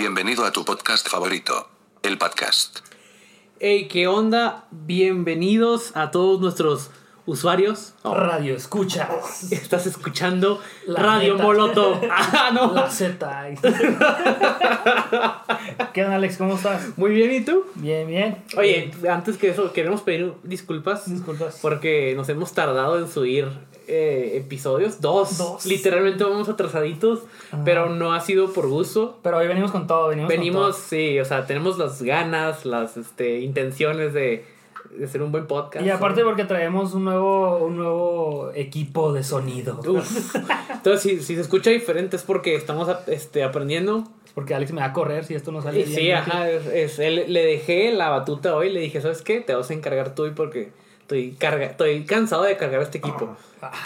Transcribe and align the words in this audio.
Bienvenido 0.00 0.46
a 0.46 0.50
tu 0.50 0.64
podcast 0.64 1.06
favorito, 1.10 1.68
el 2.02 2.16
podcast. 2.16 2.78
Hey, 3.58 3.86
¿qué 3.86 4.06
onda? 4.06 4.66
Bienvenidos 4.70 5.94
a 5.94 6.10
todos 6.10 6.40
nuestros 6.40 6.88
usuarios. 7.30 7.94
Oh, 8.02 8.14
Radio 8.14 8.56
escuchas. 8.56 9.42
estás 9.52 9.86
escuchando 9.86 10.60
La 10.86 11.00
Radio 11.00 11.34
neta. 11.34 11.44
Molotov. 11.44 12.00
Ah, 12.10 12.50
no. 12.52 12.72
La 12.72 12.90
Z. 12.90 13.50
¿Qué 15.92 16.04
onda, 16.04 16.16
Alex? 16.16 16.36
¿Cómo 16.36 16.56
estás? 16.56 16.98
Muy 16.98 17.12
bien, 17.12 17.32
¿y 17.32 17.40
tú? 17.42 17.64
Bien, 17.76 18.08
bien. 18.08 18.42
Oye, 18.56 18.90
antes 19.08 19.36
que 19.36 19.50
eso, 19.50 19.72
queremos 19.72 20.00
pedir 20.02 20.32
disculpas 20.42 21.08
Disculpas. 21.10 21.58
porque 21.62 22.14
nos 22.16 22.28
hemos 22.28 22.52
tardado 22.52 22.98
en 22.98 23.08
subir 23.08 23.48
eh, 23.86 24.32
episodios. 24.36 25.00
Dos. 25.00 25.38
Dos. 25.38 25.66
Literalmente 25.66 26.24
vamos 26.24 26.48
atrasaditos, 26.48 27.20
pero 27.64 27.90
no 27.90 28.12
ha 28.12 28.20
sido 28.20 28.52
por 28.52 28.68
gusto. 28.68 29.20
Pero 29.22 29.38
hoy 29.38 29.46
venimos 29.46 29.70
con 29.70 29.86
todo, 29.86 30.08
venimos, 30.08 30.28
Venimos, 30.28 30.76
con 30.76 30.84
sí, 30.84 31.20
o 31.20 31.24
sea, 31.24 31.46
tenemos 31.46 31.78
las 31.78 32.02
ganas, 32.02 32.64
las 32.64 32.96
este, 32.96 33.38
intenciones 33.40 34.12
de, 34.14 34.44
de 34.96 35.04
hacer 35.04 35.22
un 35.22 35.30
buen 35.32 35.46
podcast. 35.46 35.84
Y 35.84 35.90
aparte 35.90 36.22
porque 36.24 36.44
traemos 36.44 36.94
un 36.94 37.04
nuevo, 37.04 37.58
un 37.58 37.76
nuevo 37.76 38.50
equipo 38.54 39.12
de 39.12 39.22
sonido. 39.24 39.80
Uf. 39.86 40.34
Entonces, 40.70 41.02
si, 41.02 41.22
si 41.22 41.34
se 41.34 41.40
escucha 41.40 41.70
diferente 41.70 42.16
es 42.16 42.22
porque 42.22 42.54
estamos 42.54 42.88
este, 43.06 43.42
aprendiendo. 43.44 44.04
Porque 44.34 44.54
Alex 44.54 44.72
me 44.72 44.80
va 44.80 44.86
a 44.88 44.92
correr 44.92 45.24
si 45.24 45.34
esto 45.34 45.50
no 45.52 45.60
sale 45.60 45.80
Y 45.80 45.84
bien. 45.84 45.96
sí, 45.98 46.10
ajá, 46.12 46.48
es, 46.48 46.66
es- 46.66 46.98
él- 47.00 47.24
le 47.32 47.44
dejé 47.44 47.92
la 47.92 48.08
batuta 48.10 48.54
hoy, 48.54 48.70
le 48.70 48.80
dije, 48.80 49.00
¿sabes 49.00 49.22
qué? 49.22 49.40
Te 49.40 49.54
vas 49.54 49.70
a 49.70 49.74
encargar 49.74 50.14
tú 50.14 50.26
y 50.26 50.30
porque 50.30 50.70
estoy, 51.10 51.32
carga, 51.32 51.66
estoy 51.66 52.04
cansado 52.04 52.44
de 52.44 52.56
cargar 52.56 52.82
este 52.82 52.98
equipo. 52.98 53.36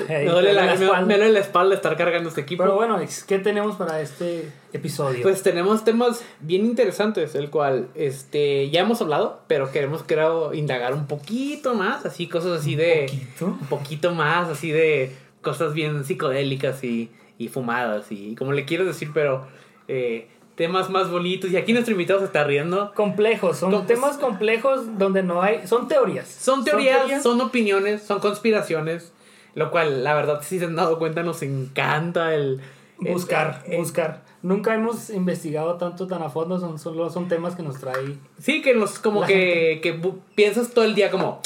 Me, 0.08 0.24
duele 0.26 0.52
la, 0.52 0.66
me- 0.66 0.74
espalda. 0.74 1.06
me 1.06 1.16
duele 1.16 1.32
la 1.32 1.40
espalda 1.40 1.74
estar 1.74 1.96
cargando 1.96 2.28
este 2.28 2.42
equipo. 2.42 2.62
Pero 2.62 2.74
bueno, 2.76 2.98
¿qué 3.26 3.38
tenemos 3.38 3.76
para 3.76 4.00
este 4.00 4.52
episodio? 4.74 5.22
Pues 5.22 5.42
tenemos 5.42 5.84
temas 5.84 6.22
bien 6.40 6.66
interesantes, 6.66 7.34
el 7.34 7.48
cual 7.50 7.88
este 7.94 8.68
ya 8.70 8.82
hemos 8.82 9.00
hablado, 9.00 9.40
pero 9.48 9.72
queremos 9.72 10.02
creo 10.06 10.52
indagar 10.52 10.92
un 10.92 11.06
poquito 11.06 11.74
más, 11.74 12.04
así 12.04 12.28
cosas 12.28 12.60
así 12.60 12.76
de 12.76 13.06
poquito? 13.08 13.46
un 13.46 13.58
poquito 13.68 14.14
más, 14.14 14.48
así 14.50 14.70
de 14.70 15.16
cosas 15.40 15.72
bien 15.72 16.04
psicodélicas 16.04 16.84
y, 16.84 17.10
y 17.38 17.48
fumadas 17.48 18.12
y 18.12 18.34
como 18.34 18.52
le 18.52 18.64
quiero 18.66 18.84
decir, 18.84 19.10
pero 19.14 19.46
eh, 19.88 20.28
temas 20.54 20.90
más 20.90 21.10
bonitos. 21.10 21.50
Y 21.50 21.56
aquí 21.56 21.72
nuestro 21.72 21.92
invitado 21.92 22.20
se 22.20 22.26
está 22.26 22.44
riendo. 22.44 22.92
Complejos, 22.94 23.58
son 23.58 23.70
Com- 23.72 23.86
temas 23.86 24.16
complejos 24.18 24.98
donde 24.98 25.22
no 25.22 25.42
hay. 25.42 25.66
Son 25.66 25.88
teorías. 25.88 26.28
Son 26.28 26.64
teorías, 26.64 27.22
son 27.22 27.40
opiniones, 27.40 28.02
son 28.02 28.20
conspiraciones, 28.20 29.12
lo 29.54 29.70
cual 29.70 30.04
la 30.04 30.14
verdad 30.14 30.40
si 30.42 30.58
se 30.58 30.64
han 30.66 30.76
dado 30.76 30.98
cuenta 30.98 31.22
nos 31.22 31.42
encanta 31.42 32.34
el 32.34 32.60
el- 33.04 33.12
Buscar, 33.12 33.64
el- 33.66 33.78
buscar. 33.78 34.22
Nunca 34.42 34.72
hemos 34.74 35.10
investigado 35.10 35.76
tanto 35.78 36.06
tan 36.06 36.22
a 36.22 36.28
fondo, 36.30 36.60
son 36.60 36.78
solo 36.78 37.10
son 37.10 37.26
temas 37.28 37.56
que 37.56 37.62
nos 37.62 37.80
trae. 37.80 38.16
Sí, 38.38 38.62
que 38.62 38.74
nos 38.74 38.98
como 39.00 39.24
que, 39.26 39.80
que 39.82 40.00
bu- 40.00 40.18
piensas 40.36 40.70
todo 40.70 40.84
el 40.84 40.94
día 40.94 41.10
como 41.10 41.40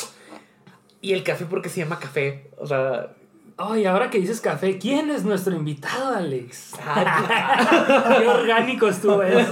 y 1.00 1.12
el 1.14 1.22
café 1.22 1.46
porque 1.46 1.68
se 1.70 1.80
llama 1.80 1.98
café, 1.98 2.50
o 2.58 2.66
sea, 2.66 3.14
Ay, 3.60 3.86
ahora 3.86 4.08
que 4.08 4.20
dices 4.20 4.40
café, 4.40 4.78
¿quién 4.78 5.10
es 5.10 5.24
nuestro 5.24 5.52
invitado, 5.56 6.14
Alex? 6.14 6.74
ah, 6.86 8.16
Qué 8.20 8.26
orgánico 8.28 8.86
estuvo 8.86 9.20
eso. 9.22 9.50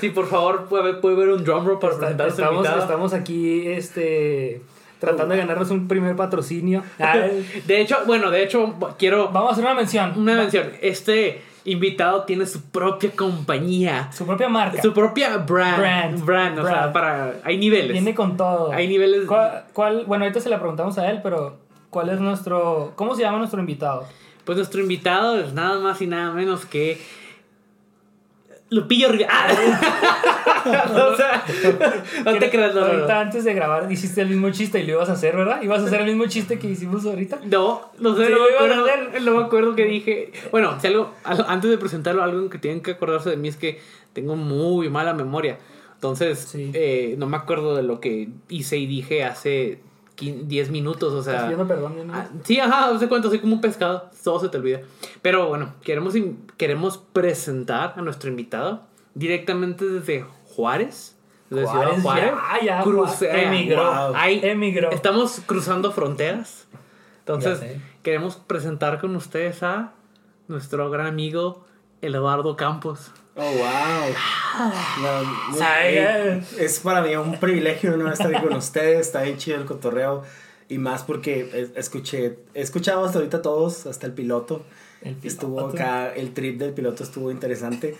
sí, 0.00 0.10
por 0.10 0.28
favor, 0.28 0.66
puede, 0.66 0.94
puede 0.94 1.16
ver 1.16 1.28
un 1.30 1.42
drum 1.42 1.66
roll 1.66 1.80
para 1.80 1.96
presentar 1.96 2.28
a 2.28 2.30
su 2.30 2.36
Estamos, 2.36 2.56
invitado. 2.58 2.82
estamos 2.82 3.12
aquí, 3.12 3.66
este, 3.66 4.62
tratando 5.00 5.34
de 5.34 5.40
ganarnos 5.40 5.70
un 5.70 5.88
primer 5.88 6.14
patrocinio. 6.14 6.84
Ay, 7.00 7.62
De 7.66 7.80
hecho, 7.80 7.96
bueno, 8.06 8.30
de 8.30 8.44
hecho 8.44 8.74
quiero 8.98 9.30
Vamos 9.32 9.50
a 9.50 9.52
hacer 9.54 9.64
una 9.64 9.74
mención. 9.74 10.12
una 10.16 10.36
mención. 10.36 10.68
Este 10.80 11.42
invitado 11.64 12.22
tiene 12.22 12.46
su 12.46 12.62
propia 12.70 13.10
compañía, 13.10 14.10
Su 14.12 14.24
propia 14.24 14.48
marca. 14.48 14.80
su 14.80 14.92
propia 14.94 15.38
brand, 15.38 15.78
Brand. 15.80 16.24
brand, 16.24 16.58
o 16.60 16.64
sea, 16.64 16.92
para 16.92 17.34
hay 17.42 17.58
niveles. 17.58 17.90
Viene 17.94 18.14
con 18.14 18.36
todo. 18.36 18.70
Hay 18.70 18.86
niveles. 18.86 19.26
¿Cuál, 19.26 19.64
cuál- 19.72 20.04
bueno, 20.06 20.22
ahorita 20.24 20.38
se 20.38 20.48
la 20.50 20.60
preguntamos 20.60 20.96
a 20.98 21.10
él, 21.10 21.18
pero 21.24 21.65
¿cuál 21.96 22.10
es 22.10 22.20
nuestro, 22.20 22.92
cómo 22.94 23.14
se 23.14 23.22
llama 23.22 23.38
nuestro 23.38 23.58
invitado? 23.58 24.04
Pues 24.44 24.58
nuestro 24.58 24.82
invitado 24.82 25.40
es 25.40 25.54
nada 25.54 25.78
más 25.80 26.02
y 26.02 26.06
nada 26.06 26.30
menos 26.30 26.66
que 26.66 27.00
Lupillo 28.68 29.10
Rivera. 29.12 29.30
Ah. 29.32 30.84
o 31.12 31.16
sea, 31.16 31.42
no 32.22 32.38
te 32.38 32.50
creas, 32.50 32.74
no, 32.74 32.82
Ahorita 32.84 33.14
no. 33.14 33.20
antes 33.20 33.44
de 33.44 33.54
grabar 33.54 33.90
hiciste 33.90 34.20
el 34.20 34.28
mismo 34.28 34.50
chiste 34.50 34.80
y 34.80 34.82
lo 34.86 34.92
ibas 34.92 35.08
a 35.08 35.12
hacer, 35.12 35.34
¿verdad? 35.36 35.62
¿Ibas 35.62 35.80
a 35.82 35.86
hacer 35.86 36.00
el 36.02 36.06
mismo 36.08 36.26
chiste 36.26 36.58
que 36.58 36.66
hicimos 36.68 37.06
ahorita? 37.06 37.38
No, 37.46 37.80
no 37.98 38.14
sé, 38.14 38.26
Sí, 38.26 38.32
no, 38.34 38.40
me 38.40 38.54
acuerdo, 38.54 38.86
no 39.22 39.38
me 39.40 39.44
acuerdo 39.46 39.74
que 39.74 39.84
dije. 39.86 40.32
Bueno, 40.50 40.78
si 40.80 40.88
algo, 40.88 41.12
al- 41.24 41.46
antes 41.48 41.70
de 41.70 41.78
presentarlo, 41.78 42.22
algo 42.22 42.50
que 42.50 42.58
tienen 42.58 42.82
que 42.82 42.90
acordarse 42.90 43.30
de 43.30 43.36
mí 43.38 43.48
es 43.48 43.56
que 43.56 43.80
tengo 44.12 44.36
muy 44.36 44.90
mala 44.90 45.14
memoria. 45.14 45.58
Entonces, 45.94 46.40
Sí. 46.40 46.72
eh, 46.74 47.14
no 47.16 47.26
me 47.26 47.38
acuerdo 47.38 47.74
de 47.74 47.84
lo 47.84 48.00
que 48.00 48.28
hice 48.50 48.76
y 48.76 48.86
dije 48.86 49.24
hace 49.24 49.78
15 49.78 49.80
10 50.16 50.70
minutos, 50.70 51.12
o 51.12 51.22
sea. 51.22 51.42
pidiendo 51.42 51.66
perdón, 51.66 52.06
¿no? 52.06 52.14
Ah, 52.14 52.26
Sí, 52.44 52.58
ajá, 52.58 52.90
no 52.92 52.98
sé 52.98 53.08
cuánto, 53.08 53.28
soy 53.28 53.38
como 53.40 53.54
un 53.54 53.60
pescado, 53.60 54.10
todo 54.24 54.40
se 54.40 54.48
te 54.48 54.56
olvida. 54.58 54.80
Pero 55.22 55.48
bueno, 55.48 55.74
queremos, 55.82 56.14
queremos 56.56 56.98
presentar 56.98 57.94
a 57.96 58.02
nuestro 58.02 58.30
invitado 58.30 58.82
directamente 59.14 59.84
desde 59.84 60.24
Juárez. 60.44 61.16
Desde 61.50 61.66
Ciudad 61.68 61.84
Juárez, 61.86 62.02
Juárez. 62.02 62.32
ya, 62.60 62.64
ya, 62.66 62.82
Cruce- 62.82 63.26
Juárez. 63.30 63.46
Emigró. 63.46 64.90
Estamos 64.90 65.40
cruzando 65.46 65.92
fronteras. 65.92 66.66
Entonces, 67.20 67.60
Ya 67.60 67.80
queremos 68.02 68.36
presentar 68.36 69.00
con 69.00 69.14
ustedes 69.16 69.62
a 69.62 69.92
nuestro 70.48 70.90
gran 70.90 71.06
amigo 71.06 71.64
Eduardo 72.02 72.56
Campos. 72.56 73.10
Oh, 73.36 73.42
wow. 73.42 74.14
No, 75.02 75.24
muy- 75.50 75.60
eh, 75.84 76.42
es 76.58 76.80
para 76.80 77.02
mí 77.02 77.14
un 77.16 77.38
privilegio 77.38 77.96
vez 77.98 78.14
estar 78.14 78.34
aquí 78.34 78.46
con 78.46 78.56
ustedes. 78.56 79.00
Está 79.06 79.22
bien 79.22 79.36
chido 79.36 79.58
el 79.58 79.66
cotorreo. 79.66 80.22
Y 80.68 80.78
más 80.78 81.02
porque 81.04 81.48
eh, 81.52 81.68
escuché, 81.76 82.38
he 82.54 82.60
escuchado 82.62 83.04
hasta 83.04 83.18
ahorita 83.18 83.42
todos, 83.42 83.86
hasta 83.86 84.06
el 84.06 84.12
piloto. 84.14 84.64
El 85.02 85.14
piloto. 85.14 85.28
Estuvo 85.28 85.60
acá, 85.60 86.12
el 86.14 86.32
trip 86.32 86.58
del 86.58 86.72
piloto 86.72 87.04
estuvo 87.04 87.30
interesante. 87.30 87.96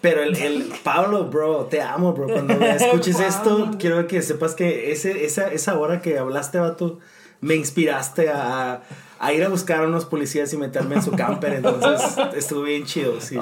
Pero 0.00 0.22
el, 0.22 0.36
el 0.36 0.72
Pablo, 0.82 1.24
bro, 1.24 1.64
te 1.66 1.82
amo, 1.82 2.12
bro. 2.14 2.26
Cuando 2.28 2.54
escuches 2.64 3.18
esto, 3.20 3.72
quiero 3.78 4.06
que 4.06 4.22
sepas 4.22 4.54
que 4.54 4.92
ese, 4.92 5.24
esa, 5.26 5.52
esa 5.52 5.78
hora 5.78 6.00
que 6.00 6.16
hablaste, 6.18 6.58
vato, 6.58 7.00
me 7.40 7.56
inspiraste 7.56 8.30
a, 8.30 8.82
a 9.18 9.32
ir 9.32 9.42
a 9.44 9.48
buscar 9.48 9.80
a 9.82 9.86
unos 9.86 10.04
policías 10.04 10.52
y 10.52 10.56
meterme 10.58 10.96
en 10.96 11.02
su 11.02 11.12
camper. 11.12 11.54
Entonces, 11.54 12.16
estuvo 12.36 12.62
bien 12.62 12.84
chido. 12.84 13.20
Sí, 13.20 13.38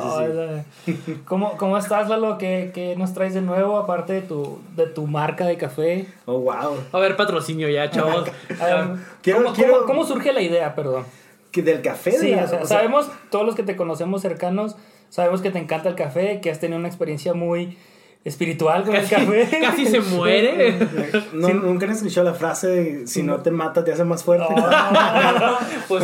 sí, 0.85 0.99
sí. 1.07 1.21
¿Cómo, 1.25 1.57
¿Cómo 1.57 1.77
estás, 1.79 2.09
Lalo? 2.09 2.39
¿Qué, 2.39 2.71
¿Qué 2.73 2.95
nos 2.97 3.12
traes 3.15 3.35
de 3.35 3.41
nuevo 3.43 3.77
aparte 3.79 4.13
de 4.13 4.23
tu, 4.23 4.61
de 4.77 4.87
tu 4.87 5.07
marca 5.07 5.47
de 5.47 5.57
café? 5.57 6.07
Oh, 6.27 6.39
wow. 6.39 6.77
A 6.93 6.99
ver, 6.99 7.17
patrocinio 7.17 7.69
ya, 7.69 7.91
chavos. 7.91 8.25
Quiero- 9.23 9.43
¿cómo, 9.43 9.55
quiero- 9.55 9.73
cómo- 9.75 9.87
cómo 9.87 10.05
surge 10.05 10.33
la 10.33 10.43
idea, 10.43 10.75
perdón? 10.75 11.05
Que 11.51 11.63
del 11.63 11.83
café, 11.83 12.11
de 12.13 12.19
Sí, 12.19 12.31
la- 12.34 12.45
o 12.45 12.49
sea, 12.49 12.63
o 12.63 12.67
sea, 12.67 12.77
sabemos, 12.79 13.09
todos 13.31 13.45
los 13.47 13.55
que 13.55 13.63
te 13.63 13.77
conocemos 13.77 14.23
cercanos, 14.23 14.77
sabemos 15.09 15.41
que 15.41 15.51
te 15.51 15.59
encanta 15.59 15.89
el 15.89 15.95
café, 15.95 16.41
que 16.41 16.51
has 16.51 16.61
tenido 16.61 16.79
una 16.79 16.89
experiencia 16.89 17.34
muy 17.34 17.79
espiritual 18.25 18.85
con 18.85 18.95
el 18.97 19.03
Casi, 19.07 19.15
café. 19.27 19.59
casi 19.61 19.87
se 19.87 20.01
muere. 20.01 20.79
no, 21.35 21.49
Nunca 21.49 21.87
han 21.87 21.93
escuchado 21.93 22.25
la 22.27 22.35
frase 22.35 22.69
de, 22.69 23.07
si 23.07 23.23
no 23.23 23.43
te 23.43 23.51
mata 23.51 23.85
te 23.85 23.93
hace 23.93 24.05
más 24.05 24.25
fuerte. 24.25 24.47
Oh, 24.49 25.59
pues 25.89 26.03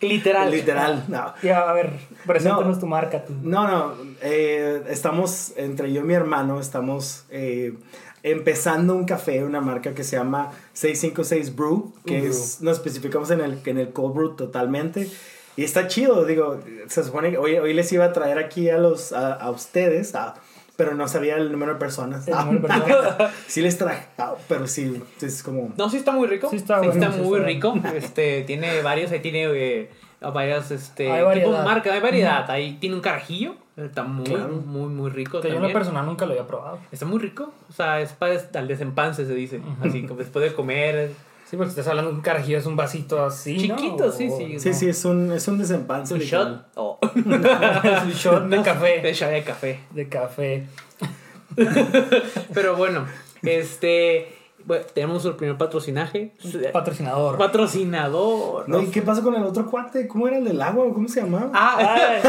literal. 0.00 0.50
Literal, 0.50 1.04
no. 1.08 1.32
ya, 1.42 1.60
a 1.70 1.72
ver, 1.72 1.92
preséntanos 2.26 2.76
No. 2.76 2.80
tu 2.80 2.86
marca. 2.86 3.24
tú. 3.24 3.34
No, 3.42 3.68
no, 3.68 3.94
eh, 4.22 4.82
estamos, 4.88 5.52
entre 5.56 5.92
yo 5.92 6.00
y 6.00 6.04
mi 6.04 6.14
hermano, 6.14 6.60
estamos 6.60 7.24
eh, 7.30 7.74
empezando 8.22 8.94
un 8.94 9.04
café, 9.04 9.44
una 9.44 9.60
marca 9.60 9.94
que 9.94 10.04
se 10.04 10.16
llama 10.16 10.50
656 10.72 11.54
Brew, 11.54 11.92
que 12.04 12.20
Un 12.20 12.26
es, 12.26 12.60
nos 12.60 12.78
especificamos 12.78 13.30
en 13.30 13.40
el, 13.40 13.60
en 13.64 13.78
el 13.78 13.90
cold 13.92 14.14
brew 14.14 14.36
totalmente. 14.36 15.08
Y 15.56 15.64
está 15.64 15.88
chido, 15.88 16.24
digo, 16.24 16.60
se 16.88 17.04
supone 17.04 17.30
que 17.32 17.38
hoy, 17.38 17.56
hoy 17.58 17.74
les 17.74 17.92
iba 17.92 18.04
a 18.06 18.12
traer 18.12 18.38
aquí 18.38 18.70
a, 18.70 18.78
los, 18.78 19.12
a, 19.12 19.34
a 19.34 19.50
ustedes, 19.50 20.14
ah, 20.14 20.34
pero 20.80 20.94
no 20.94 21.06
sabía 21.08 21.36
el 21.36 21.52
número 21.52 21.74
de 21.74 21.78
personas. 21.78 22.26
El 22.26 22.32
Ah, 22.32 22.44
número 22.50 22.72
de 22.74 22.80
personas. 22.80 23.32
sí 23.46 23.60
les 23.60 23.76
traje, 23.76 24.06
ah, 24.16 24.32
pero 24.48 24.66
sí, 24.66 25.02
es 25.20 25.42
como... 25.42 25.74
No, 25.76 25.90
sí 25.90 25.98
está 25.98 26.10
muy 26.12 26.26
rico. 26.26 26.48
Sí 26.48 26.56
está 26.56 26.78
bueno, 26.78 26.94
sí 27.14 27.20
muy 27.22 27.38
está 27.38 27.46
rico. 27.46 27.74
Este, 27.94 28.42
tiene 28.44 28.80
varios, 28.80 29.12
ahí 29.12 29.20
tiene 29.20 29.44
eh, 29.44 29.90
varias, 30.32 30.70
este, 30.70 31.10
Hay 31.12 31.22
variedad. 31.22 31.46
tipos 31.48 31.58
de 31.58 31.64
marca, 31.66 31.92
hay 31.92 32.00
variedad. 32.00 32.50
Ahí 32.50 32.78
tiene 32.80 32.96
un 32.96 33.02
carajillo, 33.02 33.56
está 33.76 34.04
muy, 34.04 34.24
Claro. 34.24 34.54
muy, 34.54 34.88
muy 34.88 35.10
rico 35.10 35.42
Que 35.42 35.50
yo 35.50 35.56
en 35.56 35.62
lo 35.62 35.72
personal 35.72 36.06
nunca 36.06 36.24
lo 36.24 36.32
había 36.32 36.46
probado. 36.46 36.78
Está 36.90 37.04
muy 37.04 37.18
rico, 37.18 37.52
o 37.68 37.72
sea, 37.74 38.00
es 38.00 38.14
para 38.14 38.40
al 38.54 38.66
desempance 38.66 39.26
se 39.26 39.34
dice, 39.34 39.60
así 39.82 40.06
como 40.06 40.18
después 40.18 40.42
de 40.48 40.54
comer. 40.54 41.10
Sí, 41.50 41.56
porque 41.56 41.70
estás 41.70 41.88
hablando 41.88 42.12
de 42.12 42.16
un 42.18 42.22
carajillo, 42.22 42.58
es 42.58 42.66
un 42.66 42.76
vasito 42.76 43.24
así, 43.24 43.66
¿no? 43.66 43.74
Chiquito, 43.74 44.12
sí, 44.12 44.30
sí. 44.38 44.60
Sí, 44.60 44.72
sí, 44.72 44.88
es 44.88 45.04
un, 45.04 45.32
es 45.32 45.48
un 45.48 45.58
desempance. 45.58 46.14
Un 46.14 46.20
shot. 46.20 46.66
Oh. 46.76 46.96
es 47.16 48.02
un 48.04 48.12
shot 48.12 48.44
de 48.44 48.56
De 48.58 48.62
café. 48.62 49.12
shot 49.12 49.30
de 49.30 49.42
café. 49.42 49.80
De 49.90 50.08
café. 50.08 50.66
Pero 52.54 52.76
bueno, 52.76 53.04
este, 53.42 54.32
bueno, 54.64 54.84
tenemos 54.94 55.24
el 55.24 55.34
primer 55.34 55.58
patrocinaje. 55.58 56.32
Patrocinador. 56.72 57.36
Patrocinador. 57.36 58.68
No, 58.68 58.80
¿y 58.80 58.86
qué 58.86 59.02
pasó 59.02 59.22
con 59.22 59.34
el 59.34 59.42
otro 59.42 59.68
cuate? 59.68 60.06
¿Cómo 60.06 60.28
era 60.28 60.38
el 60.38 60.44
del 60.44 60.62
agua? 60.62 60.84
¿Cómo 60.94 61.08
se 61.08 61.20
llamaba? 61.22 61.50
Ah, 61.52 61.76
Ay, 61.96 62.20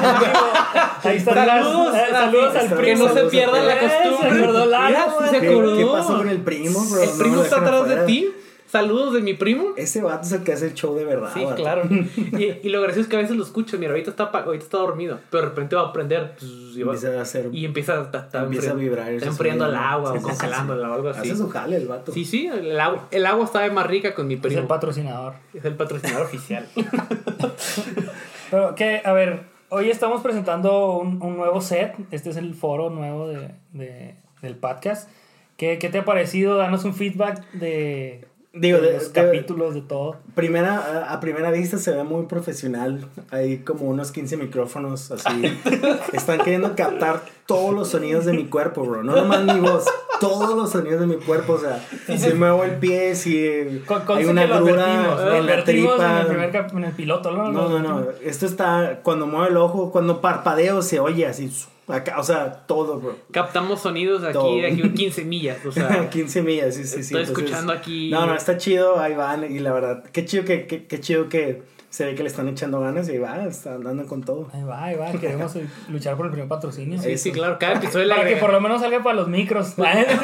Ahí 1.11 1.17
está 1.17 1.33
Saludos, 1.45 1.95
saludos 2.09 2.55
al 2.55 2.69
que 2.69 2.75
Que 2.75 2.81
primo. 2.81 3.07
no 3.07 3.13
se 3.13 3.23
pierda 3.25 3.61
la 3.61 3.77
primo. 3.77 3.91
Costumbre. 3.91 4.29
se 4.31 4.37
acordó 4.39 4.65
güey. 4.65 5.29
se 5.29 5.39
¿Qué, 5.39 5.47
acordó. 5.47 5.77
qué 5.77 5.85
pasó 5.85 6.17
con 6.17 6.29
el 6.29 6.41
primo, 6.41 6.79
bro? 6.89 7.03
El 7.03 7.09
primo 7.19 7.43
está 7.43 7.57
atrás 7.57 7.87
de 7.87 7.95
ti. 8.05 8.33
Saludos 8.71 9.13
de 9.13 9.21
mi 9.21 9.33
primo. 9.33 9.73
Ese 9.75 10.01
vato 10.01 10.25
es 10.25 10.31
el 10.31 10.43
que 10.43 10.53
hace 10.53 10.67
el 10.67 10.73
show 10.75 10.95
de 10.95 11.03
verdad. 11.03 11.31
Sí, 11.33 11.43
vato. 11.43 11.55
claro. 11.57 11.83
Y, 12.15 12.59
y 12.63 12.69
lo 12.69 12.79
gracioso 12.81 13.01
es 13.01 13.07
que 13.07 13.17
a 13.17 13.19
veces 13.19 13.35
lo 13.35 13.43
escucho. 13.43 13.77
Mira, 13.77 13.91
ahorita 13.91 14.11
está, 14.11 14.23
ahorita 14.23 14.63
está 14.63 14.77
dormido. 14.77 15.19
Pero 15.29 15.43
de 15.43 15.49
repente 15.49 15.75
va 15.75 15.81
a 15.89 15.91
prender. 15.93 16.35
Y, 16.41 16.81
va- 16.83 16.93
Empieza 16.93 17.17
a 17.19 17.21
hacer. 17.21 17.49
y 17.51 17.65
empieza 17.65 17.99
a, 17.99 18.03
está- 18.03 18.19
está 18.19 18.43
Empieza 18.43 18.69
a 18.69 18.73
enfriando- 18.73 18.79
vibrar 18.79 19.11
Está 19.13 19.27
enfriando 19.27 19.65
el 19.65 19.75
agua 19.75 20.11
Sí, 20.11 20.17
o 20.17 20.19
sí, 20.21 20.25
sí, 20.25 20.29
congelándola 20.31 20.89
o 20.89 20.93
algo 20.93 21.09
así. 21.09 21.19
Hace 21.31 21.35
su 21.35 21.49
jale 21.49 21.75
el 21.75 21.87
vato. 21.87 22.13
Sí, 22.13 22.23
sí, 22.23 22.47
el 22.47 22.79
agua, 22.79 23.07
el 23.11 23.25
agua 23.25 23.45
sabe 23.47 23.71
más 23.71 23.87
rica 23.87 24.13
con 24.15 24.27
mi 24.27 24.35
Es 24.35 24.39
primo. 24.39 24.61
el 24.61 24.67
patrocinador. 24.67 25.33
Es 25.53 25.65
el 25.65 25.75
patrocinador 25.75 26.25
oficial. 26.25 26.65
Pero 28.51 28.75
que, 28.75 29.01
a 29.03 29.13
ver, 29.13 29.41
hoy 29.69 29.89
estamos 29.89 30.21
presentando 30.21 30.97
un, 30.97 31.21
un 31.21 31.35
nuevo 31.37 31.61
set. 31.61 31.93
Este 32.11 32.29
es 32.29 32.37
el 32.37 32.53
foro 32.55 32.89
nuevo 32.89 33.27
de, 33.27 33.51
de- 33.73 34.15
del 34.41 34.55
podcast. 34.55 35.09
¿Qué, 35.57 35.77
¿Qué 35.77 35.89
te 35.89 35.99
ha 35.99 36.05
parecido? 36.05 36.57
Danos 36.57 36.83
un 36.85 36.95
feedback 36.95 37.43
de, 37.51 38.25
Digo, 38.53 38.79
de 38.79 38.93
los 38.93 39.13
de- 39.13 39.21
capítulos, 39.21 39.73
de 39.73 39.81
todo. 39.81 40.17
Primera, 40.35 41.09
a- 41.13 41.19
primera 41.21 41.51
vista 41.51 41.77
se 41.77 41.91
ve 41.91 42.03
muy 42.03 42.25
profesional. 42.25 43.07
Hay 43.29 43.59
como 43.59 43.85
unos 43.85 44.11
15 44.11 44.35
micrófonos 44.35 45.09
así. 45.11 45.57
Están 46.13 46.39
queriendo 46.39 46.75
captar 46.75 47.21
todos 47.45 47.73
los 47.73 47.87
sonidos 47.89 48.25
de 48.25 48.33
mi 48.33 48.45
cuerpo, 48.47 48.83
bro. 48.83 49.03
No 49.03 49.15
nomás 49.15 49.43
mi 49.45 49.59
voz, 49.61 49.85
todos 50.19 50.53
los 50.55 50.69
sonidos 50.69 50.99
de 50.99 51.07
mi 51.07 51.15
cuerpo. 51.15 51.53
O 51.53 51.59
sea, 51.59 51.81
si 52.17 52.33
muevo 52.33 52.65
el 52.65 52.71
pie, 52.75 53.15
si 53.15 53.83
Con, 53.85 54.01
hay 54.17 54.25
una. 54.25 54.45
Lo 54.45 54.67
en 54.67 54.75
la 54.77 54.83
advertimos 54.83 55.21
en 55.21 55.49
el, 55.49 55.63
tripa. 55.63 56.25
primer 56.27 56.55
en 56.73 56.83
el 56.83 56.91
piloto, 56.93 57.31
¿no? 57.31 57.51
No, 57.53 57.69
no, 57.69 57.79
no. 57.79 58.05
Esto 58.21 58.45
está 58.45 58.99
cuando 59.01 59.27
muevo 59.27 59.45
el 59.47 59.55
ojo, 59.55 59.91
cuando 59.93 60.19
parpadeo 60.19 60.81
se 60.81 60.99
oye 60.99 61.25
así. 61.25 61.49
Acá, 61.87 62.19
o 62.19 62.23
sea, 62.23 62.51
todo, 62.67 62.99
bro. 62.99 63.17
Captamos 63.31 63.81
sonidos 63.81 64.23
aquí, 64.23 64.33
Todo. 64.33 64.55
de 64.55 64.67
aquí 64.67 64.81
15 64.81 65.25
millas. 65.25 65.65
O 65.65 65.71
sea, 65.71 66.09
15 66.11 66.41
millas, 66.41 66.75
sí, 66.75 66.83
sí, 66.83 66.89
sí. 66.89 66.99
estoy 67.01 67.21
Entonces, 67.21 67.43
escuchando 67.43 67.73
aquí. 67.73 68.09
No, 68.09 68.25
no, 68.25 68.35
está 68.35 68.57
chido, 68.57 68.99
ahí 68.99 69.15
van. 69.15 69.51
Y 69.51 69.59
la 69.59 69.73
verdad, 69.73 70.03
qué 70.11 70.25
chido 70.25 70.45
que, 70.45 70.67
qué, 70.67 70.85
qué 70.85 70.99
chido 70.99 71.27
que 71.27 71.63
se 71.89 72.05
ve 72.05 72.15
que 72.15 72.23
le 72.23 72.29
están 72.29 72.47
echando 72.47 72.79
ganas 72.79 73.09
y 73.09 73.11
ahí 73.11 73.17
va, 73.17 73.43
están 73.43 73.83
dando 73.83 74.05
con 74.05 74.23
todo. 74.23 74.49
Ahí 74.53 74.63
va, 74.63 74.83
ahí 74.85 74.95
va. 74.95 75.11
Queremos 75.11 75.53
luchar 75.89 76.15
por 76.15 76.27
el 76.27 76.31
primer 76.31 76.47
patrocinio. 76.47 77.01
Sí, 77.01 77.17
sí, 77.17 77.31
claro. 77.33 77.57
Cada 77.59 77.73
episodio 77.73 78.05
le 78.05 78.15
Para 78.15 78.29
que 78.29 78.37
por 78.37 78.53
lo 78.53 78.61
menos 78.61 78.79
salga 78.79 79.03
para 79.03 79.15
los 79.17 79.27
micros. 79.27 79.75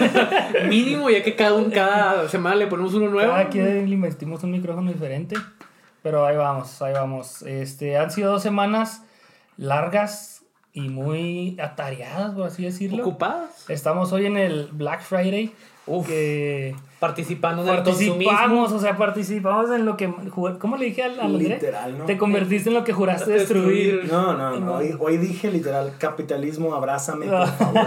mínimo, 0.69 1.09
ya 1.09 1.23
que 1.23 1.35
cada, 1.35 1.55
un, 1.55 1.69
cada 1.69 2.29
semana 2.29 2.55
le 2.55 2.67
ponemos 2.67 2.93
uno 2.93 3.09
nuevo. 3.09 3.31
Cada 3.33 3.49
quien 3.49 3.89
le 3.89 3.95
investimos 3.95 4.41
un 4.43 4.51
micrófono 4.51 4.91
diferente. 4.91 5.35
Pero 6.01 6.25
ahí 6.25 6.37
vamos, 6.37 6.81
ahí 6.81 6.93
vamos. 6.93 7.41
Este, 7.41 7.97
han 7.97 8.11
sido 8.11 8.31
dos 8.31 8.43
semanas 8.43 9.03
largas 9.57 10.36
y 10.77 10.89
muy 10.89 11.57
atareadas, 11.59 12.35
por 12.35 12.47
así 12.47 12.63
decirlo. 12.63 13.01
Ocupadas. 13.01 13.67
Estamos 13.67 14.13
hoy 14.13 14.27
en 14.27 14.37
el 14.37 14.69
Black 14.71 15.01
Friday. 15.01 15.51
Uf. 15.87 16.07
Que 16.07 16.75
Participando 16.99 17.61
en 17.61 17.69
el 17.69 17.75
participamos, 17.75 18.25
consumismo. 18.25 18.75
o 18.75 18.79
sea, 18.79 18.97
participamos 18.97 19.69
en 19.71 19.85
lo 19.85 19.95
que. 19.97 20.11
¿Cómo 20.59 20.77
le 20.77 20.85
dije 20.85 21.03
al? 21.03 21.37
Literal, 21.37 21.95
¿no? 21.97 22.05
Te 22.05 22.17
convertiste 22.17 22.69
en 22.69 22.75
lo 22.75 22.83
que 22.83 22.91
juraste 22.91 23.31
destruir. 23.31 24.01
Destruir. 24.01 24.11
No, 24.11 24.33
no, 24.35 24.59
no. 24.59 24.73
Hoy, 24.77 24.95
hoy 24.99 25.17
dije 25.17 25.51
literal, 25.51 25.93
capitalismo, 25.99 26.73
abrázame, 26.73 27.27
por 27.27 27.47
favor. 27.47 27.83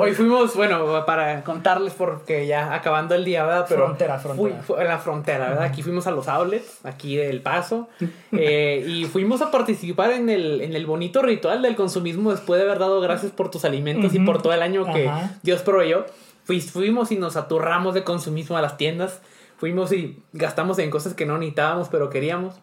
Hoy 0.00 0.12
fuimos, 0.14 0.54
bueno, 0.56 1.04
para 1.04 1.42
contarles 1.44 1.92
porque 1.94 2.46
ya 2.46 2.72
acabando 2.74 3.14
el 3.14 3.24
día, 3.24 3.44
¿verdad? 3.44 3.66
Pero 3.68 3.84
Frontera, 3.86 4.18
frontera. 4.18 4.62
fui- 4.62 4.62
fu- 4.76 4.80
en 4.80 4.88
la 4.88 4.98
frontera, 4.98 5.48
¿verdad? 5.50 5.64
Aquí 5.64 5.82
fuimos 5.82 6.06
a 6.06 6.10
los 6.12 6.28
outlets, 6.28 6.78
aquí 6.84 7.16
del 7.16 7.40
Paso, 7.42 7.88
eh, 8.32 8.84
y 8.86 9.04
fuimos 9.04 9.42
a 9.42 9.50
participar 9.50 10.12
en 10.12 10.30
el, 10.30 10.60
en 10.60 10.74
el 10.74 10.86
bonito 10.86 11.20
ritual 11.22 11.62
del 11.62 11.76
consumismo 11.76 12.30
después 12.30 12.58
de 12.60 12.66
haber 12.66 12.78
dado 12.78 13.00
gracias 13.00 13.32
por 13.32 13.50
tus 13.50 13.64
alimentos 13.64 14.14
y 14.14 14.20
por 14.20 14.40
todo 14.40 14.52
el 14.52 14.62
año 14.62 14.90
que 14.92 15.08
Ajá. 15.08 15.32
Dios 15.42 15.62
proveyó. 15.62 16.06
Fui- 16.44 16.60
fuimos 16.60 17.10
y 17.12 17.16
nos 17.16 17.36
aturramos 17.36 17.94
de 17.94 18.04
consumismo 18.04 18.56
a 18.56 18.62
las 18.62 18.76
tiendas. 18.76 19.20
Fuimos 19.56 19.92
y 19.92 20.22
gastamos 20.32 20.78
en 20.78 20.90
cosas 20.90 21.14
que 21.14 21.26
no 21.26 21.38
necesitábamos, 21.38 21.88
pero 21.88 22.10
queríamos. 22.10 22.54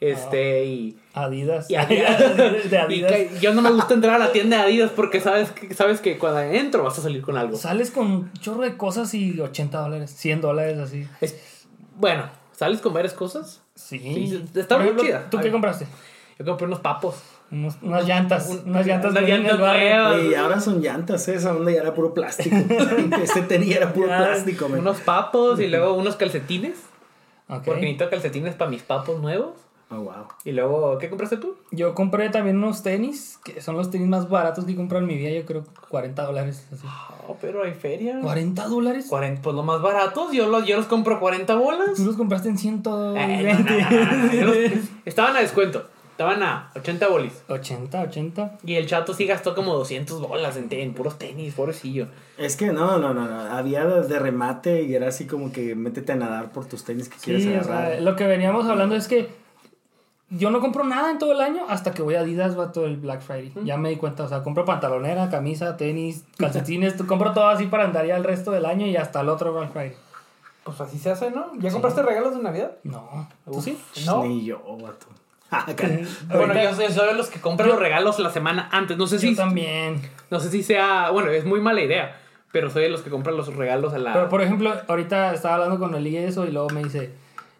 Este, 0.00 0.64
y 0.66 0.98
Adidas. 1.14 1.70
y 1.70 1.74
Adidas. 1.76 2.36
de 2.36 2.68
Y 2.70 2.74
Adidas. 2.76 3.12
que 3.12 3.30
yo 3.40 3.54
no 3.54 3.62
me 3.62 3.70
gusta 3.70 3.94
entrar 3.94 4.16
a 4.16 4.18
la 4.18 4.32
tienda 4.32 4.58
de 4.58 4.62
Adidas 4.64 4.90
porque 4.94 5.20
sabes 5.20 5.50
que, 5.52 5.72
sabes 5.74 6.00
que 6.00 6.18
cuando 6.18 6.40
entro 6.40 6.82
vas 6.82 6.98
a 6.98 7.02
salir 7.02 7.22
con 7.22 7.36
algo. 7.38 7.56
Sales 7.56 7.90
con 7.90 8.10
un 8.10 8.32
chorro 8.34 8.62
de 8.62 8.76
cosas 8.76 9.14
y 9.14 9.40
80 9.40 9.78
dólares, 9.80 10.10
100 10.14 10.40
dólares 10.40 10.78
así. 10.78 11.06
Es- 11.20 11.66
bueno, 11.96 12.28
¿sales 12.52 12.80
con 12.80 12.92
varias 12.92 13.14
cosas? 13.14 13.62
Sí. 13.74 13.98
Sí, 13.98 14.44
está 14.54 14.78
muy 14.78 14.94
chida. 14.96 15.28
¿Tú 15.30 15.38
A 15.38 15.40
qué 15.40 15.44
ver. 15.46 15.52
compraste? 15.52 15.86
Yo 16.38 16.44
compré 16.44 16.66
unos 16.66 16.80
papos. 16.80 17.16
Unos- 17.54 17.76
unas 17.82 18.06
llantas. 18.06 18.48
Un- 18.48 18.62
unas 18.70 18.86
llantas 18.86 19.12
vienen 19.14 19.42
llantas 19.44 19.60
barrio. 19.60 20.30
Y 20.30 20.34
ahora 20.34 20.60
son 20.60 20.80
llantas, 20.80 21.26
¿eh? 21.28 21.34
esa 21.36 21.54
onda 21.54 21.70
ya 21.70 21.80
era 21.82 21.94
puro 21.94 22.12
plástico. 22.12 22.56
este 23.22 23.42
tenía 23.42 23.76
era 23.76 23.92
puro 23.92 24.08
Ya. 24.08 24.18
plástico, 24.18 24.68
man. 24.68 24.80
Unos 24.80 25.00
papos 25.00 25.60
y 25.60 25.68
luego 25.68 25.94
unos 25.94 26.16
calcetines. 26.16 26.76
Ok. 27.48 27.62
Porque 27.64 27.80
necesito 27.82 28.10
calcetines 28.10 28.54
para 28.54 28.70
mis 28.70 28.82
papos 28.82 29.20
nuevos. 29.20 29.52
Oh, 29.90 29.96
wow. 29.96 30.26
Y 30.44 30.52
luego, 30.52 30.96
¿qué 30.98 31.08
compraste 31.10 31.36
tú? 31.36 31.56
Yo 31.70 31.94
compré 31.94 32.30
también 32.30 32.56
unos 32.56 32.82
tenis, 32.82 33.38
que 33.44 33.60
son 33.60 33.76
los 33.76 33.90
tenis 33.90 34.08
más 34.08 34.28
baratos 34.30 34.64
que 34.64 34.72
he 34.72 34.76
comprado 34.76 35.02
en 35.04 35.08
mi 35.08 35.16
vida, 35.16 35.30
yo 35.30 35.44
creo 35.44 35.62
40 35.90 36.24
dólares. 36.24 36.66
Así. 36.72 36.82
Oh, 37.28 37.36
pero 37.40 37.62
hay 37.62 37.74
feria. 37.74 38.18
¿40 38.20 38.66
dólares? 38.66 39.06
40, 39.08 39.42
pues 39.42 39.54
los 39.54 39.64
más 39.64 39.82
baratos. 39.82 40.32
Yo 40.32 40.48
los, 40.48 40.66
yo 40.66 40.76
los 40.78 40.86
compro 40.86 41.20
40 41.20 41.54
bolas. 41.54 41.94
Tú 41.96 42.04
los 42.06 42.16
compraste 42.16 42.48
en 42.48 42.56
120. 42.58 43.50
Eh, 43.50 43.54
no, 43.54 43.60
no, 43.60 44.16
no, 44.16 44.26
no. 44.26 44.32
Yo 44.32 44.44
los- 44.46 44.80
Estaban 45.04 45.36
a 45.36 45.40
descuento. 45.40 45.86
Estaban 46.14 46.44
a 46.44 46.70
80 46.76 47.08
bolis. 47.08 47.42
80, 47.48 48.02
80. 48.02 48.58
Y 48.64 48.76
el 48.76 48.86
chato 48.86 49.12
sí 49.14 49.26
gastó 49.26 49.52
como 49.56 49.74
200 49.74 50.20
bolas 50.20 50.56
en, 50.56 50.68
en 50.70 50.94
puros 50.94 51.18
tenis, 51.18 51.54
pobrecillo. 51.54 52.06
Es 52.38 52.54
que 52.56 52.66
no, 52.66 52.98
no, 52.98 53.12
no, 53.12 53.26
no. 53.26 53.40
Había 53.52 53.84
de 53.84 54.18
remate 54.20 54.84
y 54.84 54.94
era 54.94 55.08
así 55.08 55.26
como 55.26 55.50
que 55.50 55.74
métete 55.74 56.12
a 56.12 56.14
nadar 56.14 56.52
por 56.52 56.66
tus 56.66 56.84
tenis 56.84 57.08
que 57.08 57.16
quieres 57.16 57.44
o 57.46 57.48
agarrar. 57.48 57.88
sea, 57.88 58.00
lo 58.00 58.14
que 58.14 58.28
veníamos 58.28 58.64
hablando 58.66 58.94
es 58.94 59.08
que 59.08 59.28
yo 60.30 60.50
no 60.50 60.60
compro 60.60 60.84
nada 60.84 61.10
en 61.10 61.18
todo 61.18 61.32
el 61.32 61.40
año 61.40 61.64
hasta 61.68 61.90
que 61.90 62.02
voy 62.02 62.14
a 62.14 62.20
Adidas, 62.20 62.56
va 62.56 62.70
todo 62.70 62.86
el 62.86 62.96
Black 62.96 63.20
Friday. 63.20 63.52
Ya 63.64 63.76
me 63.76 63.88
di 63.88 63.96
cuenta, 63.96 64.22
o 64.22 64.28
sea, 64.28 64.44
compro 64.44 64.64
pantalonera, 64.64 65.28
camisa, 65.30 65.76
tenis, 65.76 66.22
calcetines, 66.38 66.94
compro 67.08 67.32
todo 67.32 67.48
así 67.48 67.66
para 67.66 67.86
andar 67.86 68.06
ya 68.06 68.16
el 68.16 68.22
resto 68.22 68.52
del 68.52 68.66
año 68.66 68.86
y 68.86 68.96
hasta 68.96 69.22
el 69.22 69.28
otro 69.30 69.52
Black 69.52 69.72
Friday. 69.72 69.96
Pues 70.62 70.80
así 70.80 70.96
se 70.96 71.10
hace, 71.10 71.32
¿no? 71.32 71.46
¿Ya 71.58 71.72
compraste 71.72 72.02
regalos 72.02 72.36
de 72.36 72.40
Navidad? 72.40 72.76
No, 72.84 73.28
¿tú 73.44 73.60
sí? 73.60 73.76
No. 74.06 74.22
Ni 74.22 74.44
yo, 74.44 74.60
vato. 74.80 75.06
Ah. 75.50 75.66
Bueno, 76.28 76.54
yo 76.54 76.74
soy, 76.74 76.90
soy 76.92 77.08
de 77.08 77.14
los 77.14 77.28
que 77.28 77.40
compran 77.40 77.68
los 77.68 77.78
regalos 77.78 78.18
la 78.18 78.30
semana 78.30 78.68
antes. 78.72 78.96
No 78.96 79.06
sé 79.06 79.16
Yo 79.16 79.28
si. 79.28 79.36
también. 79.36 80.00
No 80.30 80.40
sé 80.40 80.50
si 80.50 80.62
sea. 80.62 81.10
Bueno, 81.10 81.30
es 81.30 81.44
muy 81.44 81.60
mala 81.60 81.80
idea. 81.80 82.16
Pero 82.50 82.70
soy 82.70 82.84
de 82.84 82.88
los 82.88 83.02
que 83.02 83.10
compran 83.10 83.36
los 83.36 83.54
regalos 83.54 83.94
a 83.94 83.98
la. 83.98 84.12
Pero 84.12 84.28
por 84.28 84.42
ejemplo, 84.42 84.74
ahorita 84.88 85.34
estaba 85.34 85.54
hablando 85.56 85.78
con 85.78 85.94
Eli 85.94 86.16
eso 86.16 86.46
y 86.46 86.50
luego 86.52 86.70
me 86.70 86.82
dice, 86.82 87.12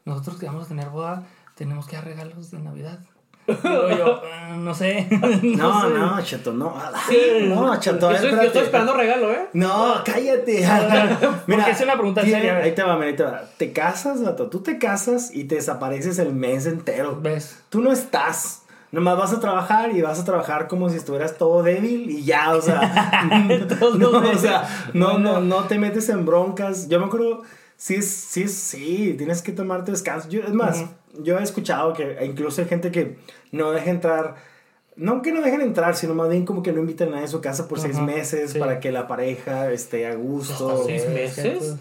nosotros 0.04 0.38
que 0.38 0.47
vamos 0.47 0.66
a 0.66 0.68
tener 0.68 0.88
boda, 0.88 1.25
tenemos 1.54 1.87
que 1.87 1.97
dar 1.97 2.04
regalos 2.04 2.50
de 2.50 2.58
Navidad. 2.58 2.99
Digo 3.46 3.88
yo, 3.90 4.22
"Ah, 4.32 4.56
no 4.56 4.74
sé. 4.74 5.06
No, 5.42 5.82
sé". 5.82 5.90
no, 5.90 6.22
chato, 6.22 6.52
no. 6.52 6.74
Sí. 7.08 7.18
No, 7.48 7.78
chato, 7.78 8.10
yo, 8.10 8.16
estoy, 8.16 8.30
yo 8.32 8.42
estoy 8.42 8.62
esperando 8.62 8.94
regalo, 8.94 9.30
¿eh? 9.30 9.48
No, 9.52 9.96
cállate. 10.04 10.66
Porque 11.46 11.70
es 11.70 11.80
una 11.80 11.94
pregunta 11.94 12.22
tiene- 12.22 12.38
seria. 12.40 12.56
Ahí 12.58 12.72
te 12.74 12.82
va, 12.82 12.94
mira, 12.96 13.08
ahí 13.08 13.16
te 13.16 13.22
va. 13.24 13.42
Te 13.56 13.72
casas, 13.72 14.22
vato. 14.22 14.48
Tú 14.48 14.60
te 14.62 14.78
casas 14.78 15.30
y 15.34 15.44
te 15.44 15.56
desapareces 15.56 16.18
el 16.18 16.32
mes 16.34 16.66
entero. 16.66 17.18
¿Ves? 17.20 17.62
Tú 17.68 17.80
no 17.82 17.92
estás. 17.92 18.62
Nomás 18.92 19.18
vas 19.18 19.32
a 19.32 19.40
trabajar 19.40 19.90
y 19.90 20.00
vas 20.02 20.20
a 20.20 20.24
trabajar 20.24 20.68
como 20.68 20.88
si 20.88 20.96
estuvieras 20.96 21.36
todo 21.36 21.64
débil 21.64 22.08
y 22.10 22.22
ya, 22.24 22.54
o 22.54 22.60
sea. 22.62 22.80
No, 23.98 24.08
o 24.10 24.34
sea, 24.38 24.68
no, 24.92 25.18
no, 25.18 25.40
no 25.40 25.64
te 25.64 25.78
metes 25.78 26.08
en 26.08 26.24
broncas. 26.24 26.88
Yo 26.88 27.00
me 27.00 27.06
acuerdo, 27.06 27.42
sí, 27.76 27.97
es- 27.97 28.11
sí, 28.11 28.43
es- 28.45 28.54
sí, 28.54 29.14
tienes 29.19 29.43
que 29.43 29.52
tomarte 29.52 29.90
descanso. 29.93 30.28
Yo, 30.28 30.43
es 30.43 30.52
más, 30.52 30.85
yo 31.23 31.38
he 31.38 31.43
escuchado 31.43 31.93
que 31.93 32.19
incluso 32.25 32.61
hay 32.62 32.69
gente 32.69 32.90
que 32.90 33.16
no 33.52 33.71
deja 33.73 33.90
entrar. 33.90 34.35
No 34.97 35.23
que 35.23 35.33
no 35.33 35.43
dejen 35.43 35.61
entrar, 35.61 35.97
sino 35.97 36.14
más 36.14 36.28
bien 36.28 36.45
como 36.45 36.62
que 36.62 36.71
no 36.73 36.78
invitan 36.81 37.09
a 37.09 37.12
nadie 37.12 37.25
a 37.25 37.28
su 37.28 37.40
casa 37.40 37.66
por 37.66 37.81
seis 37.81 37.97
Ajá, 37.97 38.04
meses 38.07 38.52
sí. 38.52 38.59
para 38.61 38.78
que 38.78 38.93
la 38.93 39.09
pareja 39.09 39.73
esté 39.73 40.07
a 40.07 40.14
gusto. 40.14 40.85
¿Seis 40.87 41.02
Es 41.02 41.09
meses? 41.11 41.76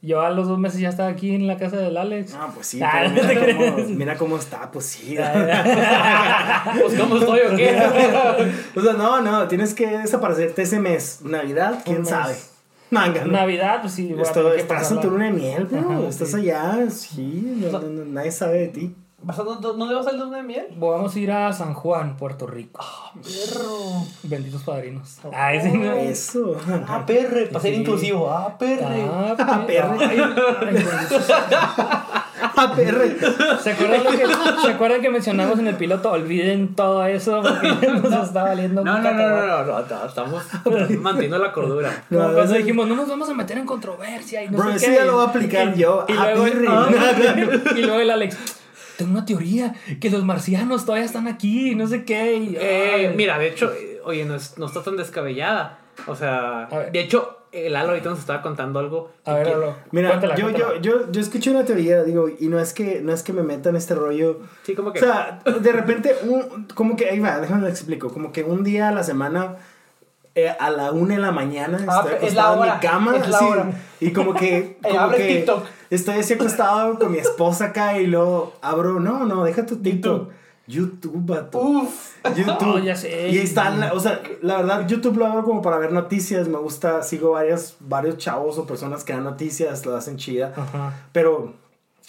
Yo 0.00 0.20
a 0.22 0.30
los 0.30 0.46
dos 0.46 0.58
meses 0.60 0.80
ya 0.80 0.88
estaba 0.90 1.08
aquí 1.10 1.34
en 1.34 1.46
la 1.46 1.58
casa 1.58 1.76
del 1.76 1.96
Alex. 1.96 2.32
Ah, 2.34 2.50
pues 2.54 2.68
sí, 2.68 2.80
Ah, 2.82 2.90
pero 3.02 3.10
no 3.10 3.20
te 3.28 3.34
mira, 3.34 3.56
cómo, 3.74 3.88
mira 3.88 4.16
cómo 4.16 4.36
está, 4.38 4.70
pues 4.70 4.86
sí. 4.86 5.16
pues, 6.80 6.94
¿cómo 6.98 7.16
estoy 7.18 7.40
o 7.52 7.56
qué? 7.56 7.76
o 8.76 8.80
sea, 8.80 8.92
no, 8.94 9.20
no, 9.20 9.48
tienes 9.48 9.74
que 9.74 9.86
desaparecerte 9.98 10.62
ese 10.62 10.78
mes. 10.78 11.20
Navidad, 11.22 11.82
quién 11.84 11.98
Un 11.98 12.04
mes. 12.04 12.50
Manga, 12.90 13.24
¿no? 13.24 13.32
Navidad, 13.32 13.80
pues 13.82 13.92
sí. 13.94 14.14
a 14.18 14.22
Esto- 14.22 14.52
estás 14.54 14.90
en 14.92 15.00
tu 15.00 15.10
luna 15.10 15.26
de 15.26 15.32
miel, 15.32 15.64
bro. 15.66 15.78
Ajá, 15.80 16.08
estás 16.08 16.30
sí. 16.30 16.36
allá, 16.36 16.90
sí. 16.90 17.42
no- 17.60 17.70
no- 17.78 17.88
no- 17.88 18.04
nadie 18.06 18.30
sabe 18.30 18.58
de 18.60 18.68
ti. 18.68 18.96
¿Vas 19.20 19.36
a- 19.38 19.42
¿Dónde 19.42 19.94
vas 19.94 20.06
al 20.06 20.18
luna 20.20 20.36
de 20.38 20.42
miel? 20.44 20.66
Vamos 20.76 21.14
a 21.14 21.18
ir 21.18 21.32
a 21.32 21.52
San 21.52 21.74
Juan, 21.74 22.16
Puerto 22.16 22.46
Rico. 22.46 22.80
Perro. 23.14 24.04
Benditos 24.22 24.62
padrinos. 24.62 25.18
Ay, 25.34 25.60
sí, 25.60 25.72
no. 25.76 25.92
Eso. 25.92 26.56
Ah, 26.86 27.04
perre. 27.04 27.46
Para 27.48 27.60
ser 27.60 27.74
inclusivo. 27.74 28.30
Ah, 28.30 28.56
perre. 28.56 29.04
Ah. 29.10 29.34
Ay, 29.68 29.76
ay, 29.76 30.20
benditos. 30.66 31.26
¡Ah, 32.42 32.72
perre! 32.74 33.16
¿Se 33.62 33.70
acuerdan, 33.72 34.04
lo 34.04 34.10
que, 34.10 34.26
¿Se 34.62 34.68
acuerdan 34.70 35.00
que 35.00 35.10
mencionamos 35.10 35.58
en 35.58 35.66
el 35.68 35.76
piloto? 35.76 36.10
Olviden 36.12 36.74
todo 36.74 37.04
eso 37.06 37.42
porque 37.42 37.88
nos 37.88 38.26
está 38.28 38.42
valiendo 38.44 38.84
No, 38.84 38.98
no, 38.98 39.12
no, 39.12 39.28
no, 39.28 39.64
no, 39.64 39.80
no, 39.80 40.06
estamos 40.06 40.42
manteniendo 41.00 41.38
la 41.38 41.52
cordura. 41.52 42.04
No, 42.10 42.32
cuando 42.34 42.54
dijimos, 42.54 42.86
no 42.88 42.94
nos 42.96 43.08
vamos 43.08 43.28
a 43.28 43.34
meter 43.34 43.58
en 43.58 43.66
controversia 43.66 44.42
y 44.44 44.48
no 44.48 44.58
Bro, 44.58 44.78
sé 44.78 44.86
qué. 44.86 44.94
ya 44.96 45.04
lo 45.04 45.14
voy 45.16 45.26
a 45.26 45.28
aplicar 45.28 45.74
yo. 45.74 46.04
Y 46.08 46.12
Ah, 46.12 46.32
luego, 46.34 46.62
ah, 46.68 46.88
y 47.76 47.82
luego 47.82 48.00
el 48.00 48.10
Alex, 48.10 48.36
tengo 48.96 49.12
una 49.12 49.24
teoría, 49.24 49.74
que 50.00 50.10
los 50.10 50.24
marcianos 50.24 50.84
todavía 50.84 51.04
están 51.06 51.28
aquí 51.28 51.70
y 51.70 51.74
no 51.74 51.86
sé 51.86 52.04
qué. 52.04 52.34
y- 52.36 52.56
Eh, 52.60 53.12
mira, 53.16 53.38
de 53.38 53.48
hecho, 53.48 53.72
eh, 53.72 54.00
oye, 54.04 54.24
no, 54.24 54.34
es- 54.34 54.58
no 54.58 54.66
está 54.66 54.82
tan 54.82 54.96
descabellada. 54.96 55.78
O 56.06 56.14
sea, 56.14 56.64
A 56.64 56.78
de 56.92 57.00
hecho, 57.00 57.37
el 57.37 57.37
Lalo 57.52 57.90
ahorita 57.90 58.10
nos 58.10 58.18
estaba 58.18 58.42
contando 58.42 58.78
algo. 58.78 59.10
A 59.24 59.34
ver, 59.34 59.44
que- 59.44 59.50
Lalo, 59.52 59.74
Mira, 59.90 60.08
cuéntala, 60.10 60.34
yo, 60.36 60.44
cuéntala. 60.50 60.74
yo, 60.76 61.00
yo, 61.00 61.10
yo 61.12 61.20
escuché 61.20 61.50
una 61.50 61.64
teoría, 61.64 62.02
digo, 62.04 62.28
y 62.28 62.48
no 62.48 62.58
es 62.60 62.72
que, 62.74 63.00
no 63.00 63.12
es 63.12 63.22
que 63.22 63.32
me 63.32 63.42
meta 63.42 63.70
en 63.70 63.76
este 63.76 63.94
rollo. 63.94 64.40
Sí, 64.64 64.74
como 64.74 64.92
que. 64.92 64.98
O 64.98 65.02
sea, 65.02 65.40
de 65.44 65.72
repente, 65.72 66.14
un, 66.24 66.66
como 66.74 66.96
que, 66.96 67.08
ahí 67.08 67.20
va, 67.20 67.38
déjame 67.40 67.62
lo 67.62 67.68
explico. 67.68 68.10
Como 68.12 68.32
que 68.32 68.44
un 68.44 68.64
día 68.64 68.88
a 68.88 68.92
la 68.92 69.02
semana, 69.02 69.56
eh, 70.34 70.48
a 70.50 70.70
la 70.70 70.92
una 70.92 71.14
de 71.14 71.20
la 71.20 71.32
mañana, 71.32 71.78
Ah, 71.88 72.04
estoy 72.04 72.28
es 72.28 72.34
la 72.34 72.42
acostado 72.50 72.64
en 72.64 72.74
mi 72.74 72.80
cama. 72.80 73.16
es 73.16 73.28
la 73.28 73.38
sí, 73.38 73.44
hora. 73.44 73.70
Y 74.00 74.12
como 74.12 74.34
que, 74.34 74.78
como 74.82 75.00
abre 75.00 75.16
que 75.18 75.34
TikTok. 75.36 75.64
estoy 75.90 76.18
así 76.20 76.34
acostado 76.34 76.98
con 76.98 77.10
mi 77.12 77.18
esposa 77.18 77.66
acá 77.66 77.98
y 77.98 78.06
luego 78.06 78.52
abro, 78.62 79.00
no, 79.00 79.24
no, 79.24 79.44
deja 79.44 79.64
tu 79.66 79.76
TikTok. 79.76 80.30
YouTube, 80.68 81.26
vato. 81.26 81.58
Uf. 81.58 82.16
YouTube. 82.36 82.74
Oh, 82.74 82.78
ya 82.78 82.94
sé. 82.94 83.30
Y 83.30 83.38
ahí 83.38 83.38
están, 83.38 83.82
o 83.82 83.98
sea, 83.98 84.22
la 84.42 84.58
verdad, 84.58 84.86
YouTube 84.86 85.16
lo 85.16 85.26
abro 85.26 85.42
como 85.42 85.62
para 85.62 85.78
ver 85.78 85.92
noticias. 85.92 86.46
Me 86.46 86.58
gusta, 86.58 87.02
sigo 87.02 87.32
varios, 87.32 87.76
varios 87.80 88.18
chavos 88.18 88.58
o 88.58 88.66
personas 88.66 89.02
que 89.02 89.14
dan 89.14 89.24
noticias, 89.24 89.86
lo 89.86 89.96
hacen 89.96 90.18
chida. 90.18 90.52
Ajá. 90.54 90.92
Pero 91.12 91.54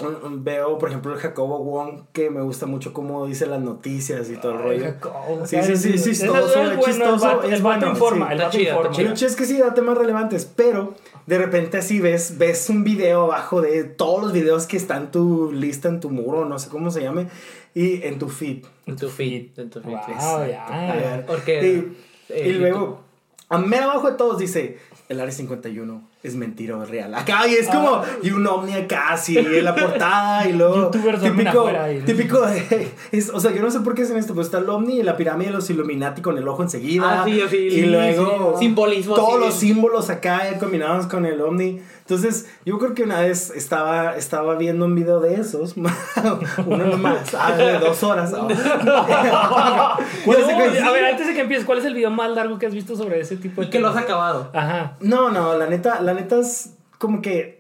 um, 0.02 0.44
veo, 0.44 0.78
por 0.78 0.90
ejemplo, 0.90 1.14
el 1.14 1.20
Jacobo 1.20 1.64
Wong, 1.64 2.02
que 2.12 2.30
me 2.30 2.42
gusta 2.42 2.66
mucho 2.66 2.92
cómo 2.92 3.26
dice 3.26 3.46
las 3.46 3.62
noticias 3.62 4.30
y 4.30 4.36
todo 4.36 4.52
el 4.52 4.58
rollo. 4.60 4.84
Jacobo, 4.84 5.46
Sí, 5.46 5.58
sí, 5.64 5.78
sí, 5.78 5.98
sí, 5.98 6.10
chistoso, 6.12 6.48
es 6.48 6.54
bueno, 6.56 6.80
es 6.80 6.86
chistoso, 6.86 7.44
el 7.44 7.62
vato, 7.62 7.88
informa, 7.88 8.28
sí. 8.28 8.34
el 8.34 8.40
vato 8.40 8.58
informa. 8.60 8.92
Pero 8.96 9.14
es 9.14 9.36
que 9.38 9.46
sí 9.46 9.58
da 9.58 9.74
temas 9.74 9.98
relevantes, 9.98 10.46
pero 10.46 10.96
de 11.30 11.38
repente 11.38 11.78
así 11.78 12.00
ves, 12.00 12.40
ves 12.40 12.72
un 12.72 12.84
video 12.84 13.26
abajo 13.26 13.62
de 13.62 13.84
todos 13.84 14.20
los 14.20 14.34
videos 14.34 14.66
que 14.66 14.78
están 14.78 15.04
en 15.04 15.12
tu 15.12 15.52
lista, 15.52 15.88
en 15.88 16.00
tu 16.00 16.10
muro, 16.10 16.44
no 16.46 16.58
sé 16.58 16.70
cómo 16.70 16.90
se 16.90 17.04
llame, 17.04 17.28
y 17.76 18.02
en 18.02 18.18
tu 18.18 18.30
feed. 18.30 18.66
En 18.88 18.96
tu 18.96 19.10
feed. 19.10 19.60
En 19.60 19.70
tu 19.70 19.80
feed. 19.80 19.92
Wow, 19.92 20.02
sí. 20.08 20.12
Ah, 20.16 20.48
ya. 20.50 20.66
A 20.66 20.96
ver. 20.96 21.26
Porque. 21.28 21.62
Y, 21.62 22.34
eh, 22.34 22.50
y 22.50 22.54
luego, 22.54 23.02
a 23.48 23.60
mero 23.60 23.92
abajo 23.92 24.10
de 24.10 24.18
todos 24.18 24.40
dice, 24.40 24.80
el 25.08 25.20
área 25.20 25.32
51 25.32 26.09
es 26.22 26.36
mentira 26.36 26.76
o 26.78 26.84
es 26.84 26.90
real. 26.90 27.14
Acá, 27.16 27.48
y 27.48 27.54
es 27.54 27.68
como, 27.70 27.96
Ah. 27.96 28.06
y 28.22 28.32
un 28.32 28.46
ovni 28.46 28.74
acá, 28.74 29.10
así, 29.12 29.38
en 29.38 29.64
la 29.64 29.74
portada, 29.74 30.48
y 30.50 30.54
luego, 30.54 30.92
Youtubers 30.92 31.22
típico, 31.22 31.70
y- 31.94 32.00
típico, 32.02 32.42
de- 32.46 32.92
es, 33.14 33.30
o 33.30 33.40
sea, 33.40 33.52
yo 33.56 33.62
no 33.62 33.72
sé 33.72 33.80
por 33.80 33.96
qué 33.96 34.02
hacen 34.04 34.18
esto, 34.18 34.34
pero 34.34 34.44
está 34.44 34.58
el 34.58 34.70
ovni 34.70 35.00
y 35.00 35.04
la 35.04 35.16
pirámide 35.16 35.48
de 35.50 35.54
los 35.56 35.70
Illuminati 35.70 36.22
con 36.22 36.38
el 36.38 36.46
ojo 36.48 36.62
enseguida. 36.62 37.22
Ah, 37.22 37.26
sí, 37.26 37.42
sí, 37.50 37.58
y 37.58 37.72
sí, 37.72 37.82
luego. 37.86 38.58
Simbolismo 38.60 39.16
Todos 39.16 39.40
los 39.40 39.54
símbolos 39.54 40.10
acá 40.10 40.50
eh, 40.50 40.58
combinados 40.60 41.08
con 41.08 41.26
el 41.26 41.40
ovni. 41.40 41.82
Entonces, 42.10 42.48
yo 42.66 42.80
creo 42.80 42.96
que 42.96 43.04
una 43.04 43.22
vez 43.22 43.52
estaba, 43.52 44.16
estaba 44.16 44.56
viendo 44.56 44.86
un 44.86 44.96
video 44.96 45.20
de 45.20 45.36
esos, 45.36 45.76
uno 46.66 46.86
nomás, 46.86 47.36
ah, 47.38 47.52
de 47.56 47.78
dos 47.78 48.02
horas. 48.02 48.32
¿Cuál 48.34 48.48
Ya 48.88 50.34
es- 50.40 50.46
sé 50.48 50.56
que- 50.74 50.80
a 50.82 50.92
ver, 50.92 51.06
antes 51.06 51.28
de 51.28 51.34
que 51.36 51.42
empieces, 51.42 51.68
¿cuál 51.68 51.78
es 51.78 51.86
el 51.86 51.94
video 51.94 52.10
más 52.10 52.32
largo 52.32 52.58
que 52.58 52.66
has 52.66 52.74
visto 52.74 52.96
sobre 52.96 53.20
ese 53.20 53.36
tipo 53.38 53.62
de 53.62 53.68
Y 53.68 53.70
que 53.70 53.80
lo 53.80 53.90
has 53.90 53.98
acabado. 53.98 54.50
Ajá. 54.56 54.98
No, 55.02 55.30
no, 55.30 55.56
la 55.56 55.68
neta, 55.68 56.02
la 56.02 56.16
neta 56.16 56.40
es 56.40 56.72
como 56.98 57.22
que. 57.22 57.59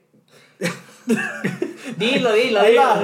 Dilo, 1.97 2.31
dilo, 2.33 2.59
Ahí 2.61 2.71
dilo. 2.71 2.81
va. 2.83 3.01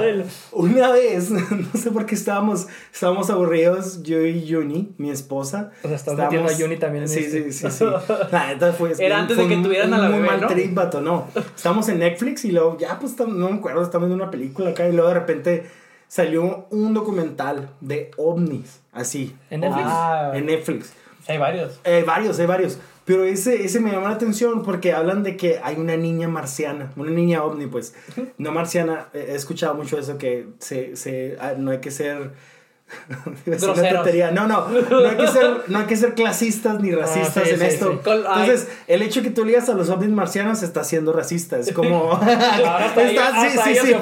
Una 0.52 0.90
vez, 0.92 1.30
no 1.50 1.68
sé 1.74 1.90
por 1.90 2.06
qué 2.06 2.14
estábamos, 2.14 2.66
estábamos 2.92 3.28
aburridos, 3.30 4.02
yo 4.02 4.20
y 4.24 4.50
Juni, 4.50 4.94
mi 4.98 5.10
esposa. 5.10 5.70
O 5.82 5.88
sea, 5.88 5.96
estás 5.96 6.12
Estábamos- 6.14 6.32
metiendo 6.32 6.52
a 6.52 6.54
Juni 6.68 6.78
también 6.78 7.02
en 7.04 7.08
Sí, 7.08 7.20
este. 7.20 7.52
sí, 7.52 7.68
sí, 7.68 7.70
sí. 7.70 7.84
La 8.30 8.46
neta 8.48 8.72
fue. 8.72 8.92
Era 8.98 9.18
antes 9.18 9.36
de 9.36 9.48
que 9.48 9.56
un- 9.56 9.62
tuvieran 9.64 9.92
a 9.92 9.98
la 9.98 10.08
bebé, 10.08 10.26
mal 10.26 10.40
¿no? 10.40 10.46
trip, 10.46 10.72
vato, 10.74 11.00
no. 11.00 11.26
Estamos 11.56 11.88
en 11.88 11.98
Netflix 11.98 12.44
y 12.44 12.52
luego, 12.52 12.78
ya, 12.78 12.98
pues, 12.98 13.18
no 13.18 13.26
me 13.50 13.56
acuerdo, 13.58 13.82
estamos 13.82 14.08
viendo 14.08 14.22
una 14.22 14.30
película 14.30 14.70
acá 14.70 14.88
y 14.88 14.92
luego 14.92 15.08
de 15.08 15.14
repente 15.14 15.66
salió 16.08 16.66
un 16.70 16.94
documental 16.94 17.70
de 17.80 18.12
ovnis, 18.16 18.80
así. 18.92 19.34
¿En 19.50 19.60
Netflix? 19.62 19.86
Ah. 19.88 20.30
En 20.34 20.46
Netflix. 20.46 20.92
Hay 21.28 21.38
varios. 21.38 21.80
Eh, 21.84 22.04
varios, 22.06 22.38
hay 22.38 22.46
varios. 22.46 22.78
Pero 23.06 23.24
ese, 23.24 23.64
ese 23.64 23.78
me 23.80 23.92
llamó 23.92 24.08
la 24.08 24.14
atención 24.14 24.62
porque 24.64 24.92
hablan 24.92 25.22
de 25.22 25.36
que 25.36 25.60
hay 25.62 25.76
una 25.76 25.96
niña 25.96 26.26
marciana, 26.28 26.90
una 26.96 27.10
niña 27.12 27.42
ovni, 27.44 27.66
pues. 27.68 27.94
No 28.36 28.50
marciana. 28.52 29.06
eh, 29.14 29.28
He 29.30 29.34
escuchado 29.36 29.74
mucho 29.74 29.96
eso 29.98 30.18
que 30.18 30.48
se, 30.58 30.96
se, 30.96 31.36
ah, 31.40 31.52
no 31.56 31.70
hay 31.70 31.78
que 31.78 31.90
ser. 31.92 32.32
No, 33.46 34.46
no, 34.46 34.68
no 34.68 35.08
hay, 35.08 35.16
que 35.16 35.26
ser, 35.28 35.62
no 35.68 35.78
hay 35.80 35.86
que 35.86 35.96
ser 35.96 36.14
clasistas 36.14 36.80
ni 36.80 36.92
racistas 36.92 37.44
sí, 37.44 37.50
en 37.50 37.58
sí, 37.58 37.64
esto. 37.66 37.92
sí. 38.04 38.10
Entonces, 38.10 38.68
el 38.86 39.02
hecho 39.02 39.22
que 39.22 39.30
tú 39.30 39.44
ligas 39.44 39.68
a 39.68 39.74
los 39.74 39.88
ovnis 39.90 40.10
marcianos 40.10 40.62
está 40.62 40.84
siendo 40.84 41.12
racista. 41.12 41.58
Es 41.58 41.72
como. 41.72 42.18
sí, 42.96 43.58
sí, 43.64 43.94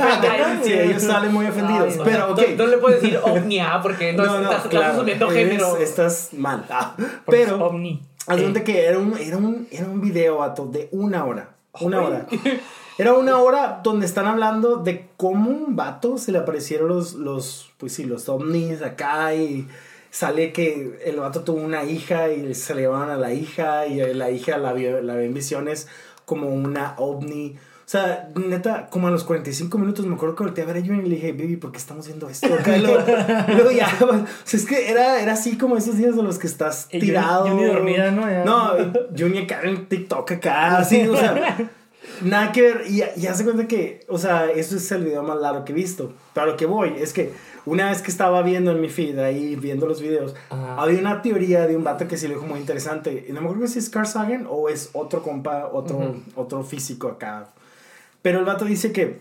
sí. 0.65 0.73
ellos 0.73 1.03
salen 1.03 1.33
muy 1.33 1.47
ofendidos. 1.47 1.93
Ay, 1.93 1.99
no. 1.99 2.05
pero, 2.05 2.33
ok. 2.33 2.41
No, 2.57 2.65
no 2.65 2.71
le 2.71 2.79
puedes 2.79 3.03
decir 3.03 3.19
ovnia 3.23 3.81
porque 3.83 4.13
no, 4.13 4.25
estás, 4.25 4.65
estás 4.65 4.83
asumiendo 4.95 5.31
eres- 5.31 5.49
género. 5.49 5.77
estás 5.79 6.29
mal. 6.33 6.65
Ah, 6.71 6.95
pero. 7.27 7.65
ovni. 7.67 8.03
Haz 8.27 8.41
Eh, 8.41 8.65
que 8.65 8.87
era 8.87 8.99
un, 8.99 9.17
era, 9.19 9.37
un, 9.37 9.69
era 9.71 9.87
un 9.87 10.01
video, 10.01 10.39
vato, 10.39 10.67
de 10.67 10.89
una 10.93 11.25
hora. 11.25 11.57
Una 11.81 12.03
hora. 12.03 12.27
Era 12.97 13.15
una 13.15 13.39
hora 13.39 13.81
donde 13.83 14.07
están 14.07 14.27
hablando 14.27 14.77
de 14.77 15.09
cómo 15.17 15.51
un 15.51 15.75
vato 15.75 16.17
se 16.17 16.31
le 16.31 16.39
aparecieron 16.39 16.87
los, 16.87 17.15
los, 17.15 17.73
pues 17.77 17.93
sí, 17.93 18.05
los 18.05 18.29
ovnis 18.29 18.83
acá 18.83 19.35
y 19.35 19.67
sale 20.11 20.53
que 20.53 21.01
el 21.05 21.17
vato 21.17 21.43
tuvo 21.43 21.61
una 21.61 21.83
hija 21.83 22.31
y 22.31 22.55
se 22.55 22.73
le 22.75 22.83
llevaron 22.83 23.11
a 23.11 23.17
la 23.17 23.33
hija 23.33 23.89
y 23.89 24.15
la 24.15 24.31
hija 24.31 24.59
la 24.59 24.73
vio, 24.73 25.03
la 25.03 25.17
ve 25.17 25.27
en 25.27 25.35
visiones 25.35 25.89
como 26.25 26.49
una 26.49 26.95
ovni. 26.99 27.57
O 27.87 27.89
sea, 27.89 28.31
neta, 28.35 28.89
como 28.89 29.09
a 29.09 29.11
los 29.11 29.25
45 29.25 29.77
minutos 29.77 30.07
me 30.07 30.15
acuerdo 30.15 30.35
que 30.37 30.45
volteé 30.45 30.65
a 30.65 30.67
ver 30.67 30.79
a 30.79 30.81
Juni 30.81 31.01
y 31.01 31.09
le 31.11 31.15
dije, 31.17 31.33
baby, 31.33 31.57
¿por 31.57 31.71
qué 31.71 31.77
estamos 31.79 32.07
viendo 32.07 32.29
esto? 32.31 32.49
Y 32.67 32.79
luego, 32.81 33.05
y 33.49 33.53
luego 33.53 33.71
ya, 33.71 33.89
o 34.01 34.27
sea, 34.45 34.59
es 34.59 34.65
que 34.65 34.91
era, 34.91 35.21
era 35.21 35.35
así 35.35 35.59
como 35.59 35.77
esos 35.77 35.99
días 35.99 36.17
de 36.17 36.23
los 36.23 36.39
que 36.39 36.47
estás 36.47 36.89
Y 36.91 36.99
tirado. 36.99 37.47
Juni 37.49 37.67
dormida, 37.67 38.11
¿no? 38.11 38.23
Ya. 38.23 38.43
No, 38.45 38.73
Juni 39.17 39.41
acá 39.41 39.61
en 39.65 39.87
TikTok 39.87 40.33
acá, 40.33 40.79
así, 40.79 41.07
o 41.07 41.15
sea, 41.15 41.71
nada 42.23 42.53
que 42.53 42.63
ver. 42.63 42.85
Y 42.89 43.03
ya 43.21 43.35
se 43.35 43.45
cuenta 43.45 43.69
que, 43.69 44.07
o 44.09 44.17
sea, 44.17 44.51
eso 44.51 44.77
es 44.77 44.91
el 44.91 45.05
video 45.05 45.23
más 45.23 45.39
largo 45.39 45.65
que 45.67 45.73
he 45.73 45.75
visto. 45.75 46.13
Pero 46.33 46.45
a 46.45 46.51
lo 46.51 46.57
que 46.57 46.65
voy 46.65 46.95
es 46.99 47.13
que 47.13 47.33
una 47.67 47.91
vez 47.91 48.01
que 48.01 48.11
estaba 48.11 48.41
viendo 48.43 48.71
en 48.71 48.81
mi 48.81 48.89
feed, 48.89 49.19
ahí 49.19 49.57
viendo 49.57 49.87
los 49.87 50.01
videos, 50.01 50.35
Ajá. 50.49 50.77
había 50.81 51.01
una 51.01 51.21
teoría 51.21 51.67
de 51.67 51.77
un 51.77 51.85
vato 51.85 52.09
que 52.09 52.17
se 52.17 52.29
lo 52.29 52.35
dijo 52.35 52.47
muy 52.47 52.61
interesante. 52.61 53.27
Y 53.29 53.33
no 53.33 53.41
me 53.43 53.49
acuerdo 53.49 53.67
si 53.67 53.79
es 53.79 53.91
Carl 53.91 54.07
Sagan 54.07 54.47
o 54.49 54.71
es 54.71 54.89
otro 54.95 55.23
compa, 55.23 55.67
otro, 55.73 56.17
otro 56.35 56.63
físico 56.65 57.09
acá. 57.09 57.49
Pero 58.25 58.39
el 58.39 58.47
vato 58.47 58.65
dice 58.65 58.91
que, 58.91 59.21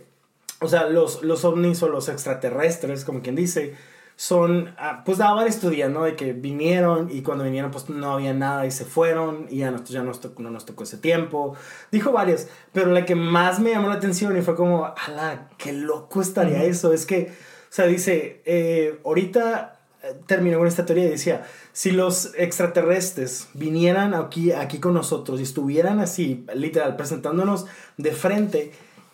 o 0.61 0.69
sea, 0.69 0.87
los, 0.87 1.23
los 1.23 1.43
ovnis 1.43 1.83
o 1.83 1.89
los 1.89 2.07
extraterrestres, 2.07 3.03
como 3.03 3.21
quien 3.21 3.35
dice, 3.35 3.75
son, 4.15 4.73
ah, 4.77 5.03
pues 5.03 5.17
daba 5.17 5.35
varias 5.35 5.59
teorías, 5.59 5.91
¿no? 5.91 6.03
De 6.05 6.15
que 6.15 6.31
vinieron 6.31 7.09
y 7.11 7.21
cuando 7.21 7.43
vinieron 7.43 7.69
pues 7.69 7.89
no 7.89 8.13
había 8.13 8.33
nada 8.33 8.65
y 8.65 8.71
se 8.71 8.85
fueron 8.85 9.47
y 9.49 9.57
ya, 9.57 9.71
nos, 9.71 9.89
ya 9.89 10.03
nos 10.03 10.21
tocó, 10.21 10.41
no 10.41 10.51
nos 10.51 10.65
tocó 10.65 10.83
ese 10.83 10.95
tiempo. 10.95 11.53
Dijo 11.91 12.13
varias, 12.13 12.47
pero 12.71 12.91
la 12.91 13.03
que 13.03 13.13
más 13.13 13.59
me 13.59 13.71
llamó 13.71 13.89
la 13.89 13.95
atención 13.95 14.37
y 14.37 14.41
fue 14.41 14.55
como, 14.55 14.85
ala, 14.85 15.49
qué 15.57 15.73
loco 15.73 16.21
estaría 16.21 16.63
eso. 16.63 16.93
Es 16.93 17.05
que, 17.05 17.27
o 17.29 17.73
sea, 17.73 17.87
dice, 17.87 18.41
eh, 18.45 19.01
ahorita 19.03 19.81
eh, 20.01 20.15
terminó 20.27 20.59
con 20.59 20.67
esta 20.69 20.85
teoría 20.85 21.07
y 21.07 21.09
decía, 21.09 21.45
si 21.73 21.91
los 21.91 22.33
extraterrestres 22.37 23.49
vinieran 23.53 24.13
aquí, 24.13 24.53
aquí 24.53 24.79
con 24.79 24.93
nosotros 24.93 25.41
y 25.41 25.43
estuvieran 25.43 25.99
así, 25.99 26.45
literal, 26.55 26.95
presentándonos 26.95 27.65
de 27.97 28.13
frente, 28.13 28.71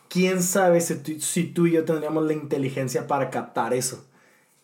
quién 0.09 0.43
sabe 0.43 0.81
si 0.81 0.95
tú, 0.95 1.19
si 1.21 1.43
tú 1.45 1.67
y 1.67 1.73
yo 1.73 1.85
tendríamos 1.85 2.25
la 2.25 2.33
inteligencia 2.33 3.07
para 3.07 3.29
captar 3.29 3.73
eso. 3.73 4.05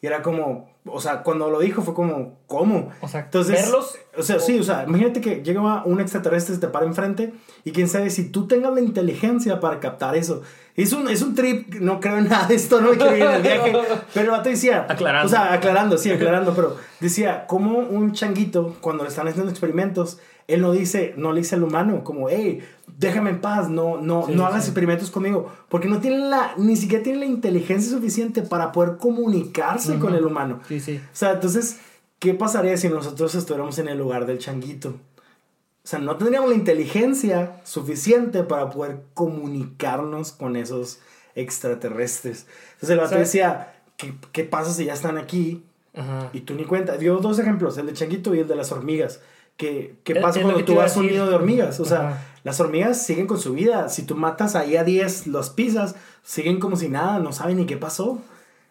Y 0.01 0.07
era 0.07 0.21
como, 0.21 0.69
o 0.85 0.99
sea, 0.99 1.23
cuando 1.23 1.49
lo 1.49 1.59
dijo 1.59 1.81
fue 1.81 1.93
como, 1.93 2.37
¿cómo? 2.47 2.91
O 3.01 3.07
sea, 3.07 3.21
Entonces, 3.21 3.61
verlos. 3.61 3.97
O 4.17 4.23
sea, 4.23 4.39
sí, 4.39 4.59
o 4.59 4.63
sea, 4.63 4.83
imagínate 4.83 5.21
que 5.21 5.41
llega 5.41 5.83
un 5.85 5.99
extraterrestre, 5.99 6.55
se 6.55 6.61
te 6.61 6.67
para 6.67 6.85
enfrente 6.85 7.33
y 7.63 7.71
quién 7.71 7.87
sabe 7.87 8.09
si 8.09 8.29
tú 8.29 8.47
tengas 8.47 8.73
la 8.73 8.81
inteligencia 8.81 9.59
para 9.59 9.79
captar 9.79 10.15
eso. 10.15 10.41
Es 10.75 10.91
un, 10.91 11.09
es 11.09 11.21
un 11.21 11.33
trip, 11.33 11.75
no 11.75 11.99
creo 11.99 12.17
en 12.17 12.27
nada 12.27 12.47
de 12.47 12.55
esto, 12.55 12.81
no 12.81 12.91
me 12.91 12.97
quiero 12.97 13.15
ir 13.15 13.23
en 13.23 13.31
el 13.31 13.41
viaje. 13.41 13.73
Pero 14.13 14.25
el 14.25 14.31
vato 14.31 14.49
decía, 14.49 14.85
Aclarando. 14.89 15.27
O 15.27 15.29
sea, 15.29 15.53
aclarando, 15.53 15.97
sí, 15.97 16.11
aclarando, 16.11 16.53
pero 16.53 16.77
decía, 16.99 17.47
como 17.47 17.79
un 17.79 18.11
changuito, 18.11 18.75
cuando 18.81 19.03
le 19.03 19.09
están 19.09 19.27
haciendo 19.27 19.49
experimentos, 19.49 20.19
él 20.47 20.61
no 20.61 20.71
dice, 20.71 21.13
no 21.17 21.31
le 21.33 21.41
dice 21.41 21.55
al 21.55 21.63
humano, 21.63 22.03
como, 22.03 22.29
hey, 22.29 22.61
déjame 22.97 23.31
en 23.31 23.41
paz, 23.41 23.69
no, 23.69 23.99
no, 23.99 24.27
Sí, 24.27 24.33
no 24.35 24.45
hagas 24.45 24.63
sí. 24.63 24.69
experimentos 24.69 25.09
conmigo, 25.11 25.51
porque 25.69 25.87
no 25.87 25.99
tiene 25.99 26.19
la, 26.19 26.53
ni 26.57 26.75
siquiera 26.75 27.03
tiene 27.03 27.19
la 27.19 27.25
inteligencia 27.25 27.91
suficiente 27.91 28.41
para 28.43 28.71
poder 28.71 28.97
comunicarse 28.97 29.97
con 29.97 30.13
el 30.15 30.25
humano. 30.25 30.59
Sí, 30.67 30.79
sí. 30.79 30.97
O 31.03 31.15
sea, 31.15 31.33
entonces, 31.33 31.79
¿qué 32.19 32.33
pasaría 32.33 32.77
si 32.77 32.89
nosotros 32.89 33.33
estuviéramos 33.35 33.79
en 33.79 33.87
el 33.87 33.97
lugar 33.97 34.25
del 34.25 34.37
changuito? 34.37 34.89
O 34.89 35.87
sea, 35.87 35.99
no 35.99 36.15
tendríamos 36.17 36.49
la 36.49 36.55
inteligencia 36.55 37.61
suficiente 37.63 38.43
para 38.43 38.69
poder 38.69 39.01
comunicarnos 39.13 40.31
con 40.31 40.55
esos 40.55 40.99
extraterrestres. 41.35 42.47
Entonces 42.73 42.89
el 42.91 42.97
vato 42.99 43.15
decía, 43.17 43.73
¿qué, 43.97 44.13
¿qué 44.31 44.43
pasa 44.43 44.71
si 44.73 44.85
ya 44.85 44.93
están 44.93 45.17
aquí? 45.17 45.63
Ajá. 45.95 46.29
Y 46.33 46.41
tú 46.41 46.55
ni 46.55 46.65
cuenta. 46.65 46.97
Dio 46.97 47.17
dos 47.17 47.39
ejemplos, 47.39 47.77
el 47.77 47.85
de 47.87 47.93
changuito 47.93 48.33
y 48.35 48.39
el 48.39 48.47
de 48.47 48.55
las 48.55 48.71
hormigas. 48.71 49.21
¿Qué, 49.57 49.95
qué 50.03 50.13
Es- 50.13 50.21
pasa 50.21 50.41
cuando 50.41 50.57
que 50.57 50.63
tú 50.63 50.75
vas 50.75 50.95
a 50.95 50.99
un 50.99 51.07
nido 51.07 51.27
de 51.27 51.35
hormigas? 51.35 51.79
O 51.79 51.85
sea, 51.85 52.09
Ajá. 52.09 52.21
las 52.43 52.59
hormigas 52.59 53.01
siguen 53.05 53.25
con 53.27 53.39
su 53.39 53.53
vida. 53.53 53.87
Si 53.89 54.03
tú 54.03 54.15
matas 54.15 54.55
ahí 54.55 54.75
a 54.75 54.83
10, 54.83 55.27
los 55.27 55.49
pisas, 55.49 55.95
siguen 56.23 56.59
como 56.59 56.75
si 56.75 56.89
nada, 56.89 57.19
no 57.19 57.31
saben 57.31 57.57
ni 57.57 57.65
qué 57.65 57.77
pasó. 57.77 58.19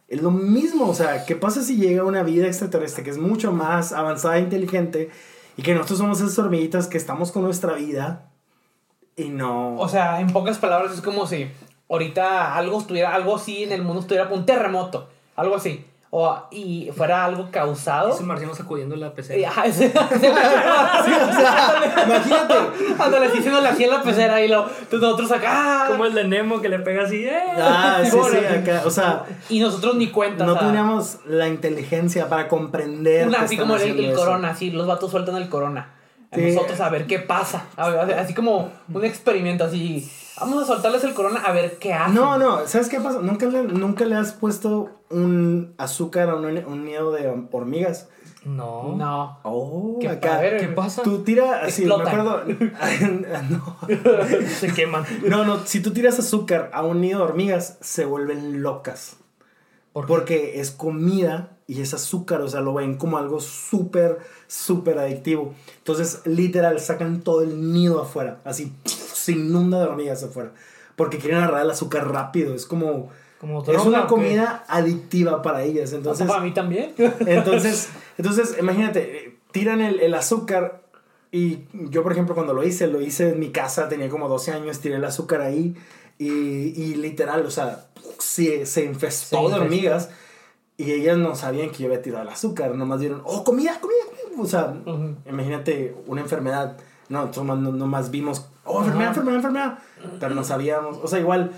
Es 0.09 0.21
lo 0.23 0.31
mismo, 0.31 0.87
o 0.89 0.95
sea, 0.95 1.25
¿qué 1.25 1.35
pasa 1.35 1.63
si 1.63 1.77
llega 1.77 2.05
una 2.05 2.23
vida 2.23 2.47
extraterrestre 2.47 3.03
que 3.03 3.11
es 3.11 3.17
mucho 3.19 3.53
más 3.53 3.93
avanzada 3.93 4.37
e 4.37 4.41
inteligente 4.41 5.11
y 5.57 5.63
que 5.63 5.73
nosotros 5.75 5.99
somos 6.01 6.21
esas 6.21 6.39
hormiguitas 6.39 6.87
que 6.89 6.99
estamos 6.99 7.33
con 7.33 7.43
nuestra 7.43 7.73
vida 7.73 8.29
y 9.17 9.31
no... 9.31 9.77
O 9.79 9.89
sea, 9.89 10.21
en 10.21 10.27
pocas 10.33 10.59
palabras 10.59 10.93
es 10.93 11.01
como 11.01 11.27
si 11.27 11.49
ahorita 11.89 12.55
algo 12.55 12.79
estuviera, 12.81 13.15
algo 13.15 13.37
así 13.37 13.63
en 13.63 13.73
el 13.73 13.83
mundo 13.83 14.03
estuviera 14.03 14.29
un 14.29 14.45
terremoto, 14.45 15.09
algo 15.37 15.55
así. 15.57 15.85
O, 16.17 16.47
y 16.53 16.93
fuera 16.97 17.25
algo 17.25 17.49
causado. 17.51 18.11
Ese 18.11 18.23
marciano 18.23 18.55
sacudiendo 18.55 18.95
la 18.95 19.13
pecera. 19.13 19.49
ajá, 19.49 19.65
Sí, 19.73 19.87
o 19.87 21.35
sea, 21.35 22.05
imagínate. 22.07 22.55
Ándale, 23.01 23.27
así 23.27 23.39
haciéndole 23.39 23.67
así 23.67 23.83
en 23.83 23.91
la 23.91 24.01
pecera 24.01 24.41
y 24.41 24.47
lo, 24.47 24.61
entonces 24.61 25.01
nosotros 25.01 25.33
acá. 25.33 25.87
Como 25.89 26.05
el 26.05 26.15
de 26.15 26.23
Nemo 26.23 26.61
que 26.61 26.69
le 26.69 26.79
pega 26.79 27.03
así. 27.03 27.25
¡eh! 27.25 27.43
Ah, 27.59 28.01
sí, 28.05 28.17
sí, 28.31 28.37
acá, 28.37 28.83
o 28.85 28.91
sea, 28.91 29.25
Y 29.49 29.59
nosotros 29.59 29.97
ni 29.97 30.07
cuenta. 30.13 30.45
no 30.45 30.53
o 30.53 30.57
sea, 30.57 30.69
teníamos 30.69 31.17
la 31.27 31.49
inteligencia 31.49 32.29
para 32.29 32.47
comprender. 32.47 33.27
una, 33.27 33.41
así 33.41 33.57
como 33.57 33.75
el, 33.75 34.13
corona, 34.13 34.51
así, 34.51 34.71
los 34.71 34.87
vatos 34.87 35.11
sueltan 35.11 35.35
el 35.35 35.49
corona. 35.49 35.94
A 36.35 36.37
Sí. 36.37 36.53
nosotros 36.53 36.81
a 36.81 36.89
ver 36.91 37.07
qué 37.07 37.19
pasa. 37.21 37.65
A 37.77 37.89
ver, 37.89 38.19
así 38.19 38.35
como 38.35 38.71
un 38.93 39.05
experimento, 39.05 39.65
así. 39.65 40.11
Vamos 40.41 40.65
a 40.65 40.67
soltarles 40.67 41.05
el 41.05 41.15
corona 41.15 41.41
a 41.41 41.53
ver 41.53 41.79
qué 41.79 41.95
hacen. 41.95 42.15
No, 42.15 42.37
no, 42.39 42.67
¿sabes 42.67 42.89
qué 42.89 43.01
pasa? 43.01 43.21
¿Nunca 43.23 43.47
le, 43.47 43.63
nunca 43.63 44.05
le 44.05 44.17
has 44.17 44.33
puesto 44.33 44.91
un 45.11 45.75
azúcar 45.79 46.29
a 46.29 46.35
un, 46.35 46.45
un 46.45 46.85
nido 46.85 47.13
de 47.13 47.33
hormigas. 47.53 48.09
No. 48.45 48.95
No. 48.97 49.39
Oh, 49.45 49.99
¿Qué, 50.01 50.09
acá. 50.09 50.37
a 50.37 50.41
ver, 50.41 50.59
¿Qué 50.61 50.69
pasa? 50.69 51.03
Tú 51.03 51.23
tiras, 51.23 51.63
así, 51.63 51.87
me 51.87 51.95
acuerdo. 51.95 52.43
no. 53.51 53.77
Se 54.59 54.73
queman. 54.75 55.05
no, 55.27 55.45
no, 55.45 55.65
si 55.65 55.81
tú 55.81 55.93
tiras 55.93 56.19
azúcar 56.19 56.69
a 56.75 56.83
un 56.83 57.01
nido 57.01 57.21
de 57.21 57.25
hormigas, 57.27 57.79
se 57.81 58.05
vuelven 58.05 58.61
locas. 58.63 59.17
Porque 60.03 60.61
es 60.61 60.73
comida 60.73 61.57
y 61.67 61.81
es 61.81 61.95
azúcar, 61.95 62.41
o 62.43 62.49
sea, 62.49 62.61
lo 62.61 62.75
ven 62.75 62.97
como 62.97 63.17
algo 63.17 63.41
súper, 63.41 64.19
súper 64.49 64.99
adictivo. 64.99 65.55
Entonces, 65.79 66.21
literal, 66.25 66.81
sacan 66.81 67.23
todo 67.23 67.43
el 67.43 67.73
nido 67.73 68.03
afuera, 68.03 68.41
así, 68.45 68.73
se 68.85 69.33
inunda 69.33 69.79
de 69.79 69.87
hormigas 69.87 70.23
afuera. 70.25 70.53
Porque 70.97 71.19
quieren 71.19 71.39
agarrar 71.39 71.65
el 71.65 71.71
azúcar 71.71 72.11
rápido, 72.11 72.55
es 72.55 72.67
como... 72.67 73.11
Como 73.41 73.61
Es 73.61 73.67
droga, 73.67 73.83
¿o 73.83 73.89
una 73.89 74.07
comida 74.07 74.65
adictiva 74.69 75.43
para 75.43 75.63
ellas, 75.63 75.93
entonces... 75.93 76.27
para 76.27 76.41
mí 76.41 76.53
también. 76.53 76.95
Entonces, 77.27 77.91
entonces 78.17 78.57
imagínate, 78.59 79.39
tiran 79.53 79.81
el, 79.81 80.01
el 80.01 80.15
azúcar 80.15 80.83
y 81.31 81.65
yo, 81.91 82.03
por 82.03 82.13
ejemplo, 82.13 82.35
cuando 82.35 82.55
lo 82.55 82.63
hice, 82.63 82.87
lo 82.87 83.01
hice 83.01 83.31
en 83.31 83.41
mi 83.41 83.51
casa, 83.51 83.89
tenía 83.89 84.09
como 84.09 84.29
12 84.29 84.53
años, 84.53 84.79
tiré 84.79 84.97
el 84.97 85.05
azúcar 85.05 85.41
ahí 85.41 85.75
y, 86.19 86.29
y 86.29 86.95
literal, 86.95 87.45
o 87.47 87.51
sea, 87.51 87.87
se, 88.19 88.67
se 88.67 88.85
infestó 88.85 89.49
Se 89.49 89.55
de 89.55 89.61
hormigas 89.61 90.11
y 90.77 90.93
ellas 90.93 91.19
no 91.19 91.35
sabían 91.35 91.71
que 91.71 91.79
yo 91.79 91.87
había 91.87 92.03
tirado 92.03 92.23
el 92.23 92.29
azúcar, 92.29 92.75
nomás 92.75 93.01
dieron, 93.01 93.23
oh, 93.25 93.45
comida, 93.45 93.79
comida, 93.81 94.01
comida. 94.07 94.43
O 94.43 94.47
sea, 94.47 94.75
Ujú. 94.85 95.17
imagínate 95.29 95.95
una 96.07 96.21
enfermedad, 96.21 96.77
no, 97.09 97.31
nomás, 97.37 97.59
nomás 97.59 98.11
vimos, 98.11 98.47
oh, 98.65 98.81
enfermedad, 98.81 99.09
enfermedad, 99.09 99.37
enfermedad, 99.37 99.79
pero 100.19 100.35
no 100.35 100.45
sabíamos, 100.45 100.99
o 101.03 101.07
sea, 101.09 101.19
igual... 101.19 101.53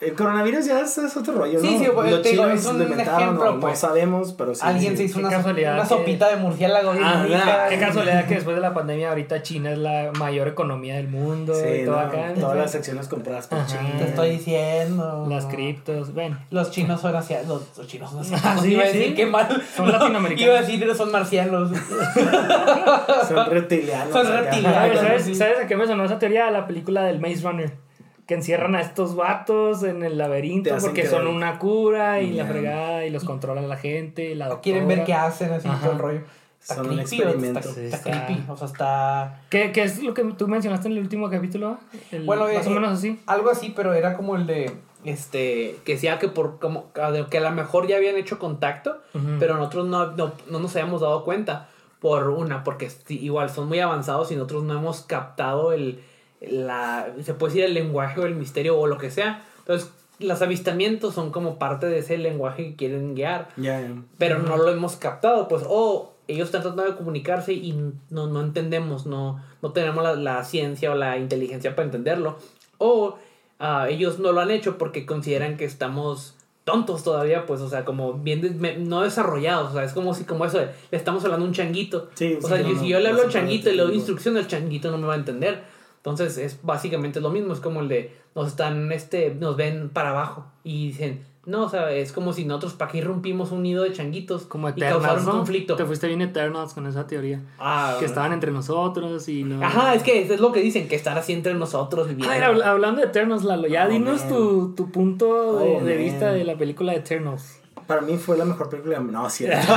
El 0.00 0.14
coronavirus 0.14 0.64
ya 0.66 0.80
es, 0.80 0.96
es 0.96 1.16
otro 1.16 1.34
rollo, 1.34 1.58
Sí, 1.60 1.74
¿no? 1.74 1.78
sí, 1.84 1.90
pues, 1.92 2.10
Los 2.12 2.22
te 2.22 2.28
digo, 2.30 2.44
chinos 2.44 2.60
es 2.60 2.66
un 2.66 2.82
ejemplo, 2.82 3.44
no, 3.46 3.52
no 3.54 3.60
pues. 3.60 3.80
sabemos, 3.80 4.32
pero 4.32 4.54
sí. 4.54 4.60
Alguien 4.64 4.92
sí. 4.92 4.98
se 4.98 5.02
hizo 5.04 5.18
una, 5.18 5.28
casualidad 5.28 5.74
una 5.74 5.82
que- 5.82 5.88
sopita 5.88 6.28
de 6.28 6.36
murciélago 6.36 6.92
bien 6.92 7.04
Ah, 7.04 7.24
rica. 7.26 7.66
Qué 7.68 7.78
casualidad 7.80 8.26
que 8.26 8.34
después 8.36 8.54
de 8.54 8.62
la 8.62 8.72
pandemia 8.72 9.08
ahorita 9.08 9.42
China 9.42 9.72
es 9.72 9.78
la 9.78 10.12
mayor 10.16 10.46
economía 10.46 10.94
del 10.94 11.08
mundo 11.08 11.52
Sí, 11.52 11.82
y 11.82 11.84
todo 11.84 11.96
no, 11.96 12.00
acá. 12.00 12.32
todas 12.38 12.56
las 12.56 12.70
secciones 12.70 13.08
compradas 13.08 13.48
por 13.48 13.58
Ajá. 13.58 13.66
China. 13.66 13.94
Te 13.98 14.04
estoy 14.04 14.30
diciendo. 14.30 15.26
Las 15.28 15.46
criptos, 15.46 16.14
bueno. 16.14 16.38
Los 16.50 16.70
chinos 16.70 17.00
son 17.00 17.16
asiáticos. 17.16 17.62
Los, 17.68 17.78
los 17.78 17.86
chinos 17.88 18.10
son 18.10 18.18
Ah, 18.20 18.22
asiáticos. 18.36 18.66
iba 18.66 18.82
a 18.84 18.86
sí. 18.86 18.98
decir 18.98 19.14
qué 19.16 19.26
mal. 19.26 19.62
Son 19.74 19.90
latinoamericanos. 19.92 20.40
Iba 20.48 20.58
a 20.58 20.62
decir 20.62 20.94
son 20.96 21.10
marcianos. 21.10 21.70
Son 23.28 23.50
reptilianos. 23.50 24.12
Son 24.12 24.26
reptilianos. 24.28 24.98
¿Sabes. 25.00 25.38
¿Sabes 25.38 25.58
a 25.64 25.66
qué 25.66 25.76
me 25.76 25.86
sonó 25.86 26.04
esa 26.04 26.18
teoría? 26.20 26.50
La 26.50 26.66
película 26.66 27.02
del 27.02 27.18
Maze 27.20 27.40
Runner. 27.42 27.87
Que 28.28 28.34
encierran 28.34 28.76
a 28.76 28.80
estos 28.82 29.16
vatos 29.16 29.82
en 29.82 30.04
el 30.04 30.18
laberinto 30.18 30.70
porque 30.80 31.00
creer. 31.00 31.08
son 31.08 31.26
una 31.26 31.58
cura 31.58 32.20
y 32.20 32.32
la 32.34 32.44
fregada 32.46 33.04
y 33.06 33.10
los 33.10 33.24
controla 33.24 33.62
la 33.62 33.76
gente. 33.76 34.30
y 34.30 34.34
La 34.36 34.44
doctora. 34.48 34.62
Quieren 34.62 34.86
ver 34.86 35.04
qué 35.04 35.14
hacen 35.14 35.50
así 35.52 35.66
Ajá. 35.66 35.80
todo 35.80 35.92
el 35.92 35.98
rollo. 35.98 36.20
Está 36.60 36.74
Son 36.74 36.90
un 36.90 36.96
creepy. 36.96 37.22
o 37.22 37.24
experimento. 37.28 37.58
Está, 37.60 37.72
Sí, 37.72 37.80
está 37.86 37.96
está- 37.96 38.26
creepy. 38.26 38.42
O 38.48 38.56
sea, 38.56 38.66
está. 38.66 39.40
¿Qué, 39.48 39.72
qué 39.72 39.82
es 39.84 40.02
lo 40.02 40.12
que 40.12 40.24
tú 40.24 40.46
mencionaste 40.46 40.88
en 40.88 40.92
el 40.92 40.98
último 41.00 41.30
capítulo? 41.30 41.78
El- 42.12 42.24
Bueno, 42.26 42.42
más 42.52 42.66
eh, 42.66 42.68
o 42.68 42.72
menos 42.72 42.92
así. 42.98 43.18
Algo 43.26 43.48
así, 43.48 43.72
pero 43.74 43.94
era 43.94 44.14
como 44.16 44.36
el 44.36 44.46
de. 44.46 44.72
Este. 45.04 45.76
Que 45.86 45.92
decía 45.92 46.18
que 46.18 46.28
por. 46.28 46.58
Como, 46.58 46.92
que 46.92 47.00
a 47.38 47.40
lo 47.40 47.50
mejor 47.52 47.86
ya 47.86 47.96
habían 47.96 48.16
hecho 48.16 48.38
contacto. 48.38 48.98
Pero 49.38 49.56
nosotros 49.56 49.86
no, 49.86 50.12
no, 50.12 50.32
no 50.50 50.58
nos 50.60 50.76
habíamos 50.76 51.00
dado 51.00 51.24
cuenta. 51.24 51.68
Por 52.00 52.28
una, 52.28 52.62
porque 52.62 52.88
igual 53.08 53.50
son 53.50 53.66
muy 53.68 53.80
avanzados 53.80 54.30
y 54.30 54.36
nosotros 54.36 54.62
no 54.62 54.74
hemos 54.78 55.00
captado 55.00 55.72
el, 55.72 56.00
la, 56.40 57.08
se 57.22 57.34
puede 57.34 57.52
decir 57.54 57.64
el 57.66 57.74
lenguaje 57.74 58.20
o 58.20 58.26
el 58.26 58.34
misterio 58.34 58.78
o 58.78 58.86
lo 58.86 58.98
que 58.98 59.10
sea. 59.10 59.42
Entonces, 59.60 59.90
los 60.18 60.42
avistamientos 60.42 61.14
son 61.14 61.30
como 61.30 61.58
parte 61.58 61.86
de 61.86 61.98
ese 61.98 62.18
lenguaje 62.18 62.70
que 62.70 62.76
quieren 62.76 63.14
guiar, 63.14 63.48
Ya, 63.56 63.80
ya. 63.80 63.88
pero 64.18 64.40
no 64.40 64.56
lo 64.56 64.68
hemos 64.70 64.96
captado, 64.96 65.46
pues, 65.48 65.62
o 65.68 66.12
ellos 66.26 66.46
están 66.46 66.62
tratando 66.62 66.84
de 66.84 66.96
comunicarse 66.96 67.52
y 67.52 67.72
no, 68.10 68.26
no 68.26 68.40
entendemos, 68.42 69.06
no, 69.06 69.42
no 69.62 69.72
tenemos 69.72 70.02
la, 70.02 70.14
la 70.16 70.44
ciencia 70.44 70.90
o 70.92 70.94
la 70.96 71.18
inteligencia 71.18 71.74
para 71.76 71.86
entenderlo, 71.86 72.36
o 72.78 73.16
ah, 73.60 73.86
ellos 73.88 74.18
no 74.18 74.32
lo 74.32 74.40
han 74.40 74.50
hecho 74.50 74.76
porque 74.76 75.06
consideran 75.06 75.56
que 75.56 75.64
estamos 75.64 76.34
tontos 76.64 77.02
todavía, 77.04 77.46
pues, 77.46 77.60
o 77.62 77.68
sea, 77.68 77.84
como 77.84 78.12
bien, 78.14 78.40
des- 78.42 78.56
me- 78.56 78.76
no 78.76 79.02
desarrollados, 79.02 79.70
o 79.70 79.72
sea, 79.74 79.84
es 79.84 79.92
como 79.92 80.12
si, 80.14 80.24
como 80.24 80.44
eso, 80.44 80.58
de, 80.58 80.66
le 80.90 80.98
estamos 80.98 81.24
hablando 81.24 81.46
a 81.46 81.48
un 81.48 81.54
changuito. 81.54 82.10
Sí, 82.14 82.36
o 82.42 82.46
sea, 82.46 82.58
sí, 82.58 82.64
yo- 82.64 82.74
no, 82.74 82.80
si 82.80 82.88
yo 82.88 83.00
le 83.00 83.08
hablo 83.08 83.22
al 83.22 83.28
changuito 83.30 83.70
y 83.70 83.76
le 83.76 83.82
doy 83.84 83.94
instrucción, 83.94 84.36
el 84.36 84.46
changuito 84.48 84.90
no 84.90 84.98
me 84.98 85.06
va 85.06 85.14
a 85.14 85.16
entender. 85.16 85.62
Entonces, 85.98 86.38
es 86.38 86.58
básicamente 86.62 87.20
lo 87.20 87.30
mismo, 87.30 87.52
es 87.52 87.60
como 87.60 87.80
el 87.80 87.88
de, 87.88 88.16
nos 88.34 88.48
están, 88.48 88.90
este, 88.92 89.34
nos 89.34 89.56
ven 89.56 89.90
para 89.90 90.10
abajo 90.10 90.46
y 90.64 90.88
dicen, 90.88 91.22
no, 91.44 91.64
o 91.64 91.68
sea, 91.68 91.90
es 91.92 92.12
como 92.12 92.32
si 92.34 92.44
nosotros, 92.44 92.74
¿para 92.74 92.90
qué 92.90 93.00
rompimos 93.00 93.52
un 93.52 93.62
nido 93.62 93.82
de 93.82 93.92
changuitos? 93.92 94.42
Como 94.42 94.68
y 94.68 94.72
Eternals, 94.72 95.02
causaron 95.02 95.24
¿no? 95.24 95.32
conflicto. 95.32 95.76
Te 95.76 95.84
fuiste 95.86 96.06
bien 96.06 96.20
Eternals 96.20 96.74
con 96.74 96.86
esa 96.86 97.06
teoría. 97.06 97.40
Ah, 97.58 97.96
Que 97.98 98.04
estaban 98.04 98.32
entre 98.34 98.52
nosotros 98.52 99.26
y 99.28 99.44
no... 99.44 99.64
Ajá, 99.64 99.94
es 99.94 100.02
que 100.02 100.22
eso 100.22 100.34
es 100.34 100.40
lo 100.40 100.52
que 100.52 100.60
dicen, 100.60 100.88
que 100.88 100.96
están 100.96 101.16
así 101.16 101.32
entre 101.32 101.54
nosotros 101.54 102.06
viviendo. 102.08 102.30
A 102.32 102.36
ver, 102.38 102.44
habl- 102.48 102.64
hablando 102.64 103.00
de 103.00 103.06
Eternals, 103.06 103.44
Lalo, 103.44 103.66
ya 103.66 103.86
Oh, 103.86 103.88
dinos 103.90 104.28
tu, 104.28 104.74
tu 104.74 104.90
punto 104.92 105.58
de, 105.58 105.76
Oh, 105.76 105.84
de 105.84 105.94
man. 105.94 106.04
vista 106.04 106.32
de 106.32 106.44
la 106.44 106.56
película 106.56 106.92
de 106.92 106.98
Eternals. 106.98 107.60
Para 107.86 108.02
mí 108.02 108.18
fue 108.18 108.36
la 108.36 108.44
mejor 108.44 108.68
película. 108.68 109.00
No, 109.00 109.30
cierto. 109.30 109.66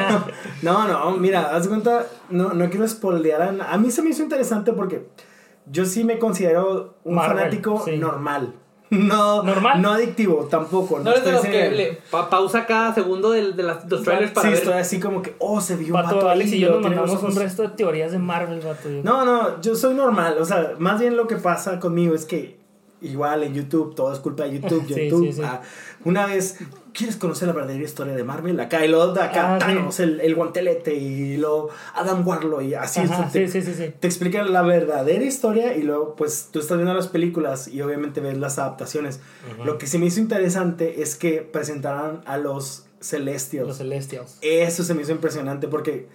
no, 0.62 0.88
no, 0.88 1.10
mira, 1.18 1.54
haz 1.54 1.68
cuenta, 1.68 2.06
no, 2.30 2.54
no 2.54 2.70
quiero 2.70 2.86
spoilear. 2.88 3.42
A, 3.42 3.72
a 3.74 3.78
mí 3.78 3.90
se 3.90 4.00
me 4.02 4.10
hizo 4.10 4.22
interesante 4.22 4.72
porque 4.72 5.06
yo 5.70 5.84
sí 5.86 6.04
me 6.04 6.18
considero 6.18 6.94
un 7.04 7.14
Marvel, 7.16 7.36
fanático 7.38 7.82
sí. 7.84 7.96
normal. 7.98 8.54
No, 8.88 9.42
¿Normal? 9.42 9.82
no 9.82 9.90
adictivo 9.94 10.46
tampoco. 10.48 11.00
no 11.00 11.10
eres 11.10 11.24
de 11.24 11.32
los 11.32 11.40
que 11.44 11.70
le 11.72 11.98
pa- 12.08 12.30
pausa 12.30 12.66
cada 12.66 12.94
segundo 12.94 13.32
del- 13.32 13.56
de, 13.56 13.64
las, 13.64 13.90
los 13.90 14.04
trailers 14.04 14.30
para 14.30 14.46
Sí, 14.46 14.52
ver. 14.52 14.58
estoy 14.62 14.74
así 14.74 15.00
como 15.00 15.22
que, 15.22 15.34
oh, 15.40 15.60
se 15.60 15.74
vio 15.74 15.88
un 15.96 16.02
Pato, 16.04 16.14
vato 16.14 16.28
Alex 16.30 16.52
ahí, 16.52 16.58
y 16.58 16.60
yo 16.60 16.68
lo 16.68 16.74
nos 16.80 16.82
mandamos 16.90 17.20
un 17.24 17.34
resto 17.34 17.62
de 17.62 17.70
teorías 17.70 18.12
de 18.12 18.20
Marvel, 18.20 18.60
vato. 18.60 18.88
yo- 18.88 19.02
No, 19.02 19.24
no, 19.24 19.60
yo 19.60 19.74
soy 19.74 19.92
normal. 19.96 20.36
O 20.38 20.44
sea, 20.44 20.74
más 20.78 21.00
bien 21.00 21.16
lo 21.16 21.26
que 21.26 21.34
pasa 21.34 21.80
conmigo 21.80 22.14
es 22.14 22.24
que 22.26 22.60
igual 23.00 23.42
en 23.42 23.54
YouTube, 23.54 23.96
todo 23.96 24.12
es 24.12 24.20
culpa 24.20 24.44
de 24.44 24.60
YouTube. 24.60 24.84
Sí, 24.94 25.08
YouTube. 25.08 25.26
sí, 25.26 25.32
sí. 25.32 25.42
ah, 25.44 25.62
una 26.04 26.26
vez, 26.26 26.58
¿quieres 26.96 27.16
conocer 27.16 27.46
la 27.48 27.54
verdadera 27.54 27.84
historia 27.84 28.14
de 28.14 28.24
Marvel? 28.24 28.58
Acá 28.58 28.80
de 28.80 28.86
acá 29.20 29.58
Ah, 29.60 29.88
sí. 29.90 30.02
El, 30.02 30.20
el 30.20 30.34
guantelete 30.34 30.94
y 30.94 31.36
luego 31.36 31.68
Adam 31.94 32.26
Warlock 32.26 32.62
y 32.62 32.74
así. 32.74 33.00
Ajá, 33.00 33.28
te, 33.30 33.48
sí, 33.48 33.62
sí, 33.62 33.72
te 34.00 34.06
explican 34.06 34.52
la 34.52 34.62
verdadera 34.62 35.24
historia 35.24 35.76
y 35.76 35.82
luego 35.82 36.16
pues 36.16 36.48
tú 36.50 36.60
estás 36.60 36.78
viendo 36.78 36.94
las 36.94 37.08
películas 37.08 37.68
y 37.68 37.82
obviamente 37.82 38.20
ves 38.20 38.38
las 38.38 38.58
adaptaciones. 38.58 39.20
Lo 39.64 39.78
que 39.78 39.86
se 39.86 39.98
me 39.98 40.06
hizo 40.06 40.20
interesante 40.20 41.02
es 41.02 41.16
que 41.16 41.42
presentaran 41.42 42.22
a 42.24 42.38
los 42.38 42.86
Celestials. 43.00 43.68
Los 43.68 43.78
Celestials. 43.78 44.38
Eso 44.40 44.82
se 44.82 44.94
me 44.94 45.02
hizo 45.02 45.12
impresionante 45.12 45.68
porque 45.68 46.08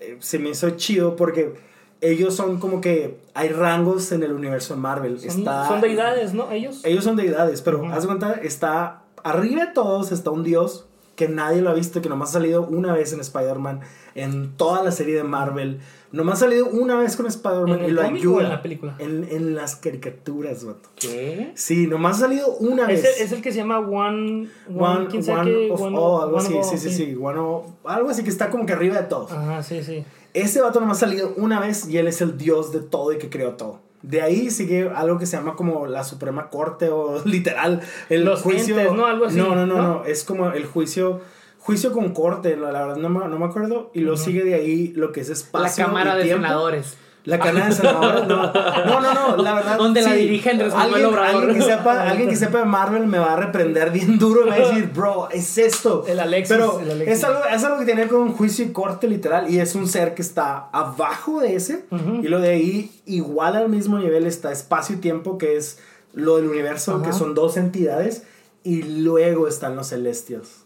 eh, 0.00 0.16
se 0.20 0.38
me 0.38 0.50
hizo 0.50 0.70
chido 0.70 1.16
porque 1.16 1.54
ellos 2.00 2.34
son 2.34 2.58
como 2.58 2.80
que 2.80 3.18
hay 3.34 3.48
rangos 3.50 4.12
en 4.12 4.22
el 4.22 4.32
universo 4.32 4.74
de 4.74 4.80
Marvel. 4.80 5.20
Son, 5.20 5.38
está, 5.38 5.68
son 5.68 5.80
deidades, 5.80 6.34
¿no? 6.34 6.50
Ellos. 6.50 6.80
Ellos 6.84 7.04
son 7.04 7.16
deidades, 7.16 7.62
pero 7.62 7.86
haz 7.86 8.02
de 8.02 8.06
cuenta, 8.06 8.32
está 8.34 9.03
arriba 9.24 9.66
de 9.66 9.72
todos 9.72 10.12
está 10.12 10.30
un 10.30 10.44
dios 10.44 10.86
que 11.16 11.28
nadie 11.28 11.62
lo 11.62 11.70
ha 11.70 11.74
visto, 11.74 12.02
que 12.02 12.08
nomás 12.08 12.30
ha 12.30 12.32
salido 12.34 12.62
una 12.66 12.92
vez 12.92 13.12
en 13.12 13.20
Spider-Man, 13.20 13.80
en 14.16 14.56
toda 14.56 14.82
la 14.82 14.90
serie 14.90 15.14
de 15.14 15.22
Marvel. 15.22 15.78
Nomás 16.10 16.38
ha 16.38 16.46
salido 16.46 16.66
una 16.66 16.96
vez 16.96 17.16
con 17.16 17.26
Spider-Man 17.26 17.80
¿En 17.80 17.84
y 17.84 17.90
lo 17.92 18.02
ayuda. 18.02 18.42
en 18.42 18.48
la 18.48 18.62
película? 18.62 18.96
En, 18.98 19.24
en 19.30 19.54
las 19.54 19.76
caricaturas, 19.76 20.64
vato. 20.64 20.88
¿Qué? 20.96 21.52
Sí, 21.54 21.86
nomás 21.86 22.16
ha 22.16 22.20
salido 22.22 22.48
una 22.56 22.86
vez. 22.88 23.04
Es 23.04 23.16
el, 23.20 23.26
es 23.26 23.32
el 23.32 23.42
que 23.42 23.52
se 23.52 23.58
llama 23.58 23.78
One. 23.78 24.48
One, 24.68 25.08
One, 25.08 25.70
of 25.70 25.80
One 25.80 25.96
all, 25.96 26.22
algo 26.24 26.38
así, 26.38 26.54
sí, 26.64 26.78
sí, 26.78 26.90
sí, 26.90 27.16
One 27.20 27.38
of- 27.38 27.66
algo 27.84 28.10
así 28.10 28.24
que 28.24 28.30
está 28.30 28.50
como 28.50 28.66
que 28.66 28.72
arriba 28.72 28.96
de 28.96 29.04
todos. 29.04 29.30
Ajá, 29.30 29.62
sí, 29.62 29.84
sí. 29.84 30.04
Ese 30.32 30.60
vato 30.60 30.80
nomás 30.80 30.96
ha 30.96 31.06
salido 31.06 31.32
una 31.36 31.60
vez 31.60 31.88
y 31.88 31.96
él 31.98 32.08
es 32.08 32.20
el 32.22 32.36
dios 32.36 32.72
de 32.72 32.80
todo 32.80 33.12
y 33.12 33.18
que 33.18 33.30
creó 33.30 33.52
todo. 33.54 33.78
De 34.06 34.20
ahí 34.20 34.50
sigue 34.50 34.90
algo 34.94 35.18
que 35.18 35.24
se 35.26 35.36
llama 35.36 35.56
como 35.56 35.86
la 35.86 36.04
Suprema 36.04 36.50
Corte 36.50 36.90
o 36.90 37.22
literal 37.24 37.80
el 38.10 38.24
Los 38.24 38.42
juicio. 38.42 38.78
entes, 38.78 38.94
¿no? 38.94 39.06
Algo 39.06 39.24
así, 39.26 39.36
No, 39.36 39.54
no, 39.54 39.66
no, 39.66 39.76
¿no? 39.76 39.82
no, 39.82 40.04
Es 40.04 40.24
como 40.24 40.50
el 40.50 40.66
juicio. 40.66 41.20
Juicio 41.58 41.92
con 41.92 42.12
corte, 42.12 42.58
la 42.58 42.70
la 42.72 42.82
verdad 42.84 42.96
no 42.98 43.08
me, 43.08 43.26
no 43.26 43.38
me 43.38 43.46
acuerdo. 43.46 43.90
Y 43.94 44.00
luego 44.00 44.18
sigue 44.18 44.44
de 44.44 44.54
ahí 44.54 44.92
lo 44.94 45.12
que 45.12 45.20
es 45.22 45.28
La 45.28 45.34
espacio. 45.34 45.86
Cámara 45.86 46.14
y 46.14 46.18
de 46.18 46.24
tiempo. 46.24 46.42
Senadores. 46.42 46.98
La 47.24 47.38
Cámara 47.38 47.68
de 47.68 47.72
Senadores, 47.72 48.26
no. 48.28 48.52
No, 48.52 49.00
no, 49.00 49.14
no, 49.14 49.42
la 49.42 49.54
verdad. 49.54 49.78
Donde 49.78 50.02
la 50.02 50.12
dirige 50.12 50.50
Andrés 50.50 50.74
Manuel 50.74 50.94
alguien, 50.94 51.06
Obrador. 51.06 51.42
alguien 51.42 51.58
que 51.58 51.64
sepa, 51.64 52.02
alguien 52.02 52.28
que 52.28 52.36
sepa 52.36 52.58
de 52.58 52.64
Marvel 52.66 53.06
me 53.06 53.18
va 53.18 53.32
a 53.32 53.36
reprender 53.36 53.90
bien 53.90 54.18
duro 54.18 54.42
y 54.42 54.50
me 54.50 54.50
va 54.50 54.56
a 54.56 54.68
decir, 54.68 54.90
bro, 54.92 55.30
es 55.30 55.56
esto. 55.56 56.04
El 56.06 56.20
Alexis, 56.20 56.54
Pero 56.54 56.80
el 56.80 56.90
Alexis. 56.90 57.18
Es, 57.18 57.24
algo, 57.24 57.40
es 57.50 57.64
algo 57.64 57.78
que 57.78 57.86
tiene 57.86 58.08
con 58.08 58.32
juicio 58.32 58.66
y 58.66 58.72
corte 58.72 59.08
literal. 59.08 59.50
Y 59.50 59.58
es 59.58 59.74
un 59.74 59.88
ser 59.88 60.14
que 60.14 60.20
está 60.20 60.68
abajo 60.70 61.40
de 61.40 61.56
ese. 61.56 61.86
Y 62.22 62.28
lo 62.28 62.40
de 62.40 62.50
ahí, 62.50 62.90
igual 63.06 63.56
al 63.56 63.70
mismo 63.70 63.98
nivel, 63.98 64.26
está 64.26 64.52
espacio 64.52 64.96
y 64.96 64.98
tiempo, 64.98 65.38
que 65.38 65.56
es 65.56 65.78
lo 66.12 66.36
del 66.36 66.46
universo, 66.46 67.00
que 67.00 67.14
son 67.14 67.34
dos 67.34 67.56
entidades. 67.56 68.24
Y 68.64 68.82
luego 68.82 69.48
están 69.48 69.76
los 69.76 69.88
celestios. 69.88 70.63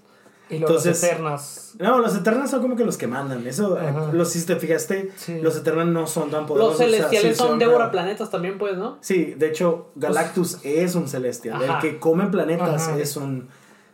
Y 0.51 0.59
luego 0.59 0.75
los 0.75 0.85
Entonces- 0.87 1.05
Eternas. 1.13 1.75
No, 1.79 1.99
los 1.99 2.15
eternos 2.17 2.51
son 2.51 2.63
como 2.63 2.75
que 2.77 2.85
los 2.85 2.97
que 2.97 3.07
mandan. 3.07 3.47
Eso, 3.47 3.79
eh, 3.79 3.87
Ajá. 3.89 4.11
los, 4.13 4.31
si 4.31 4.45
te 4.47 4.57
fijaste, 4.57 5.11
Sí. 5.17 5.41
los 5.41 5.57
eternos 5.57 5.87
no 5.87 6.07
son 6.07 6.31
tan 6.31 6.47
poderosos. 6.47 6.73
Los 6.73 6.75
o 6.75 6.79
sea, 6.79 6.87
celestiales 7.01 7.37
sí 7.37 7.43
son 7.43 7.59
pero- 7.59 7.71
Débora 7.71 7.91
Planetas 7.91 8.31
también, 8.31 8.59
pues, 8.59 8.77
¿no? 8.77 8.99
Sí, 9.01 9.35
de 9.37 9.49
hecho, 9.49 9.91
Galactus 9.95 10.59
es 10.65 10.95
un 10.95 11.07
celestial. 11.09 11.63
Ajá. 11.63 11.75
El 11.77 11.81
que 11.81 11.99
come 11.99 12.27
planetas 12.29 12.89
Ajá. 12.89 12.99
es 12.99 13.17
un. 13.17 13.49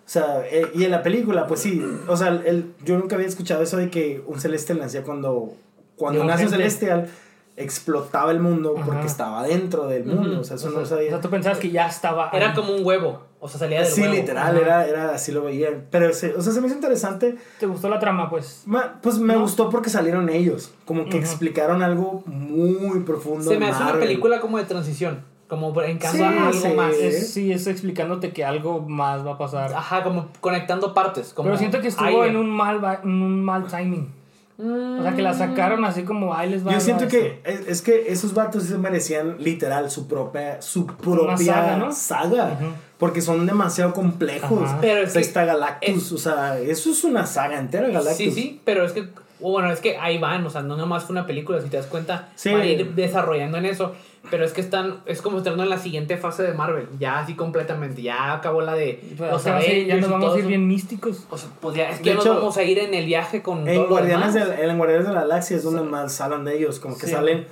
O 0.07 0.09
sea, 0.09 0.43
eh, 0.51 0.71
y 0.75 0.85
en 0.85 0.91
la 0.91 1.03
película, 1.03 1.47
pues 1.47 1.61
sí. 1.61 1.83
O 2.09 2.17
sea, 2.17 2.29
el, 2.29 2.75
yo 2.85 2.97
nunca 2.99 3.17
había 3.17 3.27
escuchado 3.27 3.63
eso 3.63 3.77
de 3.79 3.91
que 3.91 4.23
un 4.27 4.39
celestial 4.41 4.79
nacía 4.79 5.03
cuando. 5.03 5.55
Cuando 5.97 6.25
nace 6.25 6.45
un 6.45 6.51
gente. 6.51 6.57
celestial, 6.71 7.09
explotaba 7.57 8.31
el 8.33 8.41
mundo 8.41 8.75
porque 8.85 9.07
estaba 9.07 9.43
dentro 9.45 9.87
del 9.87 10.05
mundo. 10.05 10.41
O 10.41 10.45
sea, 10.45 10.57
eso 10.57 10.69
O 10.69 10.71
no 10.71 10.81
lo 10.81 10.87
sea, 10.87 10.97
sabía. 10.97 11.11
o 11.11 11.13
sea, 11.13 11.21
tú 11.21 11.31
pensabas 11.31 11.59
que 11.59 11.71
ya 11.71 11.87
estaba. 11.87 12.31
Era 12.33 12.49
ahí. 12.51 12.55
como 12.55 12.75
un 12.75 12.85
huevo. 12.85 13.21
O 13.41 13.49
sea, 13.49 13.59
salía 13.61 13.81
del 13.83 13.89
Sí, 13.89 14.01
huevo. 14.01 14.15
literal, 14.15 14.57
era, 14.57 14.87
era 14.87 15.15
así 15.15 15.31
lo 15.31 15.43
veían. 15.45 15.85
Pero, 15.91 16.13
se- 16.15 16.35
o 16.35 16.41
sea, 16.41 16.53
se 16.53 16.61
me 16.61 16.67
hizo 16.67 16.77
interesante. 16.77 17.37
¿Te 17.61 17.67
gustó 17.67 17.89
la 17.91 17.99
trama, 17.99 18.31
pues? 18.31 18.63
Ma- 18.67 18.99
Pues 19.03 19.19
me 19.19 19.35
¿No? 19.35 19.41
gustó 19.43 19.69
porque 19.69 19.91
salieron 19.91 20.29
ellos. 20.31 20.73
Como 20.87 21.05
que 21.07 21.19
explicaron 21.19 21.83
algo 21.83 22.23
muy 22.27 23.01
profundo. 23.01 23.51
Se 23.51 23.59
me 23.59 23.67
hace 23.69 23.83
una 23.83 23.95
película 24.01 24.41
como 24.41 24.59
de 24.59 24.65
transición. 24.65 25.23
Como 25.47 25.79
en 25.83 25.99
caso 25.99 26.17
Sí, 26.17 26.23
a 26.23 26.47
algo 26.49 26.53
sí. 26.59 26.69
más. 26.75 26.95
Es, 26.95 27.33
sí, 27.35 27.53
es 27.53 27.67
explicándote 27.67 28.33
que 28.33 28.47
algo 28.47 28.81
más 28.81 29.25
va 29.27 29.33
a 29.33 29.39
pasar. 29.39 29.75
Ajá, 29.75 30.03
como 30.03 30.29
conectando 30.41 30.95
partes. 30.95 31.35
Como 31.35 31.49
Pero 31.49 31.59
siento 31.59 31.81
que 31.83 31.89
estuvo 31.89 32.07
aire. 32.09 32.29
en 32.29 32.37
un 32.37 32.49
mal, 32.49 32.81
en 33.05 33.11
un 33.23 33.45
mal 33.45 33.67
timing. 33.67 34.09
O 34.57 35.03
sea, 35.03 35.15
que 35.17 35.23
la 35.23 35.35
sacaron 35.35 35.85
así 35.85 36.05
como, 36.05 36.33
ahí 36.35 36.49
les 36.51 36.65
va. 36.65 36.71
Yo 36.71 36.77
va 36.77 36.81
siento 36.81 37.05
esto". 37.05 37.17
que 37.19 37.41
es, 37.45 37.67
es 37.67 37.83
que 37.83 38.13
esos 38.13 38.35
vatos 38.35 38.63
se 38.63 38.79
merecían 38.79 39.37
literal 39.39 39.91
su 39.91 40.07
propia 40.07 40.63
su 40.63 40.87
propia 40.87 41.37
saga, 41.55 41.77
¿no? 41.77 41.93
saga, 41.93 42.57
Ujú. 42.61 42.71
porque 42.99 43.21
son 43.21 43.47
demasiado 43.47 43.93
complejos. 43.93 44.63
Ajá. 44.63 44.79
Pero 44.81 45.03
es 45.03 45.13
sea, 45.13 45.23
que 45.23 45.47
Galactus, 45.47 45.89
es- 46.07 46.13
o 46.13 46.19
sea, 46.19 46.59
eso 46.61 46.91
es 46.93 47.03
una 47.03 47.27
saga 47.27 47.59
entera 47.59 47.89
Galactus. 47.89 48.17
Sí, 48.17 48.31
sí, 48.31 48.61
pero 48.65 48.85
es 48.85 48.93
que, 48.93 49.09
bueno, 49.41 49.73
es 49.73 49.81
que 49.81 49.97
ahí 49.99 50.19
van, 50.19 50.47
o 50.47 50.51
sea, 50.51 50.63
no 50.63 50.77
nomás 50.77 51.03
fue 51.05 51.15
una 51.15 51.27
película, 51.27 51.61
si 51.61 51.69
te 51.69 51.77
das 51.77 51.87
cuenta, 51.87 52.29
Sí. 52.37 52.51
van 52.53 52.61
a 52.61 52.67
ir 52.67 52.95
desarrollando 52.95 53.59
en 53.59 53.67
eso, 53.67 53.93
pero 54.31 54.45
es 54.45 54.53
que 54.53 54.61
están, 54.61 55.01
es 55.07 55.21
como 55.23 55.39
estando 55.39 55.63
en 55.63 55.69
la 55.71 55.79
siguiente 55.79 56.17
fase 56.17 56.43
de 56.43 56.53
Marvel, 56.55 56.89
ya 56.99 57.19
así 57.21 57.35
completamente, 57.35 58.03
ya 58.03 58.33
acabó 58.35 58.61
la 58.63 58.75
de 58.75 59.01
Pues, 59.17 59.31
los 59.31 59.41
o 59.41 59.45
sea, 59.45 59.61
sí, 59.61 59.87
ya 59.87 59.97
nos 59.97 60.11
vamos 60.11 60.35
a 60.35 60.39
ir 60.39 60.47
bien 60.47 60.67
místicos. 60.67 61.27
O 61.31 61.37
sea, 61.39 61.51
pues 61.61 61.77
ya, 61.77 61.91
es 61.91 61.99
que 61.99 62.05
De 62.05 62.11
ya 62.11 62.15
nos 62.17 62.25
hecho, 62.27 62.35
vamos 62.37 62.57
a 62.57 62.63
ir 62.63 62.79
en 62.79 62.95
el 62.95 63.07
viaje 63.07 63.43
con 63.43 63.67
En 63.69 63.75
todo 63.75 63.85
lo 63.85 63.91
Guardianes, 63.91 64.35
demás. 64.35 64.57
del, 64.59 64.71
en 64.71 64.77
Guardianes 64.79 65.07
de 65.07 65.13
la 65.15 65.21
Galaxia 65.21 65.57
es 65.57 65.63
donde 65.63 65.83
más 65.83 66.21
hablan 66.21 66.45
de 66.45 66.57
ellos, 66.57 66.81
como 66.81 66.97
que 66.99 67.07
Sí. 67.07 67.13
salen 67.13 67.47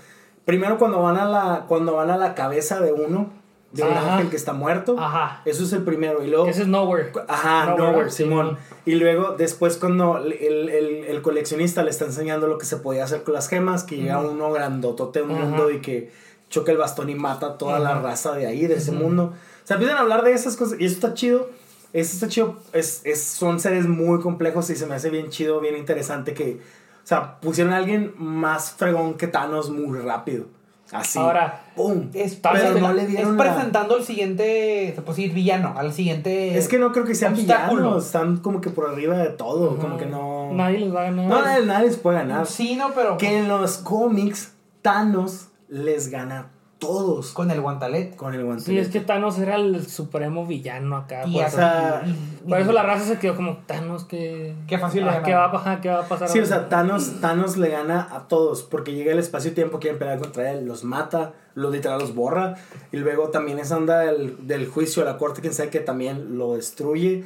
primero 0.44 0.78
cuando 0.78 1.00
van 1.02 1.16
a 1.18 1.24
la 1.26 1.64
cuando 1.68 1.94
van 1.94 2.10
a 2.10 2.16
la 2.16 2.34
cabeza 2.34 2.80
de 2.80 2.92
uno, 2.92 3.30
de 3.72 3.84
un 3.84 3.92
ángel 3.96 4.28
que 4.28 4.36
está 4.36 4.52
muerto. 4.52 4.96
Ajá. 4.98 5.40
Eso 5.44 5.62
es 5.64 5.72
el 5.72 5.82
primero 5.82 6.22
y 6.22 6.28
luego 6.28 6.46
Ese 6.46 6.62
es 6.62 6.68
Nowhere. 6.68 7.12
Ajá, 7.28 7.66
Nowhere, 7.66 7.82
Nowhere, 7.84 8.04
¿no? 8.06 8.10
Simón. 8.10 8.58
Y 8.84 8.96
luego, 8.96 9.34
después, 9.38 9.76
cuando 9.78 10.18
el, 10.18 10.32
el, 10.32 10.68
el 10.68 11.22
coleccionista 11.22 11.82
le 11.82 11.90
está 11.90 12.04
enseñando 12.04 12.48
lo 12.48 12.58
que 12.58 12.66
se 12.66 12.76
podía 12.78 13.04
hacer 13.04 13.22
con 13.22 13.32
las 13.34 13.48
gemas, 13.48 13.84
que 13.84 13.96
llega 13.96 14.18
uno 14.20 14.50
grandotote 14.52 15.22
un 15.22 15.28
mundo 15.40 15.70
y 15.70 15.80
que 15.80 16.10
choca 16.52 16.70
el 16.70 16.78
bastón 16.78 17.08
y 17.08 17.14
mata 17.14 17.46
a 17.46 17.58
toda 17.58 17.78
la 17.80 17.98
raza 18.00 18.32
de 18.34 18.46
ahí, 18.46 18.66
de 18.66 18.74
ese 18.76 18.92
mundo. 18.92 19.32
O 19.64 19.66
sea, 19.66 19.74
empiezan 19.76 19.96
a 19.96 20.02
hablar 20.02 20.22
de 20.22 20.32
esas 20.32 20.56
cosas 20.56 20.78
y 20.78 20.84
eso 20.84 20.94
está 20.96 21.14
chido. 21.14 21.48
Eso 21.94 22.12
está 22.14 22.28
chido. 22.28 22.56
Es, 22.72 23.00
es, 23.04 23.22
son 23.24 23.58
seres 23.58 23.86
muy 23.88 24.20
complejos 24.20 24.68
y 24.70 24.76
se 24.76 24.86
me 24.86 24.94
hace 24.94 25.08
bien 25.10 25.30
chido, 25.30 25.60
bien 25.60 25.76
interesante 25.76 26.34
que, 26.34 26.60
o 27.02 27.06
sea, 27.06 27.40
pusieron 27.40 27.72
a 27.72 27.78
alguien 27.78 28.12
más 28.18 28.72
fregón 28.72 29.14
que 29.14 29.26
Thanos 29.28 29.70
muy 29.70 29.98
rápido. 29.98 30.46
Así. 30.90 31.18
Ahora, 31.18 31.64
¡Pum! 31.74 32.10
Es, 32.12 32.34
Pero 32.34 32.74
es- 32.76 32.80
no 32.82 32.92
le 32.92 33.02
es 33.04 33.08
dieron 33.08 33.38
la- 33.38 33.44
presentando 33.44 33.96
el 33.96 34.04
siguiente, 34.04 34.92
se 34.94 35.00
puede 35.00 35.16
decir, 35.16 35.32
villano, 35.32 35.72
al 35.74 35.90
siguiente... 35.94 36.58
Es 36.58 36.68
que 36.68 36.78
no 36.78 36.92
creo 36.92 37.06
que 37.06 37.14
sean 37.14 37.32
obstáculo. 37.32 37.80
villanos, 37.82 38.04
están 38.06 38.36
como 38.38 38.60
que 38.60 38.68
por 38.68 38.90
arriba 38.90 39.16
de 39.16 39.30
todo, 39.30 39.78
como 39.78 39.96
que 39.96 40.04
no... 40.04 40.52
Nadie 40.52 40.80
les 40.80 40.94
va 40.94 41.00
a 41.00 41.04
ganar. 41.04 41.26
No, 41.28 41.40
nadie, 41.42 41.64
nadie 41.64 41.86
les 41.86 41.96
puede 41.96 42.18
ganar. 42.18 42.46
Sí, 42.46 42.76
no, 42.76 42.92
pero 42.94 43.16
Que 43.16 43.38
en 43.38 43.48
los 43.48 43.78
cómics, 43.78 44.52
Thanos 44.82 45.46
les 45.72 46.10
gana 46.10 46.38
a 46.38 46.46
todos 46.78 47.32
con 47.32 47.50
el 47.50 47.60
guantalet. 47.60 48.14
con 48.16 48.34
el 48.34 48.44
guante. 48.44 48.64
Sí, 48.64 48.76
es 48.76 48.88
que 48.88 49.00
Thanos 49.00 49.38
era 49.38 49.56
el 49.56 49.86
supremo 49.86 50.44
villano 50.44 50.96
acá. 50.96 51.22
Y 51.26 51.34
por, 51.34 51.44
eso, 51.44 51.60
y- 52.04 52.48
por 52.48 52.58
eso 52.60 52.72
la 52.72 52.82
raza 52.82 53.06
se 53.06 53.18
quedó 53.18 53.36
como 53.36 53.58
Thanos 53.66 54.04
que. 54.04 54.54
Qué 54.66 54.78
fácil 54.78 55.08
ah. 55.08 55.22
¿qué 55.24 55.32
va, 55.32 55.46
a 55.46 55.52
pasar? 55.52 55.80
¿Qué 55.80 55.88
va 55.88 56.00
a 56.00 56.08
pasar? 56.08 56.28
Sí, 56.28 56.40
o 56.40 56.46
sea, 56.46 56.68
Thanos, 56.68 57.20
Thanos 57.20 57.56
le 57.56 57.70
gana 57.70 58.08
a 58.10 58.28
todos 58.28 58.64
porque 58.64 58.92
llega 58.94 59.12
el 59.12 59.18
espacio-tiempo, 59.18 59.78
quieren 59.78 59.98
pelear 59.98 60.18
contra 60.18 60.50
él, 60.50 60.66
los 60.66 60.84
mata, 60.84 61.32
los 61.54 61.72
literal 61.72 62.00
los 62.00 62.14
borra. 62.14 62.56
Y 62.90 62.98
luego 62.98 63.28
también 63.30 63.58
esa 63.60 63.76
onda 63.76 64.00
del, 64.00 64.46
del 64.46 64.66
juicio 64.66 65.02
a 65.02 65.06
la 65.06 65.16
corte, 65.16 65.40
quien 65.40 65.54
sabe 65.54 65.70
que 65.70 65.80
también 65.80 66.36
lo 66.36 66.54
destruye. 66.54 67.24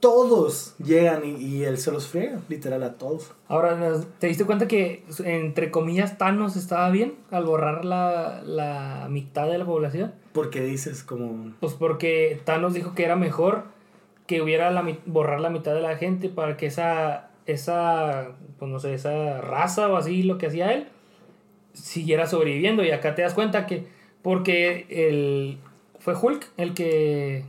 Todos 0.00 0.74
llegan 0.78 1.24
y, 1.24 1.36
y 1.36 1.64
él 1.64 1.78
se 1.78 1.92
los 1.92 2.08
friega, 2.08 2.40
literal 2.48 2.82
a 2.82 2.94
todos. 2.94 3.32
Ahora, 3.48 4.00
¿te 4.18 4.26
diste 4.26 4.46
cuenta 4.46 4.66
que, 4.66 5.04
entre 5.24 5.70
comillas, 5.70 6.16
Thanos 6.16 6.56
estaba 6.56 6.90
bien 6.90 7.14
al 7.30 7.44
borrar 7.44 7.84
la, 7.84 8.42
la 8.44 9.06
mitad 9.10 9.46
de 9.46 9.58
la 9.58 9.66
población? 9.66 10.14
Porque 10.32 10.62
dices 10.62 11.02
como... 11.04 11.52
Pues 11.60 11.74
porque 11.74 12.40
Thanos 12.44 12.72
dijo 12.72 12.94
que 12.94 13.04
era 13.04 13.16
mejor 13.16 13.64
que 14.26 14.40
hubiera 14.40 14.70
la, 14.70 14.86
borrar 15.06 15.40
la 15.40 15.50
mitad 15.50 15.74
de 15.74 15.80
la 15.80 15.96
gente 15.96 16.28
para 16.28 16.56
que 16.56 16.66
esa, 16.66 17.30
esa, 17.46 18.28
pues 18.60 18.70
no 18.70 18.78
sé, 18.78 18.94
esa 18.94 19.40
raza 19.40 19.88
o 19.88 19.96
así, 19.96 20.22
lo 20.22 20.38
que 20.38 20.46
hacía 20.46 20.72
él, 20.72 20.86
siguiera 21.72 22.26
sobreviviendo. 22.26 22.84
Y 22.84 22.92
acá 22.92 23.16
te 23.16 23.22
das 23.22 23.34
cuenta 23.34 23.66
que, 23.66 23.86
porque 24.22 24.86
el, 24.88 25.58
fue 25.98 26.14
Hulk 26.14 26.46
el 26.56 26.74
que, 26.74 27.44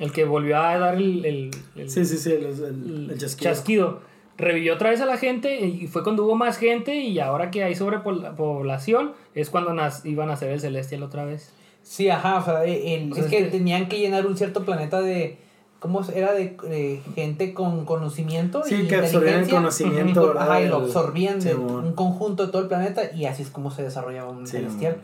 el 0.00 0.10
que 0.12 0.24
volvió 0.24 0.56
a 0.58 0.76
dar 0.78 0.94
el, 0.96 1.24
el- 1.24 1.50
el- 1.76 1.88
Sí, 1.90 2.04
sí, 2.04 2.16
sí, 2.18 2.32
el, 2.32 2.44
el, 2.46 3.04
el 3.04 3.10
el 3.12 3.18
chasquido. 3.18 3.50
chasquido. 3.52 4.00
Revivió 4.38 4.74
otra 4.74 4.90
vez 4.90 5.00
a 5.02 5.06
la 5.06 5.18
gente 5.18 5.60
y 5.66 5.86
fue 5.86 6.02
cuando 6.02 6.24
hubo 6.24 6.34
más 6.34 6.56
gente 6.56 6.96
y 6.96 7.20
ahora 7.20 7.50
que 7.52 7.62
hay 7.62 7.74
sobrepoblación 7.74 9.12
es 9.34 9.50
cuando 9.50 9.72
nas- 9.72 10.04
iban 10.04 10.30
a 10.30 10.34
hacer 10.34 10.50
el 10.50 10.60
celestial 10.60 11.02
otra 11.02 11.24
vez. 11.24 11.52
Sí, 11.82 12.08
ajá, 12.10 12.38
o 12.38 12.44
sea, 12.44 12.64
el- 12.64 13.12
O 13.12 13.14
sea, 13.14 13.24
es 13.24 13.30
es 13.30 13.36
que 13.38 13.44
que- 13.44 13.50
tenían 13.50 13.88
que 13.88 13.98
llenar 13.98 14.26
un 14.26 14.36
cierto 14.36 14.64
planeta 14.64 15.00
de... 15.00 15.38
¿Cómo 15.78 16.02
era? 16.14 16.32
De, 16.34 16.56
de 16.68 17.00
gente 17.14 17.54
con 17.54 17.86
conocimiento 17.86 18.62
Sí, 18.64 18.82
y 18.82 18.86
que 18.86 18.96
absorbían 18.96 19.40
el 19.44 19.48
conocimiento. 19.48 20.34
Ajá, 20.38 20.60
y 20.60 20.68
lo 20.68 20.76
absorbían 20.76 21.40
de 21.40 21.54
un 21.54 21.94
conjunto 21.94 22.44
de 22.44 22.52
todo 22.52 22.60
el 22.62 22.68
planeta 22.68 23.10
y 23.14 23.24
así 23.24 23.42
es 23.42 23.48
como 23.48 23.70
se 23.70 23.82
desarrollaba 23.82 24.28
un 24.30 24.46
Sí, 24.46 24.58
celestial. 24.58 24.98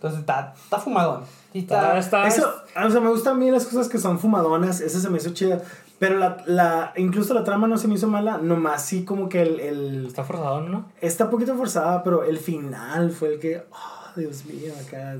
Entonces 0.00 0.20
está, 0.20 0.54
está 0.56 0.78
fumadón. 0.78 1.24
Está- 1.52 1.98
está, 1.98 2.26
está- 2.26 2.28
Eso, 2.28 2.54
o 2.86 2.90
sea, 2.90 3.00
me 3.02 3.10
gustan 3.10 3.34
a 3.34 3.36
mí 3.36 3.50
las 3.50 3.66
cosas 3.66 3.86
que 3.88 3.98
son 3.98 4.18
fumadonas, 4.18 4.80
esa 4.80 4.98
se 4.98 5.10
me 5.10 5.18
hizo 5.18 5.30
chida. 5.34 5.60
Pero 5.98 6.16
la, 6.16 6.38
la, 6.46 6.92
incluso 6.96 7.34
la 7.34 7.44
trama 7.44 7.66
no 7.68 7.76
se 7.76 7.86
me 7.86 7.96
hizo 7.96 8.08
mala, 8.08 8.38
nomás 8.38 8.82
sí 8.86 9.04
como 9.04 9.28
que 9.28 9.42
el, 9.42 9.60
el 9.60 10.06
Está 10.06 10.24
forzado, 10.24 10.62
¿no? 10.62 10.86
está 11.02 11.24
un 11.24 11.30
poquito 11.30 11.54
forzada, 11.54 12.02
pero 12.02 12.24
el 12.24 12.38
final 12.38 13.10
fue 13.10 13.34
el 13.34 13.38
que, 13.38 13.62
oh, 13.70 14.18
Dios 14.18 14.46
mío, 14.46 14.72
acá 14.86 15.16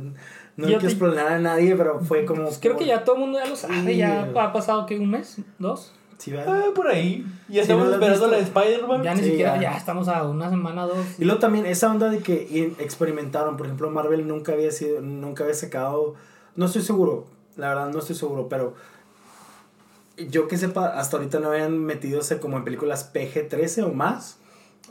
no 0.57 0.67
hay 0.67 0.79
que 0.79 0.87
explorar 0.87 1.33
a 1.33 1.39
nadie, 1.39 1.77
pero 1.77 2.01
fue 2.01 2.25
como... 2.25 2.45
Pues 2.45 2.59
creo 2.59 2.79
que 2.79 2.87
ya 2.87 3.05
todo 3.05 3.17
el 3.17 3.21
mundo 3.21 3.39
ya 3.39 3.47
lo 3.47 3.57
sabe, 3.57 3.75
Sí. 3.93 3.97
ya 3.99 4.31
ha 4.35 4.53
pasado 4.55 4.87
que 4.87 4.99
un 4.99 5.11
mes, 5.11 5.37
dos. 5.59 5.93
Sí. 6.21 6.33
Ah, 6.37 6.65
por 6.75 6.87
ahí. 6.89 7.25
Ya 7.49 7.55
Sí, 7.55 7.61
estamos 7.61 7.87
¿no 7.87 7.93
esperando 7.95 8.27
la 8.29 8.37
de? 8.37 8.43
Spider-Man. 8.43 9.03
Ya 9.03 9.15
ni 9.15 9.23
Sí, 9.23 9.31
siquiera, 9.31 9.57
ya. 9.57 9.63
ya. 9.73 9.77
estamos 9.77 10.07
a 10.09 10.23
una 10.29 10.51
semana, 10.51 10.85
dos. 10.87 10.99
Y 11.19 11.25
luego 11.25 11.41
también 11.41 11.65
esa 11.67 11.91
onda 11.91 12.11
de 12.11 12.19
que 12.19 12.75
experimentaron, 12.79 13.57
por 13.57 13.67
ejemplo, 13.67 13.91
Marvel 13.91 14.29
nunca 14.29 14.53
había 14.53 14.71
sido, 14.71 15.01
nunca 15.01 15.45
había 15.45 15.55
sacado, 15.55 16.15
no 16.57 16.67
estoy 16.67 16.83
seguro, 16.83 17.27
la 17.57 17.69
verdad 17.71 17.89
no 17.91 17.99
estoy 18.01 18.17
seguro, 18.17 18.49
pero 18.49 18.75
yo 20.29 20.47
que 20.49 20.59
sepa, 20.59 20.89
hasta 20.89 21.17
ahorita 21.17 21.41
no 21.41 21.51
habían 21.51 21.79
metido 21.79 22.21
como 22.41 22.59
en 22.59 22.65
películas 22.65 23.11
PG-13 23.15 23.85
o 23.85 23.93
más. 23.95 24.37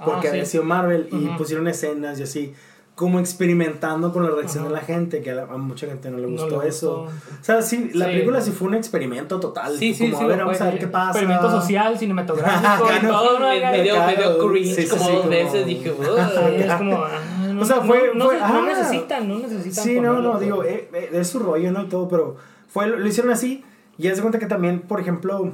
Porque 0.03 0.27
Ah, 0.29 0.31
había 0.31 0.45
sido 0.45 0.63
Marvel 0.63 1.09
y 1.11 1.27
pusieron 1.37 1.67
escenas 1.67 2.19
y 2.19 2.23
así, 2.23 2.53
como 2.99 3.17
experimentando 3.21 4.11
con 4.11 4.23
la 4.23 4.29
reacción 4.29 4.65
de 4.65 4.71
la 4.71 4.81
gente, 4.81 5.21
que 5.21 5.31
a, 5.31 5.43
a 5.43 5.55
mucha 5.55 5.87
gente 5.87 6.11
no 6.11 6.17
le 6.17 6.23
No 6.27 6.31
gustó 6.41 6.61
le 6.61 6.67
eso. 6.67 7.03
gustó. 7.03 7.15
O 7.39 7.43
sea, 7.43 7.61
sí, 7.61 7.91
la 7.93 8.07
Sí. 8.07 8.11
película 8.11 8.41
sí 8.41 8.51
fue 8.51 8.67
un 8.67 8.73
experimento 8.75 9.39
total. 9.39 9.77
Sí, 9.77 9.93
sí, 9.93 10.07
como, 10.11 10.17
sí, 10.17 10.23
a 10.25 10.27
ver, 10.27 10.39
vamos 10.39 10.59
a 10.59 10.65
ver 10.65 10.79
qué 10.79 10.87
pasa. 10.87 11.11
Experimento 11.11 11.49
social, 11.61 11.97
cinematográfico, 11.97 12.89
y 13.01 13.05
no. 13.05 13.09
todo, 13.09 13.39
¿no? 13.39 13.47
me, 13.47 13.61
me 13.71 13.83
dio, 13.83 14.05
me 14.05 14.15
dio 14.17 14.37
cringe 14.49 14.75
sí, 14.75 14.81
sí, 14.81 14.89
como 14.89 15.03
dos 15.09 15.17
como- 15.19 15.29
veces. 15.29 15.65
Dije, 15.65 15.89
es 16.57 16.73
como, 16.73 16.97
ah, 16.97 17.09
no, 17.53 17.61
O 17.61 17.65
sea, 17.65 17.77
no- 17.77 17.83
fue- 17.83 18.11
no, 18.15 18.25
fue- 18.25 18.37
no 18.37 18.43
ah. 18.45 18.65
necesitan, 18.67 19.27
no 19.29 19.39
necesitan. 19.39 19.83
Sí, 19.85 20.01
no, 20.01 20.19
no, 20.21 20.37
digo, 20.37 20.65
eh, 20.65 20.89
eh, 20.93 21.09
es 21.13 21.29
su 21.29 21.39
rollo, 21.39 21.71
¿no? 21.71 21.83
Y 21.83 21.87
todo, 21.87 22.09
pero 22.09 22.35
fue, 22.67 22.85
lo, 22.87 22.99
lo 22.99 23.07
hicieron 23.07 23.31
así. 23.31 23.63
Y 23.97 24.09
haz 24.09 24.17
de 24.17 24.23
cuenta 24.23 24.39
que 24.39 24.45
también, 24.45 24.81
por 24.81 24.99
ejemplo, 24.99 25.53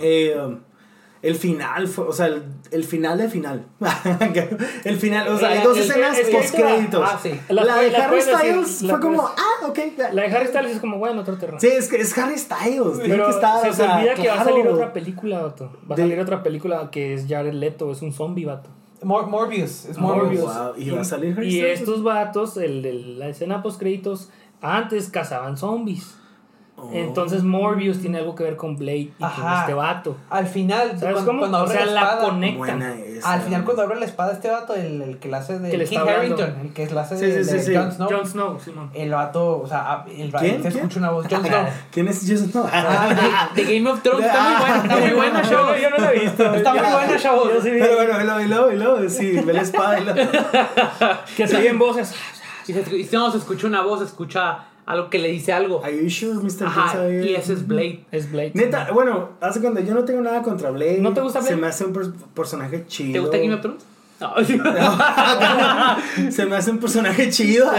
eh, 0.00 0.36
el 1.22 1.36
final, 1.36 1.86
fue, 1.88 2.04
o 2.06 2.12
sea, 2.12 2.26
el, 2.26 2.42
el 2.72 2.84
final 2.84 3.16
del 3.18 3.30
final. 3.30 3.64
el 4.84 4.96
final, 4.98 5.28
o 5.28 5.38
sea, 5.38 5.50
hay 5.50 5.62
dos 5.62 5.76
el- 5.76 5.84
escenas 5.84 6.18
es 6.18 6.26
que 6.28 6.36
post 6.36 6.54
créditos. 6.54 7.08
Ah, 7.08 7.18
sí. 7.22 7.38
La, 7.48 7.64
La- 7.64 7.76
de 7.78 7.90
la 7.90 8.04
Harry 8.06 8.16
decir, 8.16 8.34
Styles 8.34 8.90
fue 8.90 9.00
como, 9.00 9.16
puedes- 9.22 9.34
ah, 9.38 9.66
ok. 9.68 9.78
La 10.12 10.22
de 10.22 10.36
Harry 10.36 10.46
Styles 10.48 10.72
es 10.72 10.80
como, 10.80 10.98
bueno, 10.98 11.20
otro 11.20 11.38
terreno. 11.38 11.60
Sí, 11.60 11.68
es 11.68 11.88
que 11.88 11.96
es 12.00 12.16
Harry 12.18 12.36
Styles. 12.38 12.98
Pero 13.06 13.26
que 13.26 13.30
estar, 13.30 13.62
se 13.62 13.70
o 13.70 13.72
sea, 13.72 13.96
olvida 13.98 14.14
que 14.14 14.28
va 14.28 14.40
a 14.40 14.44
salir 14.44 14.66
otra 14.68 14.92
película, 14.92 15.42
vato. 15.42 15.70
Va 15.88 15.94
a 15.94 15.96
De- 15.96 16.02
salir 16.02 16.20
otra 16.20 16.42
película 16.42 16.90
que 16.90 17.14
es 17.14 17.26
Jared 17.28 17.54
Leto, 17.54 17.92
es 17.92 18.02
un 18.02 18.12
zombie, 18.12 18.44
vato. 18.44 18.70
Mor- 19.02 19.26
Morbius. 19.28 19.86
Es 19.86 19.96
Oh, 19.98 20.00
Morbius. 20.00 20.42
wow, 20.42 20.74
Y 20.76 20.90
va 20.90 21.00
a 21.00 21.04
salir 21.04 21.34
Harry 21.36 21.46
Y 21.48 21.50
Styles. 21.58 21.80
estos 21.80 22.02
vatos, 22.02 22.56
el 22.56 22.82
de 22.82 22.92
la 22.92 23.28
escena 23.28 23.62
post 23.62 23.78
créditos, 23.80 24.28
antes 24.60 25.08
cazaban 25.08 25.56
zombies. 25.56 26.16
Oh. 26.84 26.90
Entonces 26.92 27.44
Morbius 27.44 28.00
tiene 28.00 28.18
algo 28.18 28.34
que 28.34 28.42
ver 28.42 28.56
con 28.56 28.76
Blade 28.76 28.98
y 28.98 29.12
con 29.18 29.52
este 29.60 29.72
vato. 29.74 30.16
Al 30.30 30.46
final, 30.48 30.98
¿Sabes 30.98 31.14
cuando, 31.14 31.24
cómo? 31.26 31.38
cuando 31.40 31.58
o 31.58 31.60
abre 31.60 31.72
sea, 31.76 31.86
la 31.86 31.92
la 31.92 32.00
espada. 32.02 32.24
conectan. 32.24 32.58
Buena 32.58 32.94
esa. 32.98 33.32
Al 33.34 33.40
final, 33.42 33.64
cuando 33.64 33.82
abre 33.82 34.00
la 34.00 34.04
espada, 34.06 34.32
este 34.32 34.50
vato, 34.50 34.74
el, 34.74 35.00
el 35.02 35.18
que 35.18 35.28
la 35.28 35.38
hace 35.38 35.58
de 35.60 35.70
Que 35.70 35.84
King 35.84 35.98
hablando. 35.98 36.20
Harrington, 36.42 36.60
el 36.66 36.72
que 36.72 36.90
la 36.90 37.00
hace 37.02 37.16
Sí, 37.18 37.26
de, 37.26 37.44
sí, 37.44 37.52
de 37.52 37.62
sí. 37.62 37.74
Jon 37.76 37.92
Snow. 37.92 38.08
Jon 38.10 38.26
Snow, 38.26 38.60
Simón. 38.60 38.90
El 38.94 39.10
vato, 39.12 39.60
o 39.60 39.66
sea, 39.68 40.04
el, 40.08 40.32
¿Quién? 40.32 40.56
se 40.62 40.68
¿Quién? 40.70 40.76
escucha 40.76 40.98
una 40.98 41.10
voz. 41.10 41.26
Jon 41.30 41.44
Snow. 41.46 41.64
¿Quién 41.92 42.08
es 42.08 42.20
Jason? 42.26 42.50
No. 42.52 42.68
Ah, 42.72 43.48
de, 43.54 43.64
de 43.64 43.74
Game 43.78 43.88
of 43.90 44.02
Thrones. 44.02 44.26
Está 44.26 44.42
muy 44.42 44.58
buena, 44.60 44.82
está 44.82 44.96
muy 44.98 45.10
buena, 45.12 45.42
Yo, 45.42 45.50
chavos. 45.50 45.76
yo 45.80 45.90
no 45.90 45.96
la 45.98 46.12
he 46.12 46.18
visto. 46.18 46.54
Está 46.54 46.72
muy 46.74 46.92
buena, 46.92 47.16
chavos. 47.18 47.48
Yo 47.54 47.60
sí 47.62 47.70
vi 47.70 47.78
Pero 47.80 47.94
bueno, 47.96 48.20
y 48.20 48.24
luego, 48.24 48.40
y 48.40 48.48
luego, 48.48 48.72
y 48.72 48.76
luego, 48.76 49.08
sí, 49.08 49.32
ve 49.40 49.52
la 49.52 49.62
espada 49.62 49.98
que 51.36 51.46
se 51.46 51.56
oyen 51.56 51.78
voces. 51.78 52.14
Y, 52.66 52.72
se, 52.72 53.16
no 53.16 53.30
se 53.30 53.38
escucha 53.38 53.66
una 53.66 53.82
voz, 53.82 53.98
se 54.00 54.04
escucha 54.06 54.58
algo 54.86 55.10
que 55.10 55.18
le 55.18 55.28
dice 55.28 55.52
algo. 55.52 55.82
Are 55.84 55.96
you 55.96 56.10
sure, 56.10 56.34
Mr. 56.34 56.66
Ajá, 56.66 57.08
y 57.08 57.34
ese 57.34 57.52
es 57.52 57.66
Blade. 57.66 58.04
Es 58.10 58.30
Blade. 58.30 58.52
Neta, 58.54 58.90
bueno, 58.92 59.30
hace 59.40 59.60
cuando 59.60 59.80
yo 59.80 59.94
no 59.94 60.04
tengo 60.04 60.20
nada 60.20 60.42
contra 60.42 60.70
Blade. 60.70 60.98
¿No 60.98 61.12
te 61.14 61.20
gusta 61.20 61.40
Blade? 61.40 61.54
Se 61.54 61.60
me 61.60 61.66
hace 61.68 61.84
un 61.84 61.92
per- 61.92 62.12
personaje 62.34 62.84
chido. 62.86 63.12
¿Te 63.12 63.18
gusta 63.20 63.38
Game 63.38 63.54
of 63.54 63.60
Thrones? 63.60 63.84
No. 64.20 64.34
se 66.30 66.46
me 66.46 66.56
hace 66.56 66.70
un 66.70 66.78
personaje 66.78 67.30
chido. 67.30 67.70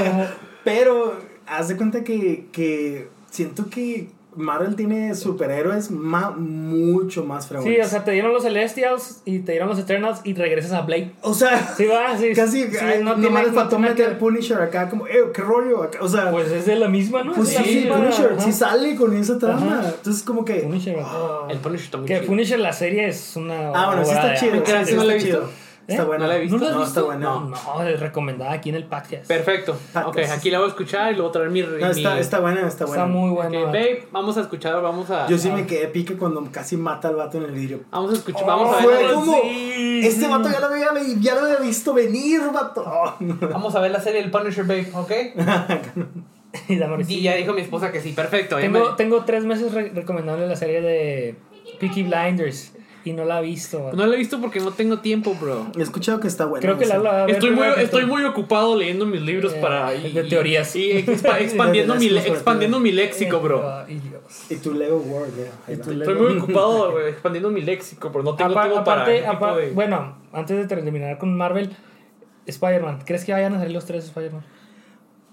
pero 0.64 1.18
haz 1.48 1.68
de 1.70 1.78
cuenta 1.78 2.04
que, 2.04 2.48
que 2.52 3.08
siento 3.30 3.70
que 3.70 4.10
Marvel 4.36 4.76
tiene 4.76 5.16
superhéroes 5.16 5.92
ma- 5.92 6.32
mucho 6.32 7.24
más 7.24 7.48
fregones. 7.48 7.74
Sí, 7.76 7.82
o 7.82 7.86
sea, 7.88 8.04
te 8.04 8.12
dieron 8.12 8.34
los 8.34 8.44
Celestials 8.44 9.22
y 9.26 9.40
te 9.40 9.52
dieron 9.54 9.70
los 9.70 9.80
Eternals 9.80 10.22
y 10.24 10.34
regresas 10.34 10.72
a 10.74 10.82
Blade. 10.82 11.12
O 11.22 11.34
sea, 11.34 11.74
Sí, 11.78 11.86
va, 11.86 12.18
sí. 12.18 12.34
casi 12.34 12.64
sí, 12.64 12.78
ay, 12.82 13.00
no 13.04 13.16
nomás 13.16 13.22
tiene- 13.22 13.42
le 13.44 13.48
no 13.50 13.54
faltó 13.54 13.76
tiene 13.78 13.90
meter 13.90 14.10
que- 14.10 14.16
Punisher 14.16 14.62
acá, 14.62 14.90
como, 14.90 15.08
eh, 15.08 15.14
qué 15.34 15.42
rollo. 15.42 15.84
acá? 15.84 16.00
O 16.02 16.08
sea, 16.08 16.32
pues, 16.32 16.48
Pues 16.50 16.60
es 16.60 16.66
de 16.66 16.76
la 16.76 16.88
misma, 16.88 17.24
¿no? 17.24 17.32
Es 17.32 17.38
de 17.38 17.46
sí, 17.58 17.64
sí, 17.64 17.88
Punisher, 17.92 18.32
ajá. 18.34 18.42
sí 18.42 18.52
sale 18.54 18.96
con 18.96 19.16
esa 19.16 19.38
trama. 19.38 19.80
Ajá. 19.80 19.90
Entonces, 19.96 20.24
como 20.24 20.44
que. 20.46 20.56
Punisher. 20.56 21.00
ajá. 21.00 21.18
El 21.50 21.58
Punisher 21.60 21.86
está 21.86 21.98
muy 21.98 22.08
Que 22.08 22.16
chido. 22.16 22.28
Punisher, 22.28 22.60
la 22.60 22.74
serie 22.74 23.08
es 23.08 23.36
una. 23.36 23.70
Ah, 23.74 23.88
bueno, 23.88 24.06
sí 24.06 24.12
está 24.12 24.34
chido. 24.36 24.54
arte. 24.54 24.64
Creo 24.72 24.80
que 24.80 24.86
sí 24.86 24.96
no 24.96 25.04
la 25.04 25.14
he 25.14 25.16
visto. 25.18 25.50
Está 25.88 26.04
¿Eh? 26.04 26.06
buena. 26.06 26.26
¿No 26.26 26.32
la 26.32 26.38
he 26.38 26.42
visto? 26.42 26.58
¿No 26.58 26.70
No, 26.72 26.84
está 26.84 27.02
buena. 27.02 27.26
No, 27.26 27.40
no, 27.50 27.84
es 27.84 28.00
recomendada 28.00 28.54
aquí 28.54 28.70
en 28.70 28.76
el 28.76 28.86
podcast. 28.86 29.28
Perfecto. 29.28 29.78
Patas. 29.92 30.10
Ok, 30.10 30.18
aquí 30.32 30.50
la 30.50 30.60
voy 30.60 30.68
a 30.68 30.70
escuchar 30.70 31.12
y 31.12 31.16
luego 31.16 31.32
traer 31.32 31.50
mi. 31.50 31.62
No, 31.62 31.76
está, 31.88 32.14
mi- 32.16 32.20
está 32.22 32.40
buena, 32.40 32.66
está 32.68 32.86
buena. 32.86 33.04
Está 33.04 33.14
muy 33.14 33.30
Ok, 33.32 33.36
buena. 33.36 33.66
babe, 33.66 34.08
vamos 34.12 34.38
a 34.38 34.42
escuchar, 34.42 34.82
vamos 34.82 35.10
a. 35.10 35.28
Yo 35.28 35.38
sí 35.38 35.50
me 35.52 35.66
quedé 35.68 35.88
pique 35.90 36.16
cuando 36.16 36.42
casi 36.52 36.78
mata 36.78 37.10
al 37.10 37.16
vato 37.18 37.38
en 37.38 37.44
el 37.44 37.52
vidrio. 37.52 37.82
Vamos 37.92 38.12
a 38.12 38.14
escuchar, 38.16 38.44
Oh, 38.44 38.48
vamos 38.48 38.78
a 38.78 38.82
Fue 38.82 38.94
ver. 38.98 39.14
como. 39.14 39.42
sí. 39.42 40.02
Este 40.06 40.28
vato 40.28 40.50
ya 40.50 40.60
lo, 40.60 40.68
había, 40.68 40.88
ya 41.20 41.36
lo 41.36 41.42
había 41.42 41.58
visto 41.58 41.94
venir, 41.94 42.42
vato. 42.54 42.84
Vamos 43.52 43.74
a 43.76 43.80
ver 43.80 43.92
la 43.92 44.00
serie 44.02 44.22
del 44.22 44.32
Punisher, 44.32 44.64
babe, 44.66 44.90
¿ok? 44.94 45.12
Y. 46.70 47.14
Y 47.16 47.22
ya 47.24 47.34
dijo 47.36 47.52
mi 47.54 47.62
esposa 47.62 47.92
que 47.92 48.00
sí, 48.00 48.12
perfecto. 48.14 48.58
Tengo, 48.58 48.92
me- 48.92 48.96
tengo 48.96 49.24
tres 49.26 49.44
meses 49.44 49.74
re- 49.74 49.90
recomendándole 49.94 50.48
la 50.48 50.56
serie 50.56 50.82
de 50.82 51.36
Peaky 51.80 52.04
Blinders 52.04 52.74
y 53.06 53.12
no 53.14 53.26
la 53.26 53.38
ha 53.38 53.42
visto. 53.42 53.92
No 53.94 54.06
la 54.06 54.16
he 54.16 54.18
visto 54.18 54.40
porque 54.40 54.60
no 54.62 54.72
tengo 54.72 55.00
tiempo, 55.00 55.36
bro. 55.40 55.68
He 55.78 55.82
escuchado 55.82 56.20
que 56.20 56.28
está 56.28 56.46
buena. 56.46 56.62
Creo 56.62 56.78
que 56.78 56.86
la, 56.86 56.98
la 57.00 57.26
Estoy 57.26 57.52
muy, 57.52 57.68
estoy 57.78 58.04
tú. 58.04 58.08
muy 58.08 58.24
ocupado 58.24 58.78
leyendo 58.78 59.06
mis 59.06 59.22
libros 59.22 59.54
Eh, 59.54 59.60
para. 59.62 59.92
de 59.92 60.24
teorías. 60.24 60.74
Y 60.76 60.92
expa- 61.06 61.38
expandiendo, 61.42 61.96
mi, 61.96 62.08
expandiendo 62.08 62.80
mi 62.80 62.92
léxico, 62.92 63.40
bro. 63.42 63.62
Ay, 63.70 64.00
Dios. 64.00 64.24
Y 64.50 64.56
tu 64.56 64.74
Lego 64.74 65.04
Y 65.06 65.76
va. 65.76 65.84
tu 65.84 65.92
Estoy 65.92 66.16
muy 66.16 66.38
ocupado 66.38 67.00
expandiendo 67.08 67.50
mi 67.50 67.62
léxico, 67.62 68.10
pero 68.12 68.24
no 68.24 68.36
tengo 68.36 68.54
tiempo 68.54 68.84
para. 68.84 69.04
aparte, 69.30 69.62
de- 69.62 69.72
bueno, 69.72 70.18
antes 70.32 70.56
de 70.58 70.66
terminar 70.66 71.18
con 71.18 71.36
Marvel, 71.36 71.76
Spider-Man. 72.46 73.02
¿Crees 73.06 73.26
que 73.26 73.34
vayan 73.34 73.54
a 73.56 73.60
salir 73.60 73.74
los 73.74 73.86
tres 73.86 74.06
Spider-Man? 74.06 74.44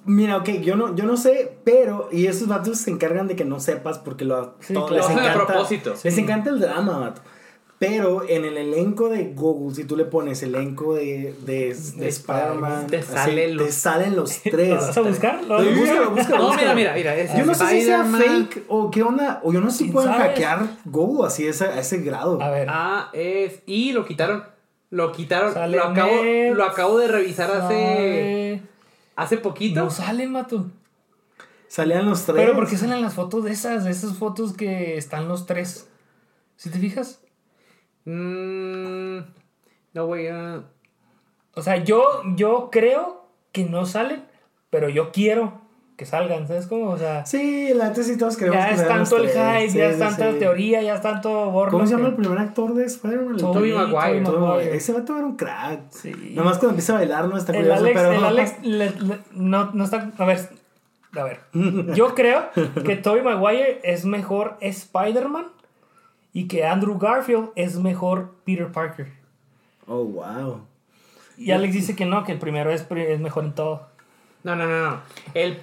Mira, 0.07 0.39
ok, 0.39 0.49
yo 0.63 0.77
no, 0.77 0.97
yo 0.97 1.05
no 1.05 1.17
sé, 1.17 1.59
pero. 1.63 2.09
Y 2.11 2.27
esos 2.27 2.49
vatos 2.49 2.79
se 2.79 2.91
encargan 2.91 3.29
de 3.29 3.37
que 3.37 3.45
no 3.45 3.61
sepas 3.61 3.99
porque 3.99 4.25
lo, 4.25 4.55
Sí, 4.61 4.73
todo- 4.75 4.87
claro. 4.87 4.97
les 4.97 5.05
Lo 5.05 5.07
hacen 5.13 5.19
a 5.19 5.33
encanta. 5.35 5.47
propósito. 5.53 5.95
Les 6.03 6.15
Sí. 6.15 6.21
encanta 6.23 6.51
el 6.51 6.59
drama, 6.61 6.99
vato. 6.99 7.21
Pero 7.81 8.29
en 8.29 8.45
el 8.45 8.59
elenco 8.59 9.09
de 9.09 9.33
Google, 9.33 9.75
si 9.75 9.85
tú 9.85 9.97
le 9.97 10.05
pones 10.05 10.43
elenco 10.43 10.95
de, 10.97 11.35
de, 11.47 11.75
de 11.97 12.09
Spider-Man, 12.09 12.89
Te 12.89 12.99
así, 12.99 13.11
salen 13.11 13.57
los- 13.57 13.67
te 13.67 13.73
salen 13.73 14.17
los 14.17 14.37
¿Lo 14.45 14.51
tres. 14.51 14.71
vas 14.75 14.97
a 14.99 15.01
buscar? 15.01 15.43
¿Lo 15.45 15.55
vas 15.55 15.63
a 15.63 15.65
Sí, 15.65 15.71
buscar? 15.81 15.97
búscalo, 15.97 16.11
búscalo, 16.11 16.39
No, 16.51 16.55
mira, 16.57 16.75
mira, 16.75 16.93
mira. 16.95 17.17
es 17.17 17.35
Yo 17.35 17.47
no 17.47 17.55
sé 17.55 17.67
si 17.69 17.81
sea 17.81 18.05
fake 18.05 18.65
o 18.69 18.91
qué 18.91 19.03
onda. 19.03 19.41
O 19.43 19.51
yo 19.55 19.63
no 19.63 19.71
sé 19.71 19.79
si 19.79 19.85
¿Quién 19.85 19.95
pueden 19.95 20.13
sabe? 20.13 20.25
hackear 20.25 20.77
Google 20.85 21.27
así 21.27 21.47
a 21.47 21.51
ese, 21.51 21.65
a 21.65 21.81
ese 21.81 21.99
grado. 22.03 22.39
A 22.43 22.51
ver. 22.51 22.67
Ah, 22.71 23.09
es. 23.15 23.63
Y 23.65 23.93
lo 23.93 24.05
quitaron. 24.05 24.45
Lo 24.91 25.11
quitaron. 25.13 25.55
Sale 25.55 25.79
Lo 25.79 25.85
acabo, 25.85 26.13
lo 26.55 26.65
acabo 26.65 26.99
de 26.99 27.09
revisar 27.09 27.51
hace. 27.51 28.61
Hace 29.17 29.39
poquito. 29.39 29.81
No 29.85 29.89
salen, 29.91 30.33
mato. 30.33 30.67
Salían 31.67 32.05
los 32.05 32.25
tres. 32.27 32.37
Pero 32.37 32.55
¿por 32.55 32.69
qué 32.69 32.77
salen 32.77 33.01
las 33.01 33.15
fotos 33.15 33.43
de 33.45 33.53
esas? 33.53 33.85
De 33.85 33.91
esas 33.91 34.19
fotos 34.19 34.53
que 34.53 34.99
están 34.99 35.29
los 35.29 35.47
tres. 35.47 35.89
¿Sí 36.57 36.69
te 36.69 36.79
fijas? 36.79 37.21
Mm, 38.05 39.19
no 39.95 40.07
voy 40.07 40.27
a. 40.29 40.63
O 41.55 41.63
sea, 41.63 41.77
yo, 41.83 42.05
yo 42.37 42.69
creo 42.71 43.27
que 43.53 43.65
no 43.65 43.87
salen, 43.87 44.23
pero 44.71 44.89
yo 44.89 45.11
quiero 45.13 45.61
que 45.97 46.07
salgan, 46.07 46.49
¿sabes 46.49 46.67
cómo? 46.67 46.91
O 46.91 46.97
sea, 46.97 47.27
Sí, 47.27 47.75
la 47.75 47.89
neta 47.89 48.03
sí 48.03 48.17
todos 48.17 48.37
queremos 48.39 48.59
ya 48.59 48.69
que 48.71 48.75
es 48.77 48.89
tanto 48.89 49.17
el 49.19 49.29
hype, 49.29 49.69
Sí, 49.69 49.77
ya 49.79 49.89
sí, 49.89 49.93
es 49.93 49.99
tanta 49.99 50.33
sí. 50.33 50.39
teoría, 50.39 50.81
ya 50.81 50.95
es 50.95 51.03
tanto 51.03 51.51
borro. 51.51 51.73
¿Cómo 51.73 51.87
se 51.87 51.93
llama 51.93 52.05
que- 52.05 52.11
el 52.11 52.17
primer 52.17 52.39
actor 52.39 52.73
de 52.75 52.85
Spider-Man? 52.87 53.37
Tobey 53.37 53.73
Maguire. 53.73 53.93
Tobey 53.93 54.21
Maguire. 54.23 54.39
Maguire. 54.41 54.77
Ese 54.77 54.93
vato 54.95 55.17
era 55.17 55.27
un 55.27 55.37
crack. 55.37 55.81
Sí. 55.91 56.13
Nomás 56.35 56.57
cuando 56.57 56.71
empieza 56.71 56.95
a 56.95 56.97
bailar 56.97 57.27
no 57.29 57.37
está 57.37 57.53
El 57.53 57.59
curioso, 57.59 57.81
Alex, 57.85 58.01
pero... 58.01 58.13
el 58.13 58.25
Alex 58.25 58.55
le- 58.63 58.91
le- 58.93 59.19
no, 59.33 59.71
no 59.75 59.85
está. 59.85 60.11
A 60.17 60.25
ver, 60.25 60.49
a 61.19 61.23
ver. 61.25 61.41
Yo 61.95 62.15
creo 62.15 62.45
que 62.85 62.97
Tobey 62.97 63.23
Maguire 63.23 63.81
es 63.83 64.07
mejor 64.07 64.57
Spider-Man 64.61 65.49
y 66.33 66.47
que 66.49 66.65
Andrew 66.67 66.99
Garfield 66.99 67.51
es 67.57 67.77
mejor 67.77 68.35
Peter 68.45 68.71
Parker. 68.71 69.13
Oh, 69.87 70.05
wow. 70.05 70.61
Y 71.37 71.51
Alex 71.53 71.73
dice 71.75 71.97
que 71.97 72.05
no, 72.07 72.23
que 72.25 72.33
el 72.33 72.39
primero 72.39 72.71
es, 72.71 72.87
es 72.91 73.21
mejor 73.21 73.45
en 73.45 73.55
todo. 73.55 73.87
No, 74.45 74.55
no, 74.57 74.67
no, 74.67 74.91
no. 74.91 75.01
El, 75.35 75.63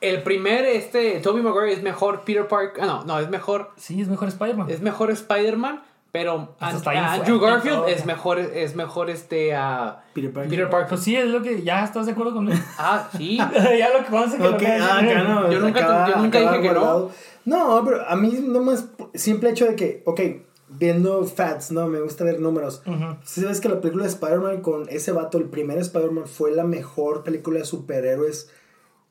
el 0.00 0.22
primer, 0.22 0.64
este, 0.64 1.20
Tobey 1.20 1.42
Maguire 1.42 1.72
es 1.72 1.82
mejor 1.82 2.22
Peter 2.22 2.46
Parker. 2.46 2.82
Ah, 2.82 2.86
no, 2.86 3.04
no, 3.04 3.18
es 3.20 3.28
mejor. 3.30 3.70
Sí, 3.76 4.00
es 4.00 4.08
mejor 4.08 4.28
Spider-Man. 4.28 4.68
Es 4.70 4.80
mejor 4.80 5.10
Spider-Man, 5.10 5.82
pero 6.12 6.54
Andrew 6.60 7.38
Garfield 7.40 7.76
todo. 7.78 7.86
es 7.86 8.04
mejor, 8.04 8.38
es 8.38 8.74
mejor 8.74 9.10
este 9.10 9.54
a 9.54 10.02
Peter 10.12 10.32
Parker. 10.32 10.50
Peter 10.50 10.70
Parker. 10.70 10.88
Pues 10.88 11.02
sí, 11.02 11.14
es 11.16 11.26
lo 11.28 11.40
que. 11.42 11.62
¿Ya 11.62 11.84
estás 11.84 12.06
de 12.06 12.12
acuerdo 12.12 12.34
conmigo? 12.34 12.58
Ah, 12.78 13.08
sí. 13.16 13.36
ya 13.78 13.90
lo 13.90 14.04
que 14.04 14.10
pasa 14.10 14.26
es 14.26 14.34
que 14.34 14.38
lo 14.42 14.50
Ok, 14.50 14.58
que 14.58 14.66
ah, 14.66 15.00
ya 15.02 15.22
no. 15.22 15.50
Yo 15.52 15.60
nunca- 15.60 15.80
acaba- 15.80 16.08
yo 16.10 16.16
nunca 16.16 16.40
dije 16.40 16.62
que 16.62 16.70
no. 16.72 17.10
No, 17.44 17.82
pero 17.84 18.06
a 18.06 18.16
mí 18.16 18.38
nomás, 18.42 18.86
simple 19.14 19.50
hecho 19.50 19.66
de 19.66 19.76
que, 19.76 20.02
ok, 20.06 20.20
viendo 20.68 21.24
facts, 21.24 21.72
no, 21.72 21.86
me 21.88 22.00
gusta 22.00 22.24
ver 22.24 22.40
números. 22.40 22.82
Si 23.24 23.40
sabes 23.40 23.60
que 23.60 23.68
la 23.68 23.80
película 23.80 24.04
de 24.04 24.10
Spider-Man 24.10 24.60
con 24.60 24.88
ese 24.88 25.12
vato, 25.12 25.38
el 25.38 25.44
primer 25.46 25.78
Spider-Man, 25.78 26.26
fue 26.26 26.52
la 26.52 26.64
mejor 26.64 27.24
película 27.24 27.58
de 27.60 27.64
superhéroes. 27.64 28.50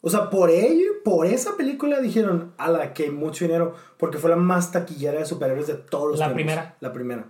O 0.02 0.10
sea, 0.10 0.30
por 0.30 0.50
ello, 0.50 0.92
por 1.04 1.26
esa 1.26 1.58
película 1.58 2.00
dijeron, 2.00 2.54
a 2.58 2.70
la 2.72 2.94
que 2.94 3.12
mucho 3.12 3.44
dinero, 3.46 3.74
porque 3.98 4.18
fue 4.18 4.30
la 4.30 4.38
más 4.38 4.72
taquillera 4.72 5.20
de 5.20 5.26
superhéroes 5.26 5.68
de 5.68 5.74
todos 5.74 6.12
los 6.12 6.20
La 6.20 6.28
tiempos. 6.28 6.36
primera. 6.36 6.78
La 6.80 6.94
primera. 6.94 7.26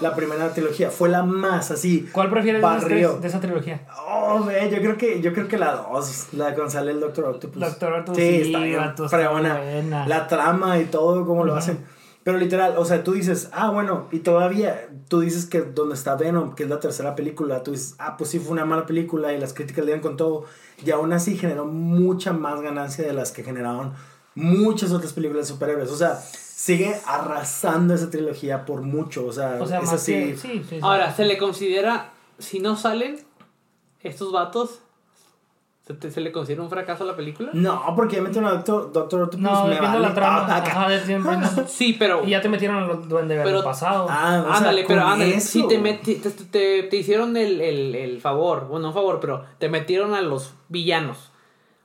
La 0.00 0.14
primera 0.14 0.52
trilogía 0.52 0.90
fue 0.90 1.08
la 1.08 1.22
más 1.22 1.70
así. 1.70 2.08
¿Cuál 2.12 2.30
prefieres 2.30 2.62
Barrio. 2.62 3.18
de 3.18 3.28
esa 3.28 3.40
trilogía? 3.40 3.86
Oh, 4.08 4.44
ve, 4.44 4.70
yo 4.70 4.78
creo 4.78 4.96
que 4.96 5.20
yo 5.20 5.32
creo 5.32 5.48
que 5.48 5.58
la 5.58 5.72
2, 5.90 6.28
la 6.32 6.54
con 6.54 6.70
sale 6.70 6.92
el 6.92 7.00
Doctor 7.00 7.24
Octopus. 7.26 7.60
Doctor 7.60 7.92
Octopus, 7.92 8.16
sí, 8.16 8.40
está 8.42 8.58
bien 8.60 8.80
está 8.96 9.30
buena. 9.30 10.06
La 10.06 10.26
trama 10.26 10.78
y 10.78 10.84
todo 10.86 11.24
cómo 11.26 11.44
lo 11.44 11.52
Ujú. 11.52 11.58
hacen. 11.58 11.84
Pero 12.24 12.36
literal, 12.38 12.74
o 12.76 12.84
sea, 12.84 13.02
tú 13.04 13.12
dices, 13.12 13.48
ah, 13.52 13.70
bueno, 13.70 14.06
y 14.12 14.18
todavía 14.18 14.88
tú 15.08 15.20
dices 15.20 15.46
que 15.46 15.62
donde 15.62 15.94
está 15.94 16.14
Venom, 16.14 16.54
que 16.54 16.64
es 16.64 16.68
la 16.68 16.78
tercera 16.78 17.14
película, 17.14 17.62
tú 17.62 17.70
dices, 17.70 17.94
ah, 17.98 18.16
pues 18.18 18.28
sí 18.30 18.38
fue 18.38 18.52
una 18.52 18.66
mala 18.66 18.84
película 18.84 19.32
y 19.32 19.40
las 19.40 19.54
críticas 19.54 19.84
le 19.84 19.92
dieron 19.92 20.02
con 20.02 20.16
todo. 20.18 20.44
Y 20.84 20.90
aún 20.90 21.12
así 21.14 21.38
generó 21.38 21.64
mucha 21.64 22.32
más 22.34 22.60
ganancia 22.60 23.06
de 23.06 23.14
las 23.14 23.32
que 23.32 23.42
generaron 23.44 23.94
muchas 24.34 24.92
otras 24.92 25.12
películas 25.14 25.46
de 25.48 25.54
superhéroes. 25.54 25.90
O 25.90 25.96
sea, 25.96 26.20
sigue 26.60 26.92
arrasando 27.06 27.94
esa 27.94 28.10
trilogía 28.10 28.64
por 28.64 28.82
mucho. 28.82 29.24
O 29.26 29.32
sea, 29.32 29.58
O 29.60 29.66
sea, 29.66 29.78
es 29.78 29.84
más 29.84 29.94
así. 29.94 30.12
que- 30.12 30.36
sí, 30.36 30.48
sí, 30.54 30.64
sí. 30.70 30.78
Ahora, 30.82 31.14
se 31.14 31.24
le 31.24 31.38
considera, 31.38 32.10
si 32.38 32.58
no 32.58 32.74
salen 32.76 33.20
estos 34.00 34.32
vatos, 34.32 34.80
¿se, 35.86 35.94
te- 35.94 36.10
se 36.10 36.20
le 36.20 36.32
considera 36.32 36.62
un 36.62 36.68
fracaso 36.68 37.04
a 37.04 37.06
la 37.06 37.14
película? 37.14 37.50
No, 37.52 37.80
porque 37.94 38.16
ya 38.16 38.22
metieron 38.22 38.50
a 38.50 38.54
Doctor, 38.54 38.90
Doctor 38.92 39.22
Octopus. 39.22 39.40
No, 39.40 39.64
me 39.66 39.70
viendo 39.70 39.86
vale 39.88 40.00
la 40.00 40.14
trama. 40.14 40.46
papa. 40.48 40.56
Ajá, 40.66 40.88
de 40.88 41.00
siempre. 41.04 41.36
¿no? 41.36 41.48
Sí, 41.68 41.94
pero... 41.96 42.24
Y 42.26 42.30
ya 42.30 42.40
te 42.42 42.48
metieron 42.48 42.78
a 42.82 42.86
los 42.88 43.08
duende 43.08 43.36
verde 43.36 43.62
pasado. 43.62 44.08
Ah, 44.10 44.42
o 44.44 44.48
sea, 44.48 44.56
ándale, 44.56 44.84
pero 44.88 45.02
ándale, 45.06 45.36
eso. 45.36 45.48
si 45.48 45.68
te, 45.68 45.78
meti- 45.80 46.20
te, 46.20 46.30
te- 46.30 46.82
te 46.82 46.96
hicieron 46.96 47.36
el, 47.36 47.60
el, 47.60 47.94
el 47.94 48.20
favor, 48.20 48.66
bueno, 48.66 48.80
no 48.80 48.88
un 48.88 48.94
favor, 48.94 49.20
pero 49.20 49.44
te 49.58 49.68
metieron 49.68 50.12
a 50.14 50.22
los 50.22 50.54
villanos. 50.68 51.27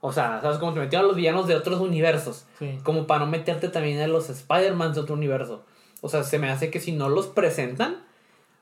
O 0.06 0.12
sea, 0.12 0.42
¿sabes 0.42 0.58
cómo 0.58 0.74
te 0.74 0.82
metieron 0.82 1.06
a 1.06 1.08
los 1.08 1.16
villanos 1.16 1.48
de 1.48 1.56
otros 1.56 1.80
universos? 1.80 2.46
Sí. 2.60 2.78
Como 2.84 3.08
para 3.08 3.22
no 3.22 3.32
meterte 3.32 3.70
también 3.70 4.02
a 4.02 4.08
los 4.08 4.30
Spider-Man 4.30 4.94
de 4.94 5.00
otro 5.00 5.16
universo. 5.16 5.64
O 6.02 6.10
sea, 6.10 6.24
se 6.24 6.40
me 6.40 6.50
hace 6.52 6.70
que 6.70 6.82
si 6.82 6.92
no 6.92 7.08
los 7.08 7.28
presentan, 7.28 8.04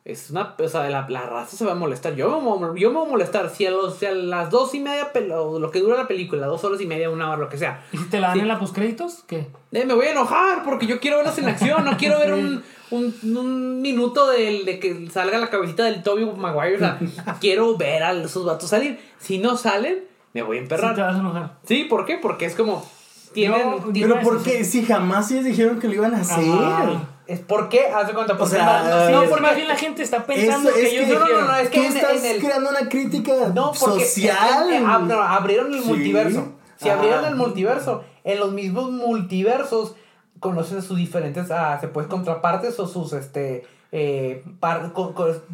es 0.06 0.30
una. 0.30 0.56
O 0.60 0.67
sea, 0.69 0.88
la, 0.89 1.08
la 1.10 1.21
raza 1.25 1.58
se 1.58 1.65
va 1.65 1.71
a 1.71 1.75
molestar. 1.75 2.13
Yo 2.15 2.30
me, 2.39 2.47
voy 2.47 2.69
a- 2.69 2.80
yo 2.80 2.91
me 2.91 2.97
voy 2.99 3.08
a 3.08 3.10
molestar. 3.12 3.49
Si 3.49 3.65
a, 3.65 3.71
los, 3.71 3.97
si 3.97 4.06
a 4.06 4.12
las 4.12 4.51
dos 4.51 4.75
y 4.75 4.80
media, 4.82 5.12
o 5.39 5.58
lo 5.58 5.71
que 5.71 5.80
dura 5.80 5.95
la 5.97 6.08
película, 6.08 6.45
dos 6.45 6.63
horas 6.63 6.80
y 6.80 6.86
media, 6.86 7.10
una 7.10 7.27
hora, 7.30 7.38
lo 7.39 7.49
que 7.49 7.58
sea. 7.58 7.84
¿Y 7.91 7.97
si 7.97 8.06
te 8.06 8.19
la 8.19 8.27
dan 8.27 8.36
Sí. 8.36 8.41
en 8.41 8.47
la 8.47 8.60
postcréditos? 8.60 9.23
¿Qué? 9.25 9.47
Eh, 9.71 9.86
me 9.86 9.95
voy 9.95 10.06
a 10.08 10.12
enojar 10.12 10.63
porque 10.63 10.86
yo 10.86 10.99
quiero 10.99 11.17
verlos 11.17 11.38
en 11.39 11.49
acción. 11.49 11.84
No 11.86 11.97
quiero 11.97 12.19
ver 12.19 12.34
un, 12.34 12.63
un, 12.91 13.15
un 13.36 13.82
minuto 13.82 14.27
del- 14.30 14.63
de, 14.65 14.80
que 14.80 15.10
salga 15.10 15.39
la 15.39 15.49
cabecita 15.49 15.84
del 15.86 16.04
Toby 16.04 16.23
Maguire. 16.25 16.75
O 16.75 16.80
sea, 16.80 16.99
quiero 17.41 17.75
ver 17.77 18.04
a 18.04 18.12
esos 18.13 18.45
vatos 18.45 18.69
salir. 18.69 18.99
Si 19.19 19.38
no 19.39 19.58
salen, 19.58 20.04
me 20.34 20.41
voy 20.41 20.58
a 20.58 20.62
Sí, 20.62 20.67
te 20.67 20.76
emperrar. 20.76 20.98
vas 20.98 21.15
a 21.15 21.20
enojar. 21.20 21.52
Sí, 21.65 21.86
¿por 21.86 22.06
qué? 22.06 22.17
Porque 22.17 22.46
es 22.46 22.56
como. 22.56 22.86
Tienen. 23.34 23.70
No, 23.72 23.78
tienen- 23.94 24.12
Pero 24.17 24.22
¿por 24.22 24.44
qué? 24.44 24.63
Si 24.65 24.84
jamás 24.86 25.32
ellos 25.32 25.46
dijeron 25.46 25.80
que 25.80 25.88
lo 25.88 25.94
iban 25.94 26.13
a 26.13 26.22
hacer. 26.22 26.44
Ajá. 26.52 27.08
es 27.28 27.39
¿Por 27.39 27.70
qué? 27.70 27.86
Haz 27.88 28.08
de 28.08 28.13
cuenta. 28.13 28.38
Porque 28.38 28.56
sea, 28.56 29.10
No, 29.10 29.20
porque 29.22 29.36
que- 29.36 29.41
más 29.41 29.56
bien 29.56 29.67
la 29.70 29.78
gente 29.78 30.04
está 30.04 30.26
pensando 30.26 30.70
Eso 30.70 30.78
que 30.78 30.86
es 30.86 30.94
ellos 30.94 31.06
que- 31.06 31.13
no, 31.13 31.20
no, 31.20 31.26
dijeron. 31.28 31.48
no, 31.48 31.56
es 31.56 31.70
que 31.70 31.80
Tú 31.80 31.86
en- 31.86 31.96
estás 31.96 32.24
en 32.26 32.36
el- 32.36 32.41
creando 32.41 32.70
una 32.72 32.89
crítica 32.89 33.34
No, 33.56 33.72
porque 33.80 34.04
social. 34.06 34.38
ab- 34.84 35.04
no, 35.08 35.22
abrieron 35.22 35.74
el 35.74 35.82
Sí. 35.82 35.88
multiverso. 35.88 36.48
Si 36.76 36.89
Ah. 36.89 36.94
abrieron 36.96 37.24
el 37.24 37.36
multiverso, 37.36 38.04
en 38.26 38.39
los 38.39 38.52
mismos 38.52 38.91
multiversos 38.91 39.96
conocen 40.41 40.82
sus 40.82 40.98
diferentes, 40.98 41.52
ah, 41.52 41.78
se 41.80 41.88
puede 41.88 42.08
contrapartes 42.10 42.78
o 42.80 42.88
sus, 42.88 43.13
este, 43.13 43.63
eh, 43.91 44.43
par- 44.60 44.91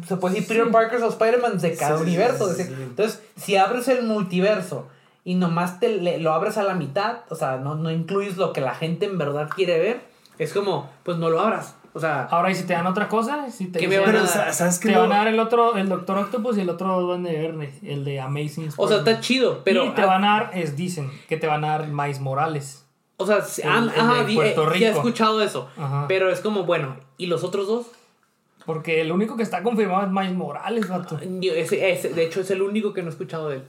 se 0.06 0.16
puede 0.16 0.34
decir 0.36 0.48
Peter 0.48 0.70
Parkers 0.70 1.02
o 1.02 1.08
Spider-Man 1.08 1.58
de 1.58 1.74
cada 1.76 1.98
Sí, 1.98 2.04
sí, 2.04 2.08
universo. 2.10 2.52
sí, 2.54 2.62
sí. 2.64 2.72
Entonces, 2.72 3.22
si 3.36 3.56
abres 3.56 3.88
el 3.88 4.04
multiverso 4.04 4.86
y 5.24 5.34
nomás 5.34 5.80
te 5.80 5.88
le- 5.88 6.18
lo 6.18 6.32
abres 6.32 6.56
a 6.58 6.62
la 6.62 6.74
mitad, 6.74 7.18
o 7.30 7.34
sea, 7.34 7.56
no, 7.56 7.74
no 7.74 7.90
incluyes 7.90 8.36
lo 8.36 8.52
que 8.52 8.60
la 8.60 8.74
gente 8.74 9.06
en 9.06 9.18
verdad 9.18 9.48
quiere 9.54 9.78
ver, 9.78 10.00
es 10.38 10.52
como, 10.52 10.88
pues 11.02 11.18
no 11.18 11.30
lo 11.30 11.40
abras. 11.40 11.74
O 11.94 12.00
sea, 12.00 12.24
Ahora, 12.30 12.50
y 12.50 12.54
si 12.54 12.62
te 12.64 12.74
dan 12.74 12.86
otra 12.86 13.08
cosa, 13.08 13.50
si 13.50 13.66
te 13.66 13.80
¿Qué 13.80 13.88
me 13.88 13.96
dicen- 13.96 14.06
van 14.06 14.16
a 14.16 14.18
Pero, 14.28 14.32
dar? 14.32 14.46
sa- 14.46 14.52
¿sabes 14.52 14.78
qué? 14.78 14.88
te 14.90 14.94
no? 14.94 15.00
van 15.00 15.12
a 15.12 15.16
dar 15.16 15.28
el 15.28 15.40
otro, 15.40 15.74
el 15.76 15.88
Doctor 15.88 16.18
Octopus 16.18 16.56
y 16.58 16.60
el 16.60 16.70
otro 16.70 17.00
Duende 17.00 17.32
Verde, 17.36 17.74
el 17.82 18.04
de 18.04 18.20
Amazing 18.20 18.68
o 18.76 18.86
sea, 18.86 18.98
está 18.98 19.18
chido, 19.20 19.62
pero... 19.64 19.84
y 19.86 19.90
te 19.90 20.04
van 20.04 20.22
a 20.24 20.28
dar, 20.38 20.50
es 20.54 20.76
dicen, 20.76 21.10
que 21.28 21.36
te 21.38 21.48
van 21.48 21.64
a 21.64 21.70
dar 21.78 21.88
Miles 21.88 22.20
Morales. 22.20 22.84
O 23.16 23.26
sea, 23.26 23.42
sí, 23.42 23.62
El- 23.62 23.68
ah, 23.68 23.78
el 23.78 23.88
ajá, 24.00 24.26
Puerto 24.32 24.70
eh, 24.72 24.78
sí 24.78 24.84
he 24.84 24.90
escuchado 24.90 25.42
eso. 25.42 25.68
Ajá. 25.76 26.04
Pero 26.06 26.30
es 26.30 26.38
como, 26.40 26.62
bueno, 26.64 26.96
¿y 27.16 27.26
los 27.26 27.42
otros 27.42 27.66
dos? 27.66 27.86
Porque 28.68 29.00
el 29.00 29.10
único 29.10 29.34
que 29.34 29.42
está 29.42 29.62
confirmado 29.62 30.02
es 30.04 30.10
Miles 30.12 30.34
Morales, 30.34 30.86
vato. 30.90 31.18
Ese- 31.18 31.90
ese- 31.90 32.10
de 32.10 32.22
hecho, 32.26 32.42
es 32.42 32.50
el 32.50 32.60
único 32.60 32.92
que 32.92 33.00
no 33.00 33.08
he 33.08 33.10
escuchado 33.12 33.48
de 33.48 33.56
él. 33.56 33.62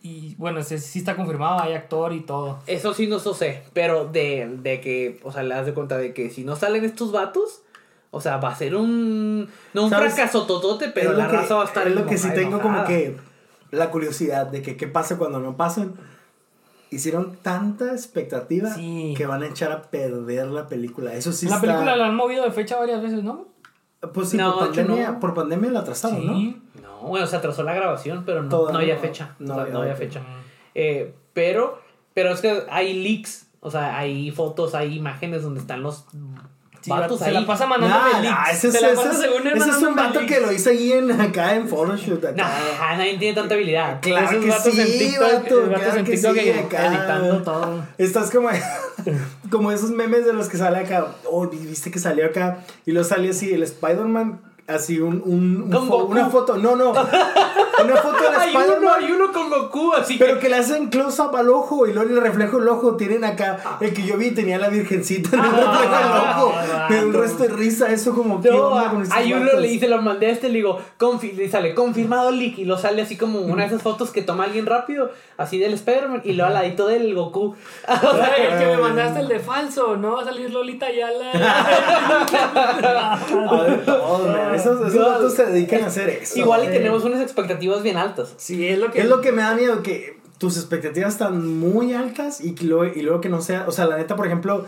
Y 0.00 0.36
bueno, 0.36 0.60
ese 0.60 0.78
sí 0.78 1.00
está 1.00 1.16
confirmado, 1.16 1.60
hay 1.60 1.72
actor 1.72 2.12
y 2.12 2.20
todo. 2.20 2.60
Eso 2.68 2.94
sí 2.94 3.08
no 3.08 3.16
lo 3.24 3.34
sé, 3.34 3.64
pero 3.72 4.04
de, 4.06 4.48
de 4.62 4.80
que, 4.80 5.18
o 5.24 5.32
sea, 5.32 5.42
le 5.42 5.56
das 5.56 5.66
de 5.66 5.74
cuenta 5.74 5.98
de 5.98 6.14
que 6.14 6.30
si 6.30 6.44
no 6.44 6.54
salen 6.54 6.84
estos 6.84 7.10
vatos, 7.10 7.62
o 8.12 8.20
sea, 8.20 8.36
va 8.36 8.50
a 8.50 8.54
ser 8.54 8.76
un, 8.76 9.48
no 9.72 9.84
un 9.86 9.90
fracaso 9.90 10.46
totote, 10.46 10.88
pero 10.90 11.10
Es 11.10 11.16
lo 11.16 11.22
la 11.24 11.28
que- 11.30 11.36
raza 11.36 11.56
va 11.56 11.62
a 11.62 11.66
estar 11.66 11.88
Es 11.88 11.94
lo 11.96 12.06
que 12.06 12.16
sí 12.16 12.28
enojada, 12.28 12.40
tengo 12.48 12.60
como 12.62 12.84
que 12.84 13.16
la 13.72 13.90
curiosidad 13.90 14.46
de 14.46 14.62
que 14.62 14.76
qué 14.76 14.86
pasa 14.86 15.18
cuando 15.18 15.40
no 15.40 15.56
pasan. 15.56 15.94
Hicieron 16.90 17.36
tanta 17.42 17.90
expectativa 17.90 18.68
Sí. 18.72 19.14
que 19.16 19.26
van 19.26 19.42
a 19.42 19.48
echar 19.48 19.72
a 19.72 19.82
perder 19.82 20.46
la 20.46 20.68
película. 20.68 21.12
Eso 21.14 21.32
sí 21.32 21.46
la 21.48 21.56
está- 21.56 21.66
película 21.66 21.96
la 21.96 22.06
han 22.06 22.14
movido 22.14 22.44
de 22.44 22.52
fecha 22.52 22.78
varias 22.78 23.02
veces, 23.02 23.24
¿no? 23.24 23.52
Pues 24.12 24.30
sí, 24.30 24.36
No, 24.36 24.58
por, 24.58 24.66
pandemia, 24.74 25.10
no. 25.12 25.20
por 25.20 25.34
pandemia 25.34 25.70
la 25.70 25.80
atrasaron, 25.80 26.26
¿no? 26.26 26.32
No, 26.82 27.08
bueno, 27.08 27.26
se 27.26 27.36
atrasó 27.36 27.62
la 27.62 27.74
grabación, 27.74 28.24
pero 28.24 28.42
no, 28.42 28.70
no 28.70 28.78
había 28.78 28.96
fecha. 28.98 29.34
No 29.38 29.52
o 29.52 29.54
sea, 29.54 29.62
había 29.62 29.74
no 29.74 29.80
había 29.82 29.94
fecha. 29.94 30.20
fecha. 30.20 30.32
Eh, 30.74 31.14
pero, 31.32 31.78
pero 32.14 32.30
es 32.30 32.40
que 32.40 32.62
hay 32.70 32.94
leaks, 33.02 33.48
o 33.60 33.70
sea, 33.70 33.98
hay 33.98 34.30
fotos, 34.30 34.74
hay 34.74 34.96
imágenes 34.96 35.42
donde 35.42 35.60
están 35.60 35.82
los 35.82 36.04
Sí, 36.84 36.90
vato, 36.90 37.16
se 37.16 37.24
ahí. 37.24 37.32
la 37.32 37.46
pasa 37.46 37.66
mandándome 37.66 38.12
Nah, 38.12 38.20
leaks. 38.20 38.36
nah, 38.36 38.50
ese, 38.50 38.68
es, 38.68 38.74
Se 38.74 38.80
la 38.82 38.88
ese 38.88 38.96
pasa 38.96 39.12
según 39.14 39.46
ese 39.46 39.70
es 39.70 39.76
un 39.76 39.94
vato 39.96 40.20
leaks. 40.20 40.34
que 40.34 40.40
lo 40.40 40.52
hizo 40.52 40.68
ahí 40.70 40.92
en, 40.92 41.18
acá 41.20 41.54
en 41.54 41.66
Photoshoot. 41.68 42.24
Acá. 42.24 42.32
Nah, 42.36 42.96
nadie 42.98 43.16
tiene 43.18 43.34
tanta 43.34 43.54
habilidad. 43.54 44.00
Claro 44.02 44.26
Esos 44.28 44.44
que 44.44 44.50
vatos 44.50 44.78
en 44.78 44.86
sí, 44.86 44.98
TikTok, 44.98 45.22
vato, 45.32 45.56
vatos 45.62 45.78
claro 45.82 45.98
en 45.98 46.04
que 46.04 46.12
TikTok 46.12 46.34
sí, 46.34 46.40
que- 46.40 46.54
acá. 46.60 46.86
editando 46.86 47.42
todo. 47.42 47.84
Estás 47.96 48.30
como, 48.30 48.48
como 49.50 49.72
esos 49.72 49.90
memes 49.90 50.24
de 50.26 50.32
los 50.32 50.48
que 50.48 50.56
sale 50.58 50.78
acá. 50.78 51.06
Oh, 51.24 51.46
viste 51.48 51.90
que 51.90 51.98
salió 51.98 52.26
acá. 52.26 52.58
Y 52.86 52.92
lo 52.92 53.02
sale 53.04 53.30
así 53.30 53.52
el 53.52 53.62
Spider-Man. 53.62 54.40
Así 54.66 54.98
un, 54.98 55.20
un, 55.26 55.62
un 55.64 55.70
Con 55.70 55.86
fo- 55.86 56.00
Goku. 56.00 56.12
una 56.12 56.26
foto. 56.30 56.56
No, 56.56 56.74
no. 56.74 56.90
Una 56.92 57.96
foto 57.96 58.22
del 58.22 58.34
Hay 58.40 58.50
uno, 58.54 58.60
Spider-Man. 58.64 58.94
hay 58.98 59.12
uno 59.12 59.30
con 59.32 59.50
Goku, 59.50 59.92
así 59.92 60.16
Pero 60.18 60.34
que. 60.34 60.40
que 60.40 60.48
le 60.48 60.56
hacen 60.56 60.88
close-up 60.88 61.36
al 61.36 61.50
ojo 61.50 61.86
y 61.86 61.92
luego 61.92 62.08
el 62.08 62.20
reflejo 62.22 62.58
del 62.58 62.68
ojo 62.68 62.96
tienen 62.96 63.24
acá. 63.24 63.58
El 63.80 63.92
que 63.92 64.04
yo 64.06 64.16
vi 64.16 64.30
tenía 64.30 64.58
la 64.58 64.68
virgencita 64.70 65.36
en 65.36 65.44
el 65.44 65.50
reflejo 65.50 65.72
del 65.82 66.12
ojo. 66.18 66.54
Ah, 66.56 66.86
Me 66.88 66.96
da 66.96 67.02
un 67.04 67.12
resto 67.12 67.42
de 67.42 67.48
risa. 67.50 67.92
Eso 67.92 68.14
como 68.14 68.40
que. 68.40 68.48
Hay 69.10 69.32
uno 69.34 69.52
le 69.60 69.68
dice, 69.68 69.86
lo 69.88 70.00
mandé 70.00 70.28
a 70.28 70.30
este, 70.30 70.48
le 70.48 70.54
digo, 70.54 70.78
confi- 70.98 71.34
le 71.34 71.50
sale 71.50 71.74
confirmado 71.74 72.30
leak 72.30 72.58
y 72.58 72.64
lo 72.64 72.78
sale 72.78 73.02
así 73.02 73.18
como 73.18 73.40
una 73.40 73.62
de 73.64 73.68
esas 73.68 73.82
fotos 73.82 74.10
que 74.12 74.22
toma 74.22 74.44
alguien 74.44 74.64
rápido, 74.64 75.10
así 75.36 75.58
del 75.58 75.74
Spider-Man 75.74 76.22
y 76.24 76.32
luego 76.32 76.48
al 76.48 76.54
ladito 76.54 76.86
del 76.86 77.14
Goku. 77.14 77.54
Ay, 77.86 78.44
el 78.50 78.58
que 78.58 78.66
me 78.66 78.76
mandaste 78.78 79.20
el 79.20 79.28
de 79.28 79.40
falso, 79.40 79.96
no 79.98 80.12
va 80.12 80.22
a 80.22 80.24
salir 80.24 80.50
Lolita 80.50 80.86
Yala. 80.90 81.32
A 83.44 83.62
ver, 83.62 83.82
man. 83.86 84.53
Esos, 84.54 84.80
esos 84.80 84.94
God. 84.94 85.06
vatos 85.12 85.34
se 85.34 85.46
dedican 85.46 85.82
a 85.84 85.86
hacer 85.86 86.08
eso. 86.10 86.38
Igual 86.38 86.64
y 86.64 86.68
tenemos 86.68 87.04
unas 87.04 87.20
expectativas 87.20 87.82
bien 87.82 87.96
altas. 87.96 88.34
sí, 88.36 88.66
es 88.66 88.78
lo 88.78 88.90
que. 88.90 89.00
Es 89.00 89.06
lo 89.08 89.20
que 89.20 89.32
me 89.32 89.42
da 89.42 89.54
miedo, 89.54 89.82
que 89.82 90.18
tus 90.38 90.56
expectativas 90.56 91.12
están 91.14 91.58
muy 91.58 91.94
altas 91.94 92.40
y, 92.42 92.54
que 92.54 92.64
luego, 92.64 92.92
y 92.94 93.02
luego 93.02 93.20
que 93.20 93.28
no 93.28 93.40
sea. 93.40 93.64
O 93.68 93.72
sea, 93.72 93.86
la 93.86 93.96
neta, 93.96 94.16
por 94.16 94.26
ejemplo, 94.26 94.66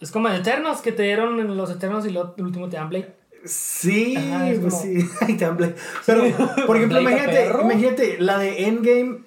Es 0.00 0.10
como 0.10 0.28
en 0.28 0.34
Eternos, 0.36 0.80
que 0.80 0.92
te 0.92 1.02
dieron 1.02 1.40
en 1.40 1.56
los 1.56 1.70
Eternos 1.70 2.06
y 2.06 2.10
lo, 2.10 2.34
el 2.36 2.44
último 2.44 2.68
te 2.68 2.76
dan 2.76 2.88
Blade. 2.88 3.14
sí, 3.44 4.14
Ajá, 4.16 4.50
es 4.50 4.58
pues 4.60 4.74
como- 4.74 4.82
sí, 4.84 5.08
te. 5.38 5.74
Pero, 6.06 6.24
por 6.66 6.76
ejemplo, 6.76 7.00
imagínate, 7.00 7.46
imagínate, 7.62 8.16
la 8.20 8.38
de 8.38 8.64
Endgame, 8.66 9.18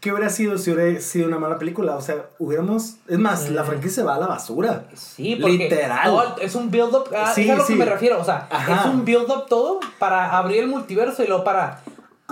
¿qué 0.00 0.12
hubiera 0.12 0.30
sido 0.30 0.56
si 0.58 0.70
hubiera 0.72 1.00
sido 1.00 1.26
una 1.28 1.38
mala 1.38 1.58
película? 1.58 1.94
O 1.96 2.00
sea, 2.00 2.26
hubiéramos. 2.38 2.96
Es 3.08 3.18
más, 3.18 3.42
Sí. 3.44 3.50
la 3.52 3.64
franquicia 3.64 3.96
se 3.96 4.02
va 4.02 4.14
a 4.16 4.18
la 4.18 4.26
basura. 4.26 4.84
Sí, 4.94 5.36
porque 5.40 5.56
Literal. 5.58 6.04
todo 6.04 6.36
es 6.40 6.54
un 6.54 6.70
build-up. 6.70 7.04
ah, 7.16 7.32
Sí, 7.34 7.44
es 7.44 7.50
a 7.50 7.54
lo 7.56 7.64
sí. 7.64 7.74
que 7.74 7.78
me 7.78 7.84
refiero. 7.84 8.20
O 8.20 8.24
sea, 8.24 8.48
Ajá. 8.50 8.80
es 8.80 8.86
un 8.86 9.04
build-up 9.04 9.46
todo 9.48 9.80
para 9.98 10.36
abrir 10.36 10.60
el 10.60 10.68
multiverso 10.68 11.22
y 11.22 11.26
luego 11.26 11.44
para. 11.44 11.80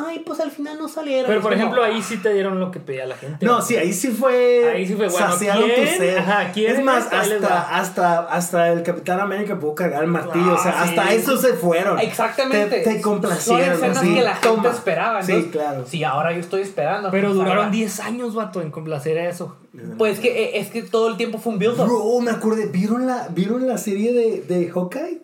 Ay, 0.06 0.20
pues 0.20 0.38
al 0.40 0.50
final 0.50 0.78
no 0.78 0.86
salieron. 0.88 1.26
Pero 1.26 1.40
por 1.40 1.52
ejemplo, 1.52 1.82
ahí 1.82 2.00
sí 2.02 2.18
te 2.18 2.32
dieron 2.32 2.60
lo 2.60 2.70
que 2.70 2.78
pedía 2.78 3.04
la 3.06 3.16
gente. 3.16 3.44
No, 3.44 3.60
sí, 3.60 3.76
ahí 3.76 3.92
sí 3.92 4.08
fue. 4.08 4.70
Ahí 4.74 4.86
sí 4.86 4.94
fue, 4.94 5.08
bueno, 5.08 5.26
saciaron 5.32 5.62
tu 5.68 5.74
¿quién? 5.74 5.98
sed. 5.98 6.16
Ajá, 6.18 6.52
¿quién 6.52 6.72
Es 6.76 6.84
más, 6.84 7.12
hasta, 7.12 7.76
hasta, 7.76 8.18
hasta 8.20 8.68
el 8.72 8.82
Capitán 8.82 9.20
América 9.20 9.58
pudo 9.58 9.74
cargar 9.74 10.04
el 10.04 10.10
martillo. 10.10 10.54
o 10.54 10.58
sea, 10.62 10.72
Ah, 10.76 10.82
hasta 10.84 11.08
sí. 11.08 11.14
eso 11.16 11.36
se 11.36 11.54
fueron. 11.54 11.98
Exactamente. 11.98 12.80
Te, 12.80 12.94
te 12.94 13.00
complacieron. 13.00 13.64
Son 13.64 13.74
escenas 13.74 13.98
así, 13.98 14.14
que 14.14 14.22
la 14.22 14.34
gente 14.36 14.48
toma. 14.56 14.70
esperaba. 14.70 15.22
Sí, 15.22 15.32
entonces, 15.32 15.52
claro. 15.62 15.84
Sí, 15.86 16.04
ahora 16.04 16.32
yo 16.32 16.40
estoy 16.40 16.62
esperando. 16.62 17.10
Pero 17.10 17.34
duraron 17.34 17.56
ahora- 17.58 17.70
10 17.70 18.00
años, 18.00 18.34
vato, 18.34 18.60
en 18.62 18.70
complacer 18.70 19.18
a 19.18 19.28
eso. 19.28 19.56
Pues 19.98 20.18
que 20.20 20.28
eh, 20.44 20.58
es 20.60 20.68
que 20.68 20.82
todo 20.82 21.08
el 21.08 21.16
tiempo 21.16 21.38
fue 21.38 21.52
un 21.52 21.58
build-up. 21.58 21.86
Bro, 21.86 22.20
me 22.20 22.30
acordé, 22.30 22.66
¿vieron 22.66 23.06
la, 23.06 23.28
¿vieron 23.30 23.66
la 23.66 23.78
serie 23.78 24.12
de, 24.12 24.42
de 24.42 24.70
Hawkeye? 24.70 25.22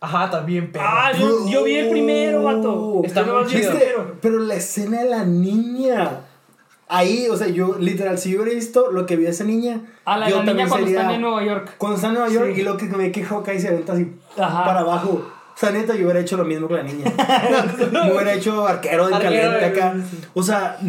Ajá, 0.00 0.30
también, 0.30 0.70
pero. 0.72 0.84
Ah, 0.86 1.10
yo, 1.18 1.48
yo 1.48 1.64
vi 1.64 1.76
el 1.76 1.90
primero, 1.90 2.42
vato. 2.42 3.00
Está 3.04 3.24
Yo 3.26 3.40
muy 3.40 3.46
chido. 3.46 3.72
Pero 4.20 4.38
la 4.40 4.54
escena 4.54 5.02
de 5.02 5.10
la 5.10 5.24
niña. 5.24 6.20
Ahí, 6.88 7.26
o 7.28 7.36
sea, 7.36 7.48
yo, 7.48 7.76
literal, 7.80 8.16
si 8.16 8.30
yo 8.30 8.42
hubiera 8.42 8.54
visto 8.54 8.92
lo 8.92 9.06
que 9.06 9.16
vio 9.16 9.28
esa 9.28 9.42
niña. 9.42 9.80
Ah, 10.04 10.18
la, 10.18 10.28
yo 10.28 10.36
la 10.36 10.42
niña 10.42 10.46
también 10.50 10.68
cuando 10.68 10.86
sería- 10.86 11.00
están 11.00 11.14
en 11.16 11.20
Nueva 11.22 11.44
York. 11.44 11.74
Cuando 11.78 11.96
está 11.96 12.08
en 12.08 12.14
Nueva 12.14 12.28
York 12.28 12.52
Sí. 12.54 12.60
y 12.60 12.64
lo 12.64 12.76
que 12.76 12.84
me 12.86 13.10
que 13.10 13.24
Hawkeye 13.24 13.58
se 13.58 13.68
aventa 13.68 13.94
así 13.94 14.12
Ajá. 14.38 14.64
para 14.64 14.80
abajo. 14.80 15.26
O 15.52 15.58
sea, 15.58 15.70
neta, 15.70 15.94
yo 15.96 16.04
hubiera 16.04 16.20
hecho 16.20 16.36
lo 16.36 16.44
mismo 16.44 16.68
que 16.68 16.74
la 16.74 16.82
niña. 16.84 17.10
me 17.92 18.12
hubiera 18.12 18.34
hecho 18.34 18.66
arquero 18.68 19.08
de 19.08 19.14
Arquero 19.14 19.32
caliente 19.50 19.64
acá. 19.64 19.94
O 20.34 20.42
sea, 20.42 20.76
mm, 20.80 20.86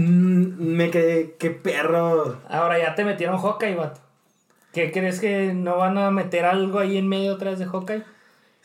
me 0.60 0.92
quedé, 0.92 1.36
qué 1.40 1.50
perro. 1.52 2.36
Ahora 2.50 2.78
ya 2.78 2.94
te 2.94 3.04
metieron 3.06 3.40
Hawkeye, 3.40 3.76
vato. 3.76 4.02
¿Qué 4.74 4.92
crees 4.92 5.20
que 5.20 5.54
no 5.54 5.78
van 5.78 5.98
a 5.98 6.12
meter 6.12 6.46
algo 6.46 6.78
ahí 6.80 6.98
en 6.98 7.08
medio 7.08 7.34
otra 7.34 7.50
vez 7.52 7.60
de 7.60 7.66
Hawkeye? 7.66 8.04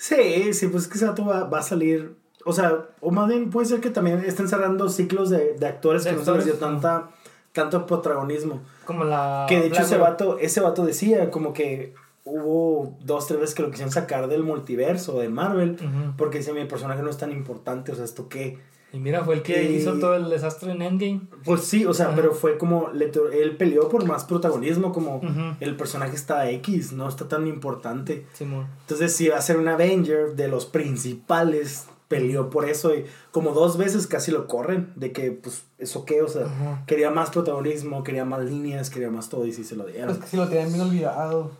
Sí, 0.02 0.52
sí, 0.52 0.66
pues 0.66 0.88
que 0.88 0.94
ese 0.94 1.06
vato 1.06 1.24
va, 1.24 1.44
va 1.44 1.60
a 1.60 1.62
salir. 1.62 2.16
O 2.44 2.52
sea, 2.52 2.88
o 3.00 3.12
más 3.12 3.28
bien 3.28 3.50
puede 3.50 3.68
ser 3.68 3.80
que 3.80 3.88
también 3.88 4.18
estén 4.26 4.48
cerrando 4.48 4.88
ciclos 4.88 5.30
de, 5.30 5.54
de 5.54 5.64
actores 5.64 6.02
De 6.02 6.10
que 6.10 6.16
no 6.16 6.24
se 6.24 6.32
les 6.32 6.44
dio 6.44 6.54
tanta, 6.54 7.10
tanto 7.52 7.86
protagonismo. 7.86 8.62
Como 8.84 9.04
la. 9.04 9.46
Que 9.48 9.60
de 9.60 9.66
hecho 9.68 9.76
Black 9.76 9.86
ese 9.86 9.96
vato, 9.98 10.38
ese 10.40 10.60
vato 10.60 10.84
decía 10.84 11.30
como 11.30 11.52
que 11.52 11.94
hubo 12.24 12.98
dos, 13.00 13.28
tres 13.28 13.38
veces 13.38 13.54
que 13.54 13.62
lo 13.62 13.70
quisieron 13.70 13.92
sacar 13.92 14.26
del 14.26 14.42
multiverso 14.42 15.20
de 15.20 15.28
Marvel. 15.28 15.76
Porque 16.18 16.38
decía, 16.38 16.52
mi 16.52 16.64
personaje 16.64 17.00
no 17.00 17.10
es 17.10 17.18
tan 17.18 17.30
importante, 17.30 17.92
o 17.92 17.94
sea, 17.94 18.04
¿esto 18.04 18.28
qué? 18.28 18.58
Y 18.92 18.98
mira, 18.98 19.24
fue 19.24 19.36
el 19.36 19.42
que 19.42 19.70
Y- 19.70 19.76
hizo 19.76 19.94
todo 19.94 20.14
el 20.16 20.28
desastre 20.28 20.72
en 20.72 20.82
Endgame. 20.82 21.22
Pues 21.44 21.62
sí, 21.64 21.86
o 21.86 21.94
sea, 21.94 22.06
Ajá. 22.08 22.16
pero 22.16 22.34
fue 22.34 22.58
como, 22.58 22.90
él 22.90 23.56
peleó 23.56 23.88
por 23.88 24.04
más 24.04 24.24
protagonismo, 24.24 24.92
como 24.92 25.20
el 25.60 25.76
personaje 25.76 26.14
está 26.14 26.50
X, 26.50 26.92
no 26.92 27.08
está 27.08 27.26
tan 27.26 27.46
importante. 27.46 28.26
Simón. 28.34 28.66
Entonces, 28.82 29.16
si 29.16 29.28
va 29.28 29.38
a 29.38 29.40
ser 29.42 29.56
un 29.56 29.68
Avenger 29.68 30.34
de 30.36 30.48
los 30.48 30.66
principales, 30.66 31.86
peleó 32.08 32.50
por 32.50 32.68
eso 32.68 32.94
y 32.94 33.06
como 33.30 33.52
dos 33.52 33.78
veces 33.78 34.06
casi 34.06 34.30
lo 34.30 34.46
corren, 34.46 34.92
de 34.96 35.12
que, 35.12 35.30
pues, 35.32 35.64
eso 35.78 36.04
qué, 36.04 36.20
o 36.20 36.28
sea, 36.28 36.44
Ajá. 36.44 36.84
quería 36.86 37.10
más 37.10 37.30
protagonismo, 37.30 38.02
quería 38.04 38.26
más 38.26 38.44
líneas, 38.44 38.90
quería 38.90 39.10
más 39.10 39.30
todo 39.30 39.46
y 39.46 39.52
sí 39.52 39.64
se 39.64 39.76
lo 39.76 39.86
dieron. 39.86 40.18
que 40.20 40.26
si 40.26 40.36
lo 40.36 40.46
tenían 40.48 40.68
bien 40.68 40.82
olvidado. 40.82 41.50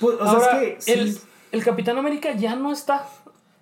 Pues, 0.00 0.14
o 0.14 0.24
sea, 0.24 0.30
Ahora, 0.32 0.62
es 0.62 0.84
que 0.86 0.92
sí, 0.94 0.98
el, 0.98 1.18
el 1.52 1.62
Capitán 1.64 1.98
América 1.98 2.34
ya 2.34 2.56
no 2.56 2.72
está. 2.72 3.06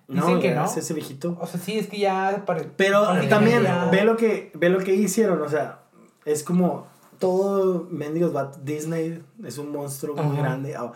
No, 0.07 0.25
dicen 0.25 0.39
que 0.41 0.49
ya 0.49 0.55
no. 0.61 0.65
es 0.65 0.77
ese 0.77 0.93
viejito. 0.93 1.37
O 1.39 1.47
sea, 1.47 1.59
sí, 1.59 1.77
es 1.79 1.87
que 1.87 1.99
ya... 1.99 2.43
pare- 2.45 2.69
Pero 2.77 3.03
parece 3.05 3.27
también 3.27 3.63
ya- 3.63 3.89
ve 3.91 4.03
lo 4.03 4.15
que 4.17 4.51
ve 4.53 4.69
lo 4.69 4.79
que 4.79 4.95
hicieron, 4.95 5.41
o 5.41 5.49
sea, 5.49 5.79
es 6.25 6.43
como 6.43 6.87
todo 7.19 7.87
mendigos 7.89 8.35
va 8.35 8.51
Disney 8.63 9.21
es 9.43 9.57
un 9.57 9.71
monstruo 9.71 10.15
muy 10.15 10.35
Ajá. 10.37 10.41
grande. 10.43 10.75
ah, 10.75 10.91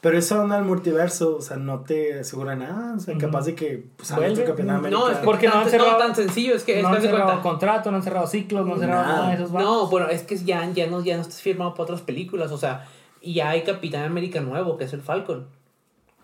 Pero 0.00 0.18
eso 0.18 0.40
anda 0.40 0.56
al 0.56 0.64
multiverso, 0.64 1.36
o 1.36 1.40
sea, 1.42 1.56
no 1.56 1.80
te 1.80 2.20
asegura 2.20 2.54
nada, 2.56 2.94
o 2.96 3.00
sea, 3.00 3.16
capaz 3.18 3.44
de 3.46 3.54
que 3.54 3.84
pues, 3.96 4.10
Capitán 4.10 4.70
América. 4.70 4.98
No, 5.00 5.10
es 5.10 5.18
que 5.18 5.24
Porque 5.24 5.48
no 5.48 5.54
han 5.54 5.68
cerrado- 5.68 5.98
tan 5.98 6.14
sencillo, 6.14 6.54
es 6.54 6.64
que, 6.64 6.80
no 6.82 6.88
han 6.88 7.00
cerrado 7.02 7.24
cuenta. 7.24 7.42
contrato, 7.42 7.90
no 7.90 7.96
han 7.98 8.02
cerrado 8.02 8.26
ciclos, 8.26 8.66
no 8.66 8.74
han 8.74 8.80
cerrado 8.80 9.02
Nada. 9.02 9.16
nada 9.16 9.28
de 9.30 9.34
esos 9.34 9.52
vatos. 9.52 9.68
No, 9.68 9.86
bueno, 9.88 10.08
es 10.08 10.22
que 10.22 10.36
ya, 10.38 10.68
ya, 10.72 10.86
no, 10.86 11.02
ya 11.02 11.16
no 11.16 11.22
estás 11.22 11.40
firmado 11.42 11.72
para 11.74 11.84
otras 11.84 12.00
películas, 12.02 12.50
o 12.52 12.58
sea, 12.58 12.86
y 13.20 13.34
ya 13.34 13.50
hay 13.50 13.62
Capitán 13.64 14.04
América 14.04 14.40
nuevo, 14.40 14.76
que 14.76 14.84
es 14.84 14.92
el 14.92 15.02
Falcon. 15.02 15.46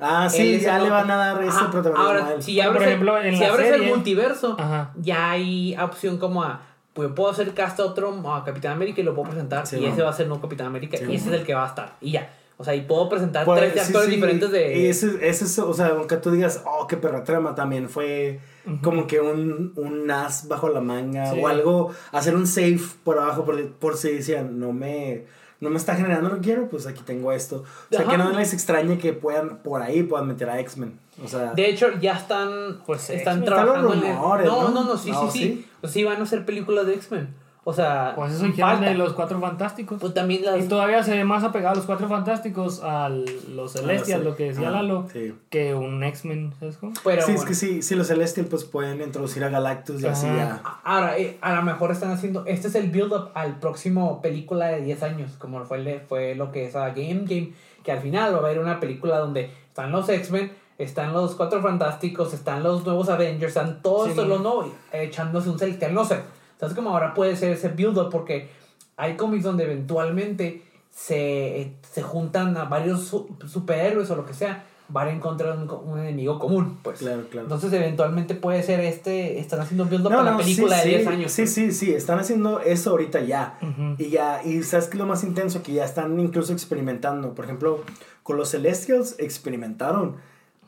Ah, 0.02 0.28
sí, 0.28 0.58
ya 0.60 0.76
el 0.78 0.84
le 0.84 0.90
van 0.90 1.10
a 1.10 1.16
dar 1.16 1.42
ese 1.42 1.58
protagonismo 1.70 1.98
a 2.02 2.06
Ahora, 2.06 2.32
él. 2.34 2.42
si 2.42 2.56
Por 2.56 2.66
abres, 2.66 2.82
ejemplo, 2.88 3.18
el, 3.18 3.26
en 3.26 3.34
si 3.36 3.40
la 3.40 3.48
abres 3.52 3.72
el 3.72 3.82
multiverso, 3.84 4.56
Ajá. 4.58 4.92
ya 5.00 5.30
hay 5.30 5.76
opción 5.76 6.18
como 6.18 6.42
a, 6.42 6.60
pues 6.92 7.08
puedo 7.14 7.30
hacer 7.30 7.54
cast 7.54 7.78
a 7.80 7.84
otro 7.84 8.12
a 8.34 8.44
Capitán 8.44 8.72
América 8.72 9.00
y 9.00 9.04
lo 9.04 9.14
puedo 9.14 9.30
presentar, 9.30 9.66
Sí, 9.66 9.76
y 9.76 9.78
bueno. 9.80 9.94
ese 9.94 10.02
va 10.02 10.10
a 10.10 10.12
ser 10.12 10.26
nuevo 10.26 10.42
Capitán 10.42 10.66
América, 10.66 10.96
Sí, 10.98 11.04
y 11.08 11.14
ese 11.14 11.24
bueno. 11.24 11.34
es 11.36 11.40
el 11.40 11.46
que 11.46 11.54
va 11.54 11.64
a 11.64 11.68
estar, 11.68 11.96
y 12.00 12.10
ya. 12.12 12.30
O 12.58 12.64
sea, 12.64 12.74
y 12.76 12.82
puedo 12.82 13.08
presentar 13.08 13.44
Pues, 13.44 13.58
tres 13.60 13.72
sí, 13.72 13.78
actores 13.80 14.08
sí, 14.08 14.14
diferentes 14.16 14.50
de... 14.52 14.88
Ese, 14.88 15.06
ese 15.28 15.44
es, 15.46 15.58
o 15.58 15.72
sea, 15.74 15.86
aunque 15.88 16.16
tú 16.18 16.30
digas, 16.30 16.62
oh, 16.66 16.86
qué 16.86 16.96
perra 16.96 17.24
trama, 17.24 17.54
también 17.56 17.88
fue 17.88 18.38
como 18.82 19.06
que 19.08 19.18
un, 19.20 19.72
un 19.74 20.08
as 20.10 20.46
bajo 20.46 20.68
la 20.68 20.80
manga 20.80 21.32
Sí. 21.32 21.40
o 21.42 21.48
algo, 21.48 21.92
hacer 22.12 22.36
un 22.36 22.46
safe 22.46 22.78
por 23.02 23.18
abajo 23.18 23.44
por, 23.44 23.66
por 23.72 23.96
si 23.96 24.12
decían, 24.12 24.60
no 24.60 24.72
me, 24.72 25.24
no 25.62 25.70
me 25.70 25.76
está 25.78 25.94
generando 25.94 26.28
lo 26.28 26.34
que 26.36 26.40
quiero, 26.42 26.68
pues 26.68 26.86
aquí 26.86 27.02
tengo 27.06 27.32
esto. 27.32 27.56
O 27.64 27.64
sea, 27.94 28.00
Ajá. 28.02 28.10
que 28.10 28.18
no 28.18 28.30
les 28.32 28.52
extrañe 28.52 28.98
que 28.98 29.12
puedan, 29.12 29.58
por 29.58 29.80
ahí 29.80 30.02
puedan 30.02 30.26
meter 30.28 30.50
a 30.50 30.58
X-Men. 30.60 30.98
O 31.24 31.28
sea, 31.28 31.52
De 31.54 31.68
hecho, 31.70 31.98
ya 32.00 32.12
están, 32.14 32.80
Pues, 32.84 33.08
están 33.10 33.44
trabajando 33.44 33.74
Están 33.88 33.96
los 33.96 34.04
en 34.04 34.10
el- 34.10 34.16
rumores, 34.16 34.46
no, 34.46 34.62
¿no? 34.62 34.68
no, 34.70 34.84
no, 34.84 34.96
sí, 34.98 35.10
No, 35.12 35.30
sí, 35.30 35.38
sí. 35.38 35.44
sí. 35.44 35.68
Pues 35.80 35.92
sí, 35.92 36.04
van 36.04 36.18
a 36.18 36.22
hacer 36.24 36.44
películas 36.44 36.86
de 36.86 36.94
X-Men. 36.94 37.34
O 37.64 37.72
sea, 37.72 38.14
Pues 38.16 38.32
eso 38.32 38.52
falta. 38.54 38.86
de 38.88 38.94
los 38.96 39.12
cuatro 39.12 39.38
fantásticos. 39.40 40.00
Pues 40.00 40.12
también 40.12 40.44
las... 40.44 40.64
Y 40.64 40.68
todavía 40.68 41.00
se 41.04 41.12
ve 41.16 41.22
más 41.24 41.44
apegado 41.44 41.74
a 41.74 41.76
los 41.76 41.84
cuatro 41.86 42.08
fantásticos, 42.08 42.82
a 42.82 43.08
los 43.08 43.72
Celestials, 43.72 44.20
sí. 44.22 44.28
lo 44.28 44.34
que 44.34 44.44
decía 44.46 44.68
Ah, 44.68 44.72
Lalo, 44.72 45.06
sí. 45.12 45.32
que 45.48 45.72
un 45.72 46.02
X-Men, 46.02 46.52
¿sabes 46.58 46.76
cómo? 46.78 46.92
Pero 47.04 47.22
sí, 47.22 47.32
es 47.32 47.44
que 47.44 47.54
sí, 47.54 47.80
sí, 47.82 47.94
los 47.94 48.08
Celestial 48.08 48.46
pues 48.46 48.64
pueden 48.64 49.00
introducir 49.00 49.44
a 49.44 49.48
Galactus 49.48 50.02
y 50.02 50.06
así 50.06 50.26
ya. 50.26 50.60
Ahora, 50.82 51.16
eh, 51.18 51.38
a 51.40 51.54
lo 51.54 51.62
mejor 51.62 51.92
están 51.92 52.10
haciendo. 52.10 52.44
Este 52.46 52.66
es 52.66 52.74
el 52.74 52.90
build-up 52.90 53.30
al 53.34 53.60
próximo 53.60 54.20
película 54.20 54.66
de 54.66 54.80
10 54.82 55.02
años, 55.04 55.30
como 55.38 55.64
fue, 55.64 55.78
el 55.78 55.84
de- 55.84 56.00
fue 56.00 56.34
lo 56.34 56.50
que 56.50 56.66
es 56.66 56.74
a 56.74 56.88
Game 56.88 57.22
Game. 57.28 57.52
Que 57.84 57.92
al 57.92 58.00
final 58.00 58.32
va 58.34 58.38
a 58.38 58.40
haber 58.40 58.58
una 58.58 58.80
película 58.80 59.18
donde 59.18 59.50
están 59.68 59.92
los 59.92 60.08
X-Men, 60.08 60.52
están 60.78 61.12
los 61.12 61.36
Cuatro 61.36 61.62
Fantásticos, 61.62 62.34
están 62.34 62.64
los 62.64 62.84
nuevos 62.84 63.08
Avengers, 63.08 63.54
están 63.56 63.82
todos 63.82 64.08
Sí, 64.10 64.16
los 64.16 64.40
nuevos 64.40 64.66
echándose 64.92 65.48
un 65.48 65.58
celestial. 65.60 65.94
No 65.94 66.04
sé. 66.04 66.20
Entonces, 66.62 66.76
como 66.76 66.90
ahora 66.90 67.12
puede 67.12 67.34
ser 67.34 67.50
ese 67.50 67.70
build-up 67.70 68.08
porque 68.08 68.48
hay 68.96 69.16
cómics 69.16 69.42
donde 69.42 69.64
eventualmente 69.64 70.62
se, 70.92 71.72
se 71.90 72.02
juntan 72.02 72.56
a 72.56 72.66
varios 72.66 73.02
su- 73.04 73.28
superhéroes 73.48 74.08
o 74.12 74.14
lo 74.14 74.24
que 74.24 74.32
sea. 74.32 74.64
Van 74.88 75.08
en 75.08 75.18
contra 75.18 75.56
de 75.56 75.62
un, 75.64 75.70
un 75.70 75.98
enemigo 75.98 76.38
común, 76.38 76.78
pues. 76.84 77.00
Claro, 77.00 77.22
claro. 77.30 77.46
Entonces, 77.46 77.72
eventualmente 77.72 78.36
puede 78.36 78.62
ser 78.62 78.78
este. 78.78 79.40
Están 79.40 79.58
haciendo 79.60 79.82
un 79.84 79.90
build-up 79.90 80.10
No, 80.12 80.18
para 80.18 80.30
no, 80.30 80.38
la 80.38 80.44
película 80.44 80.78
sí, 80.78 80.82
de 80.90 80.96
10 80.98 81.02
sí, 81.02 81.08
años. 81.08 81.32
Sí, 81.32 81.42
pues. 81.42 81.54
sí, 81.54 81.72
sí, 81.72 81.94
están 81.94 82.20
haciendo 82.20 82.60
eso 82.60 82.90
ahorita 82.90 83.20
ya. 83.22 83.58
Ujú. 83.60 83.96
Y 83.98 84.10
ya, 84.10 84.42
y 84.44 84.62
sabes 84.62 84.86
que 84.86 84.98
lo 84.98 85.06
más 85.06 85.24
intenso, 85.24 85.64
que 85.64 85.72
ya 85.72 85.84
están 85.84 86.20
incluso 86.20 86.52
experimentando. 86.52 87.34
Por 87.34 87.44
ejemplo, 87.46 87.80
con 88.22 88.36
los 88.36 88.50
Celestials 88.50 89.16
experimentaron. 89.18 90.16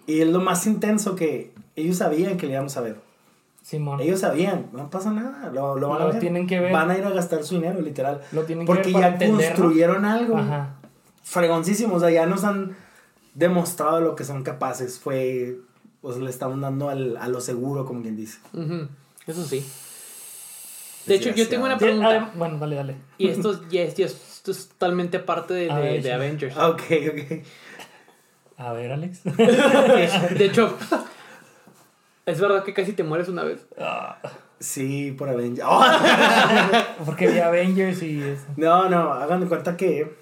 Y 0.09 0.21
es 0.23 0.29
lo 0.29 0.41
más 0.41 0.67
intenso 0.67 1.15
que 1.15 1.53
ellos 1.77 1.99
sabían 1.99 2.37
que 2.37 2.47
le 2.47 2.55
íbamos 2.55 2.77
a 2.77 2.81
ver. 2.81 2.97
Simón. 3.65 3.99
Ellos 4.01 4.21
sabían, 4.21 4.67
no 4.73 4.91
pasa 4.91 5.11
nada, 5.11 5.51
lo, 5.51 5.79
lo 5.79 5.89
van 5.89 6.03
a 6.03 6.05
Lo 6.05 6.11
ver. 6.13 6.21
tienen 6.21 6.47
que 6.47 6.61
ver. 6.61 6.71
Van 6.71 6.91
a 6.91 6.99
ir 6.99 7.05
a 7.05 7.09
gastar 7.11 7.43
su 7.45 7.55
dinero, 7.55 7.81
literal. 7.81 8.21
Lo 8.33 8.43
tienen 8.45 8.67
que 8.67 8.73
Porque 8.73 8.89
ver 8.89 8.93
para 8.93 9.07
ya 9.09 9.13
entender, 9.15 9.51
¿no? 9.51 9.57
construyeron 9.57 10.05
algo 10.05 10.37
Ajá. 10.37 10.75
fregoncísimo. 11.23 11.95
O 11.97 12.01
sea, 12.01 12.11
ya 12.11 12.27
nos 12.27 12.45
han 12.45 12.77
demostrado 13.33 14.03
lo 14.03 14.15
que 14.17 14.25
son 14.25 14.43
capaces. 14.43 14.99
Fue, 14.99 15.57
pues 16.03 16.19
le 16.19 16.29
estaban 16.29 16.61
dando 16.61 16.91
al, 16.91 17.17
a 17.17 17.27
lo 17.29 17.41
seguro, 17.41 17.87
como 17.87 18.03
quien 18.03 18.17
dice. 18.17 18.39
Eso 19.27 19.45
sí. 19.45 19.67
De 21.07 21.15
hecho, 21.15 21.31
yo 21.31 21.49
tengo 21.49 21.65
una 21.65 21.79
Sí, 21.79 21.85
pregunta. 21.87 22.33
bueno, 22.35 22.59
dale, 22.59 22.77
dale. 22.77 22.97
Y 23.17 23.29
esto, 23.29 23.59
es, 23.73 23.99
esto 23.99 24.53
totalmente 24.75 25.19
parte 25.21 25.55
de, 25.55 25.69
de- 25.69 25.75
ver, 25.75 26.03
de. 26.03 26.13
Avengers. 26.13 26.57
Ok, 26.59 26.83
ok. 27.11 27.45
A 28.59 28.73
ver, 28.73 28.93
Alex. 28.93 29.21
De 29.25 30.45
hecho, 30.45 30.77
es 32.27 32.41
verdad 32.41 32.65
que 32.65 32.73
casi 32.75 32.93
te 32.93 33.03
mueres 33.05 33.29
una 33.29 33.45
vez. 33.45 33.67
Ah, 33.79 34.19
Sí, 34.61 35.13
por 35.13 35.29
Avengers. 35.29 35.67
¡Oh! 35.71 35.85
Porque 37.05 37.27
vi 37.29 37.39
Avengers 37.39 38.03
y 38.03 38.23
eso. 38.23 38.45
No, 38.57 38.89
no, 38.89 39.13
hagan 39.13 39.41
de 39.41 39.47
cuenta 39.47 39.77
que. 39.77 40.17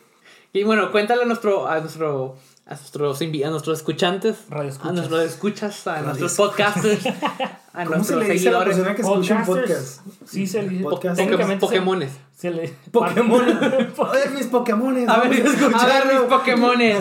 Y 0.52 0.64
bueno, 0.64 0.90
cuéntale 0.90 1.22
a 1.22 1.26
nuestro, 1.26 1.68
a 1.68 1.78
nuestro, 1.80 2.36
a 2.66 2.74
nuestros, 2.74 3.20
invi- 3.22 3.44
a 3.46 3.50
nuestros 3.50 3.78
escuchantes, 3.78 4.38
a 4.50 4.62
nuestros 4.92 5.22
escuchas, 5.24 5.86
a 5.86 6.00
nuestros 6.02 6.34
podcasters, 6.34 7.06
a 7.06 7.84
¿Cómo 7.84 8.02
se 8.04 8.14
nuestros 8.16 8.26
le 8.26 8.32
dice 8.34 8.48
a 8.48 8.52
la 8.52 8.58
seguidores. 8.64 8.76
persona 8.76 8.94
que 8.96 9.02
escucha 9.02 9.34
un 9.36 9.44
Podcasters. 9.46 10.00
podcast? 10.04 10.28
Sí, 10.30 10.46
se 10.46 10.62
le 10.62 10.68
dice. 10.70 11.58
Pokémones. 11.60 12.12
Se 12.42 12.50
le... 12.50 12.74
Pokémon. 12.90 13.40
A 13.62 14.12
ver 14.12 14.30
mis 14.34 14.46
Pokémones. 14.48 15.08
A 15.08 15.20
ver, 15.20 15.26
a 15.26 15.86
ver 15.86 16.06
mis 16.12 16.22
Pokémones. 16.28 16.98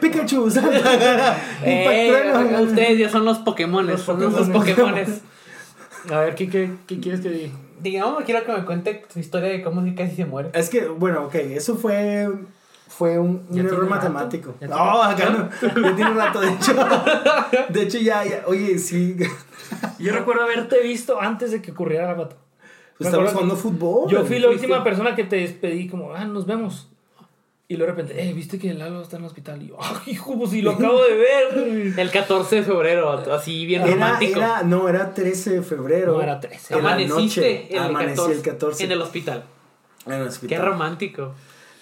Pikachu, 0.00 0.42
ustedes 2.62 2.98
ya 3.00 3.08
son 3.08 3.24
los 3.24 3.38
Pokémones, 3.38 3.96
Los 3.96 4.02
son 4.02 4.20
nuestros 4.20 4.48
Pokémones. 4.50 5.22
A 6.08 6.20
ver, 6.20 6.36
¿qué, 6.36 6.48
qué, 6.48 6.70
qué 6.86 7.00
quieres 7.00 7.20
que 7.20 7.30
diga? 7.30 7.52
Digamos, 7.80 8.22
quiero 8.22 8.44
que 8.46 8.52
me 8.52 8.64
cuente 8.64 9.02
tu 9.12 9.18
historia 9.18 9.48
de 9.48 9.60
cómo 9.60 9.82
casi 9.96 10.14
se 10.14 10.24
muere. 10.24 10.50
Es 10.54 10.70
que, 10.70 10.86
bueno, 10.86 11.24
ok, 11.24 11.34
eso 11.34 11.74
fue. 11.74 12.28
Fue 12.86 13.18
un, 13.18 13.44
un 13.48 13.56
¿Ya 13.56 13.62
error 13.62 13.88
matemático. 13.88 14.54
¿Ya 14.60 14.68
No, 14.68 15.02
acá 15.02 15.30
no. 15.30 15.50
Ya 15.82 15.96
tiene 15.96 16.12
un 16.12 16.16
rato, 16.16 16.40
de 16.40 16.48
hecho. 16.48 16.74
De 17.70 17.82
hecho, 17.82 17.98
ya, 17.98 18.24
ya. 18.24 18.44
Oye, 18.46 18.78
sí. 18.78 19.16
Yo 19.98 20.12
recuerdo 20.12 20.44
haberte 20.44 20.80
visto 20.80 21.20
antes 21.20 21.50
de 21.50 21.60
que 21.60 21.72
ocurriera 21.72 22.08
el 22.12 22.16
vato. 22.16 22.36
Acuerdo 23.08 23.30
jugando 23.32 23.56
fútbol. 23.56 24.10
Yo 24.10 24.24
fui 24.24 24.38
la 24.38 24.48
fuiste. 24.48 24.66
última 24.66 24.84
persona 24.84 25.14
que 25.14 25.24
te 25.24 25.36
despedí, 25.36 25.88
como, 25.88 26.12
ah, 26.14 26.24
nos 26.24 26.46
vemos. 26.46 26.88
Y 27.68 27.76
luego 27.76 27.92
de 27.92 28.02
repente, 28.02 28.28
eh, 28.28 28.32
viste 28.32 28.58
que 28.58 28.74
Lalo 28.74 29.00
está 29.00 29.16
en 29.16 29.22
el 29.22 29.28
hospital. 29.28 29.62
Y 29.62 29.68
yo, 29.68 29.76
ah, 29.80 30.02
hijo, 30.06 30.36
pues 30.36 30.50
si 30.50 30.60
lo 30.60 30.72
acabo 30.72 31.00
de 31.04 31.14
ver. 31.14 31.94
El 31.98 32.10
14 32.10 32.56
de 32.56 32.62
febrero, 32.64 33.10
así 33.32 33.64
bien 33.64 33.82
Era, 33.82 33.92
romántico. 33.92 34.38
era, 34.40 34.62
no, 34.64 34.88
era 34.88 35.14
13 35.14 35.50
de 35.50 35.62
febrero. 35.62 36.14
No, 36.14 36.22
era 36.22 36.40
13. 36.40 36.74
En 36.74 36.82
la 36.82 36.88
Amaneciste 36.94 37.40
noche. 37.40 37.66
en 37.70 37.82
el, 37.82 37.88
Amanecí 37.90 38.16
14, 38.16 38.32
el 38.34 38.42
14. 38.42 38.84
en 38.84 38.92
el 38.92 39.00
hospital. 39.02 39.44
En 40.06 40.12
el 40.14 40.22
Qué 40.22 40.28
hospital. 40.28 40.66
romántico. 40.66 41.34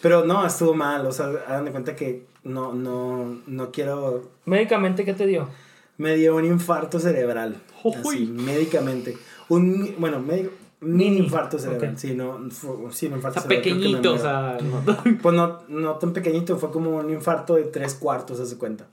Pero 0.02 0.24
no, 0.26 0.46
estuvo 0.46 0.74
mal. 0.74 1.06
O 1.06 1.12
sea, 1.12 1.26
hagan 1.48 1.64
de 1.64 1.70
cuenta 1.70 1.96
que 1.96 2.26
no, 2.44 2.74
no, 2.74 3.40
no 3.46 3.70
quiero. 3.72 4.30
Médicamente, 4.44 5.04
¿qué 5.06 5.14
te 5.14 5.26
dio? 5.26 5.48
Me 5.96 6.14
dio 6.16 6.36
un 6.36 6.44
infarto 6.44 7.00
cerebral. 7.00 7.56
Uy. 7.82 7.94
Así, 7.96 8.26
médicamente. 8.26 9.16
Un, 9.48 9.94
bueno, 9.98 10.20
médico. 10.20 10.50
Mini 10.80 11.18
infarto 11.18 11.58
cerebral. 11.58 11.92
ok. 11.92 11.98
Sí, 11.98 12.14
no, 12.14 12.38
fue- 12.50 12.92
sí, 12.92 13.06
un 13.06 13.14
O 13.14 13.16
infarto 13.16 13.40
sea, 13.40 13.48
cerebral, 13.48 13.62
pequeñito, 13.78 14.14
o 14.14 14.18
sea. 14.18 14.58
no. 14.62 15.18
Pues 15.22 15.34
no, 15.34 15.60
no 15.68 15.94
tan 15.96 16.12
pequeñito, 16.12 16.56
fue 16.56 16.70
como 16.70 16.96
un 16.96 17.10
infarto 17.10 17.54
de 17.56 17.64
tres 17.64 17.94
cuartos, 17.94 18.38
haz 18.38 18.50
de 18.50 18.56
cuenta. 18.58 18.86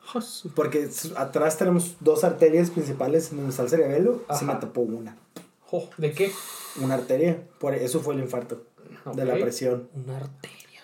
Porque 0.55 0.89
atrás 1.15 1.57
tenemos 1.57 1.95
dos 1.99 2.23
arterias 2.23 2.71
principales 2.71 3.29
en 3.31 3.37
donde 3.37 3.51
está 3.51 3.63
el 3.63 3.69
cerebelo, 3.69 4.23
se 4.37 4.45
me 4.45 4.55
tapó 4.55 4.81
una. 4.81 5.15
¿De 5.97 6.11
qué? 6.13 6.31
Una 6.81 6.95
arteria, 6.95 7.43
por 7.59 7.75
eso 7.75 7.99
fue 7.99 8.15
el 8.15 8.21
infarto 8.21 8.63
de 9.13 9.25
la 9.25 9.33
presión. 9.35 9.87
Una 9.93 10.17
arteria. 10.17 10.81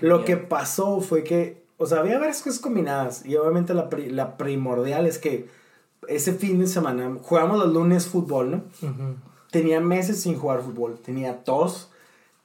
Lo 0.00 0.24
que 0.24 0.36
pasó 0.36 1.00
fue 1.00 1.22
que, 1.24 1.62
o 1.78 1.86
sea, 1.86 2.00
había 2.00 2.18
varias 2.18 2.42
cosas 2.42 2.58
combinadas. 2.58 3.24
Y 3.24 3.36
obviamente 3.36 3.72
la, 3.72 3.88
pri- 3.88 4.10
la 4.10 4.36
primordial 4.36 5.06
es 5.06 5.18
que 5.18 5.48
ese 6.08 6.32
fin 6.34 6.58
de 6.58 6.66
semana 6.66 7.16
jugamos 7.22 7.58
los 7.58 7.72
lunes 7.72 8.06
fútbol, 8.08 8.50
¿no? 8.50 8.56
Ujú. 8.82 9.14
Tenía 9.52 9.80
meses 9.80 10.20
sin 10.20 10.36
jugar 10.36 10.62
fútbol. 10.62 10.98
Tenía 10.98 11.44
tos, 11.44 11.90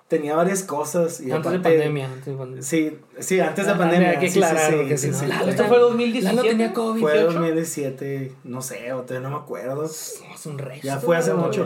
tenía 0.07 0.35
varias 0.35 0.61
cosas. 0.63 1.19
Y 1.21 1.31
Antes 1.31 1.51
de 1.53 1.59
pandemia. 1.59 2.05
Antes 2.05 2.25
de 2.25 2.33
pandemia. 2.33 2.61
Sí, 2.61 2.99
sí, 3.19 3.39
antes 3.39 3.65
de 3.65 3.71
Ah, 3.71 3.77
pandemia. 3.77 4.09
hay 4.11 4.17
que 4.19 4.27
sí, 4.29 4.33
sí, 4.35 4.43
aclarar, 4.43 4.69
sí, 4.71 4.77
porque 4.77 4.97
sí, 4.97 5.05
si 5.07 5.11
no, 5.13 5.19
sí. 5.19 5.25
Lalo, 5.25 5.49
esto 5.49 5.65
fue 5.65 5.79
2017. 5.79 6.35
Lalo 6.35 6.47
tenía 6.49 6.73
COVID. 6.73 7.01
Fue 7.01 7.13
18. 7.13 7.33
2017, 7.33 8.31
no 8.43 8.61
sé, 8.61 8.93
o 8.93 9.01
todavía 9.01 9.29
no 9.29 9.35
me 9.37 9.41
acuerdo. 9.43 9.85
Es 9.85 10.21
un 10.45 10.57
resto. 10.59 10.85
Ya 10.85 10.97
fue 10.99 11.17
hace 11.17 11.33
mucho. 11.33 11.65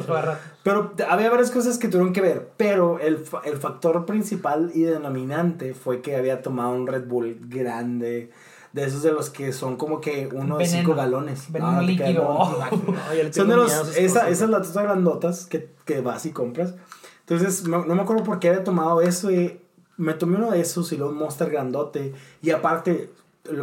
Pero 0.64 0.94
había 1.10 1.30
varias 1.30 1.52
cosas 1.52 1.78
que 1.78 1.88
tuvieron 1.88 2.14
que 2.14 2.22
ver, 2.22 2.50
pero 2.56 3.00
el, 3.00 3.24
el 3.46 3.58
factor 3.58 4.06
principal 4.06 4.72
y 4.74 4.84
denominante 4.84 5.74
fue 5.74 6.02
que 6.02 6.16
había 6.16 6.42
tomado 6.42 6.72
un 6.72 6.88
Red 6.88 7.08
Bull 7.08 7.38
grande, 7.50 8.30
de 8.74 8.86
esos 8.86 9.04
de 9.04 9.12
los 9.12 9.30
que 9.30 9.52
son 9.54 9.78
como 9.78 10.00
que 10.02 10.30
uno 10.32 10.58
de 10.58 10.66
cinco 10.66 10.96
galones. 10.96 11.52
Veneno 11.52 11.74
No, 11.74 11.80
te 11.80 11.86
líquido. 11.86 12.28
Oh, 12.28 12.58
no, 12.58 13.34
Son 13.34 13.48
de 13.48 13.56
los, 13.56 13.98
esa, 13.98 14.30
esas 14.30 14.50
latotas 14.50 14.84
grandotas 14.84 15.46
que, 15.46 15.70
que 15.86 16.02
vas 16.02 16.26
y 16.26 16.32
compras. 16.32 16.76
Entonces, 17.22 17.68
no, 17.68 17.86
no 17.86 17.96
me 17.96 18.02
acuerdo 18.02 18.24
por 18.24 18.40
qué 18.40 18.50
había 18.50 18.64
tomado 18.64 19.02
eso 19.02 19.32
y 19.32 19.62
me 19.98 20.14
tomé 20.14 20.38
uno 20.38 20.52
de 20.52 20.62
esos 20.62 20.92
y 20.92 20.98
luego 20.98 21.12
un 21.14 21.20
Monster 21.20 21.50
grandote. 21.50 22.14
Y 22.42 22.52
aparte, 22.52 23.12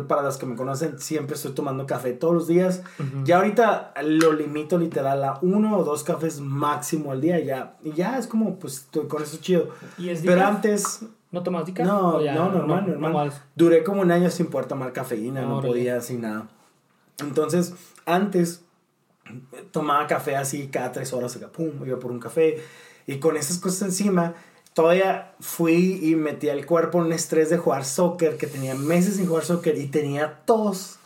para 0.07 0.23
los 0.23 0.39
que 0.39 0.47
me 0.47 0.57
conocen, 0.57 0.99
siempre 0.99 1.37
estoy 1.37 1.53
tomando 1.53 1.87
café 1.87 2.13
todos 2.13 2.35
los 2.35 2.47
días. 2.47 2.83
Ya 3.25 3.37
ahorita 3.37 3.95
lo 4.03 4.33
limito 4.33 4.79
literal 4.79 5.23
a 5.25 5.39
uno 5.43 5.77
o 5.77 5.85
dos 5.85 6.05
cafés 6.05 6.41
máximo 6.41 7.13
al 7.13 7.21
día 7.21 7.41
y 7.41 7.47
ya. 7.47 7.77
Y 7.83 7.93
ya 7.93 8.19
es 8.19 8.27
como, 8.27 8.59
pues, 8.59 8.75
estoy 8.75 9.07
con 9.07 9.23
eso 9.23 9.39
chido. 9.39 9.69
¿Y 9.97 10.11
es 10.11 10.23
Pero 10.23 10.45
antes, 10.45 11.01
¿No 11.31 11.43
tomas 11.43 11.67
decaf? 11.67 11.87
no, 11.87 12.17
¿O 12.17 12.21
ya 12.23 12.35
no, 12.35 12.51
normal, 12.51 12.99
normal. 12.99 13.33
Duré 13.55 13.85
como 13.85 14.01
un 14.01 14.11
año 14.11 14.31
sin 14.31 14.47
poder 14.47 14.67
tomar 14.67 14.93
cafeína, 14.93 15.43
no 15.43 15.61
podía 15.61 16.01
sin 16.01 16.23
nada. 16.23 16.49
Entonces, 17.19 17.75
antes 18.07 18.65
tomaba 19.71 20.07
café 20.07 20.37
así 20.37 20.69
cada 20.69 20.93
tres 20.93 21.13
horas, 21.13 21.37
acá, 21.37 21.49
pum, 21.49 21.71
iba 21.85 21.99
por 21.99 22.11
un 22.11 22.21
café. 22.21 22.63
Y 23.07 23.19
con 23.19 23.37
esas 23.37 23.59
cosas 23.59 23.83
encima, 23.83 24.35
todavía 24.75 25.35
fui 25.41 25.99
y 26.03 26.15
metí 26.15 26.49
al 26.49 26.65
cuerpo 26.65 26.99
un 26.99 27.13
estrés 27.13 27.51
de 27.51 27.59
jugar 27.59 27.85
soccer, 27.85 28.37
que 28.37 28.47
tenía 28.47 28.75
meses 28.75 29.17
sin 29.17 29.27
jugar 29.27 29.45
soccer 29.45 29.77
y 29.77 29.87
tenía 29.87 30.41
tos. 30.45 30.98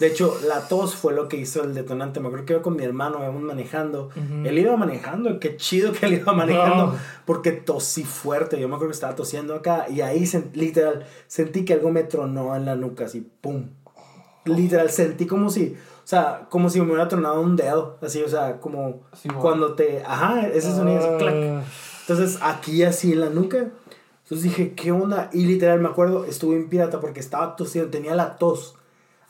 De 0.00 0.06
hecho, 0.06 0.36
la 0.48 0.66
tos 0.66 0.96
fue 0.96 1.12
lo 1.12 1.28
que 1.28 1.36
hizo 1.36 1.62
el 1.62 1.74
detonante. 1.74 2.20
Me 2.20 2.28
acuerdo 2.28 2.46
que 2.46 2.54
iba 2.54 2.62
con 2.62 2.74
mi 2.74 2.82
hermano, 2.84 3.18
íbamos 3.20 3.42
manejando. 3.42 4.06
Ujú. 4.06 4.48
Él 4.48 4.58
iba 4.58 4.74
manejando, 4.76 5.38
qué 5.38 5.56
chido 5.58 5.92
que 5.92 6.06
él 6.06 6.14
iba 6.14 6.32
manejando. 6.32 6.86
No. 6.86 6.94
Porque 7.26 7.52
tosí 7.52 8.02
fuerte. 8.04 8.58
Yo 8.58 8.66
me 8.66 8.76
acuerdo 8.76 8.88
que 8.92 8.94
estaba 8.94 9.14
tosiendo 9.14 9.54
acá. 9.54 9.86
Y 9.90 10.00
ahí, 10.00 10.24
literal, 10.54 11.06
sentí 11.26 11.66
que 11.66 11.74
algo 11.74 11.90
me 11.92 12.02
tronó 12.02 12.56
en 12.56 12.64
la 12.64 12.76
nuca, 12.76 13.04
así, 13.04 13.30
pum. 13.42 13.68
Literal, 14.46 14.88
sentí 14.90 15.26
como 15.26 15.50
si, 15.50 15.76
o 15.76 16.06
sea, 16.06 16.46
como 16.48 16.70
si 16.70 16.80
me 16.80 16.86
hubiera 16.86 17.06
tronado 17.08 17.40
un 17.42 17.56
dedo. 17.56 17.98
Así, 18.00 18.22
o 18.22 18.28
sea, 18.28 18.58
como 18.58 19.02
Sí, 19.12 19.28
bueno. 19.28 19.40
cuando 19.42 19.74
te, 19.74 20.02
ajá, 20.02 20.48
ese 20.48 20.74
sonido, 20.74 20.98
así, 21.00 21.18
clac. 21.18 21.34
Ah, 21.34 21.62
Entonces, 22.08 22.38
aquí 22.40 22.82
así 22.84 23.12
en 23.12 23.20
la 23.20 23.28
nuca. 23.28 23.68
Entonces 24.22 24.44
dije, 24.44 24.72
¿qué 24.74 24.92
onda? 24.92 25.28
Y 25.34 25.44
literal, 25.44 25.78
me 25.80 25.88
acuerdo, 25.88 26.24
estuve 26.24 26.56
en 26.56 26.70
pirata 26.70 27.00
porque 27.00 27.20
estaba 27.20 27.54
tosiendo, 27.54 27.90
tenía 27.90 28.14
la 28.14 28.36
tos 28.36 28.76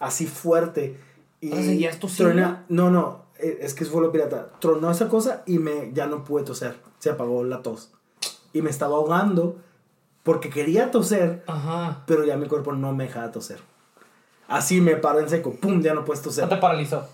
así 0.01 0.27
fuerte. 0.27 0.99
Y 1.41 1.51
¿seguías 1.53 2.01
tosiendo? 2.01 2.35
trona- 2.35 2.65
no, 2.69 2.91
no, 2.91 3.23
eh, 3.39 3.59
es 3.63 3.75
que 3.75 3.85
eso 3.85 3.93
fue 3.93 4.03
lo 4.03 4.11
pirata. 4.11 4.49
Tronó 4.59 4.91
esa 4.91 5.09
cosa 5.09 5.43
y 5.47 5.59
me, 5.61 5.93
ya 5.95 6.07
no 6.07 6.25
pude 6.25 6.43
toser. 6.43 6.77
Se 6.99 7.11
apagó 7.11 7.45
la 7.45 7.63
tos. 7.63 7.93
Y 8.53 8.61
me 8.63 8.71
estaba 8.71 8.97
ahogando 8.97 9.57
porque 10.25 10.51
quería 10.51 10.91
toser, 10.91 11.45
Ajá. 11.47 12.03
pero 12.07 12.25
ya 12.25 12.37
mi 12.37 12.47
cuerpo 12.49 12.73
no 12.73 12.93
me 12.93 13.05
dejaba 13.05 13.31
toser. 13.31 13.61
Así 14.49 14.81
me 14.81 14.97
paró 14.97 15.21
en 15.21 15.29
seco, 15.31 15.55
pum, 15.55 15.81
ya 15.81 15.95
no 15.95 16.05
puedes 16.05 16.23
toser. 16.23 16.45
No 16.45 16.51
te 16.51 16.57
paralizó. 16.57 17.07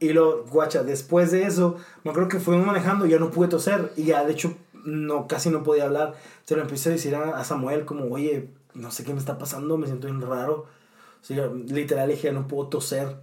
Y 0.00 0.12
lo, 0.12 0.44
guacha, 0.44 0.82
después 0.82 1.30
de 1.30 1.44
eso, 1.44 1.76
me 2.04 2.10
acuerdo 2.10 2.28
que 2.28 2.38
fuimos 2.40 2.66
manejando, 2.66 3.06
ya 3.06 3.18
no 3.18 3.30
pude 3.30 3.48
toser 3.48 3.92
y 3.96 4.04
ya 4.04 4.24
de 4.24 4.32
hecho 4.32 4.54
no, 4.84 5.26
casi 5.28 5.50
no 5.50 5.62
podía 5.62 5.84
hablar. 5.84 6.14
Se 6.44 6.54
lo 6.56 6.62
empecé 6.62 6.90
a 6.90 6.92
decir 6.92 7.14
a, 7.16 7.38
a 7.38 7.44
Samuel 7.44 7.84
como, 7.84 8.06
oye, 8.12 8.48
no 8.74 8.90
sé 8.90 9.04
qué 9.04 9.12
me 9.12 9.18
está 9.18 9.38
pasando, 9.38 9.76
me 9.76 9.86
siento 9.86 10.06
bien 10.06 10.20
raro. 10.22 10.66
Sea, 11.24 11.46
literal 11.46 12.10
dije, 12.10 12.32
no 12.32 12.46
puedo 12.46 12.68
toser. 12.68 13.16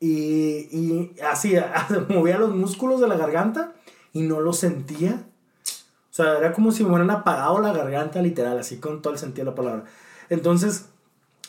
Y, 0.00 0.68
y 0.72 1.14
así, 1.22 1.54
movía 2.08 2.38
los 2.38 2.54
músculos 2.54 3.00
de 3.00 3.08
la 3.08 3.16
garganta 3.16 3.74
y 4.14 4.22
no 4.22 4.40
lo 4.40 4.54
sentía. 4.54 5.26
O 6.10 6.14
sea, 6.16 6.38
era 6.38 6.54
como 6.54 6.72
si 6.72 6.82
me 6.82 6.90
hubieran 6.90 7.10
apagado 7.10 7.60
la 7.60 7.74
garganta, 7.74 8.22
literal, 8.22 8.58
así 8.58 8.78
con 8.78 9.02
todo 9.02 9.12
el 9.12 9.18
sentido 9.18 9.44
de 9.44 9.50
la 9.50 9.54
palabra. 9.54 9.84
Entonces, 10.30 10.86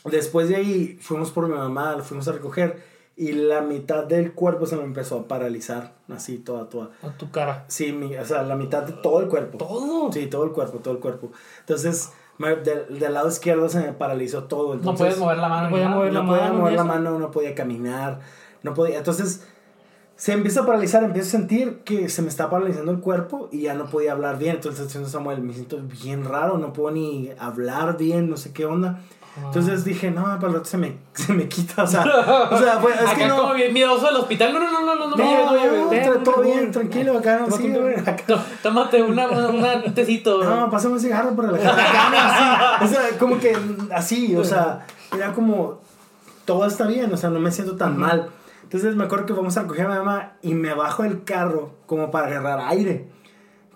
después 0.03 0.49
de 0.49 0.57
ahí, 0.57 0.99
fuimos 1.01 1.31
por 1.31 1.47
mi 1.47 1.55
mamá, 1.55 1.95
lo 1.95 2.03
fuimos 2.03 2.27
a 2.27 2.33
recoger 2.33 2.83
y 3.15 3.31
la 3.31 3.61
mitad 3.61 4.03
del 4.03 4.33
cuerpo 4.33 4.65
se 4.65 4.75
me 4.75 4.83
empezó 4.83 5.19
a 5.19 5.27
paralizar, 5.27 5.95
así 6.09 6.37
toda, 6.37 6.67
toda. 6.67 6.91
A 7.01 7.17
tu 7.17 7.31
cara. 7.31 7.63
Sí, 7.69 7.93
mi, 7.93 8.15
o 8.17 8.25
sea, 8.25 8.43
la 8.43 8.57
mitad 8.57 8.83
de 8.83 8.91
todo 8.91 9.21
el 9.21 9.29
cuerpo. 9.29 9.57
¿Todo? 9.57 10.11
Sí, 10.11 10.27
todo 10.27 10.43
el 10.43 10.51
cuerpo, 10.51 10.79
todo 10.79 10.93
el 10.93 10.99
cuerpo. 10.99 11.31
Entonces, 11.61 12.11
me- 12.37 12.55
del, 12.55 12.99
del 12.99 13.13
lado 13.13 13.27
izquierdo 13.29 13.67
se 13.69 13.79
me 13.79 13.93
paralizó 13.93 14.43
todo. 14.45 14.69
No 14.69 14.73
Entonces, 14.75 14.97
puedes 14.99 15.17
mover 15.19 15.37
la 15.37 15.49
mano. 15.49 15.69
No 15.69 15.71
podía 15.71 15.89
mover 15.89 16.13
la 16.13 16.21
no 16.21 16.27
podía 16.27 16.43
mano, 16.43 16.53
mover 16.59 16.73
la 16.73 16.83
mano, 16.83 17.19
no 17.19 17.31
podía 17.31 17.55
caminar, 17.55 18.19
no 18.63 18.73
podía. 18.73 18.97
Entonces, 18.99 19.47
se 20.15 20.33
empieza 20.33 20.61
a 20.61 20.65
paralizar, 20.65 21.03
empiezo 21.03 21.27
a 21.27 21.39
sentir 21.39 21.79
que 21.85 22.09
se 22.09 22.21
me 22.23 22.27
está 22.29 22.49
paralizando 22.49 22.91
el 22.91 22.99
cuerpo 22.99 23.49
y 23.51 23.61
ya 23.61 23.73
no 23.75 23.85
podía 23.85 24.13
hablar 24.13 24.39
bien. 24.39 24.55
Entonces, 24.55 24.85
diciendo 24.85 25.09
Samuel, 25.09 25.41
me 25.41 25.53
siento 25.53 25.79
bien 26.01 26.25
raro, 26.25 26.57
no 26.57 26.73
puedo 26.73 26.91
ni 26.91 27.29
hablar 27.39 27.97
bien, 27.97 28.29
no 28.29 28.37
sé 28.37 28.51
qué 28.51 28.65
onda. 28.65 29.01
Entonces 29.45 29.83
dije, 29.85 30.11
no, 30.11 30.23
para 30.23 30.47
el 30.47 30.53
rato 30.53 30.65
se 30.65 30.77
me, 30.77 30.97
se 31.13 31.33
me 31.33 31.47
quita, 31.47 31.83
o 31.83 31.87
sea, 31.87 32.01
o 32.51 32.57
sea, 32.57 32.79
pues, 32.79 32.95
es 32.95 33.01
Acá 33.07 33.15
que 33.15 33.27
no. 33.27 33.37
como 33.37 33.53
bien 33.53 33.73
miedoso 33.73 34.05
del 34.07 34.17
hospital. 34.17 34.53
No, 34.53 34.59
no, 34.59 34.71
no, 34.71 34.81
no, 34.81 34.95
no, 34.95 35.15
no, 35.15 35.17
No, 35.17 36.23
todo 36.23 36.41
bien, 36.41 36.71
tranquilo, 36.71 37.17
acá 37.17 37.39
no, 37.39 37.55
sí, 37.55 37.73
Tómate 38.63 39.01
una, 39.01 39.27
una- 39.27 39.83
un 39.85 39.93
tecito. 39.93 40.43
No, 40.43 40.69
pásame 40.69 40.95
un 40.95 40.99
cigarro 40.99 41.35
para 41.35 41.51
la 41.51 41.57
acá. 41.57 42.85
O 42.85 42.87
sea, 42.87 43.01
como 43.19 43.39
que 43.39 43.57
así, 43.93 44.35
o 44.35 44.43
sea, 44.43 44.85
era 45.15 45.33
como 45.33 45.79
todo 46.45 46.65
está 46.65 46.85
bien, 46.87 47.13
o 47.13 47.17
sea, 47.17 47.29
no 47.29 47.39
me 47.39 47.51
siento 47.51 47.75
tan 47.75 47.97
mal. 47.97 48.29
Entonces 48.63 48.95
me 48.95 49.05
acuerdo 49.05 49.25
que 49.25 49.33
vamos 49.33 49.55
a 49.57 49.61
recoger 49.61 49.85
a 49.85 49.89
mi 49.89 49.95
mamá 49.95 50.33
y 50.41 50.53
me 50.53 50.73
bajo 50.73 51.03
del 51.03 51.23
carro 51.23 51.71
como 51.85 52.11
para 52.11 52.27
agarrar 52.27 52.59
aire. 52.67 53.07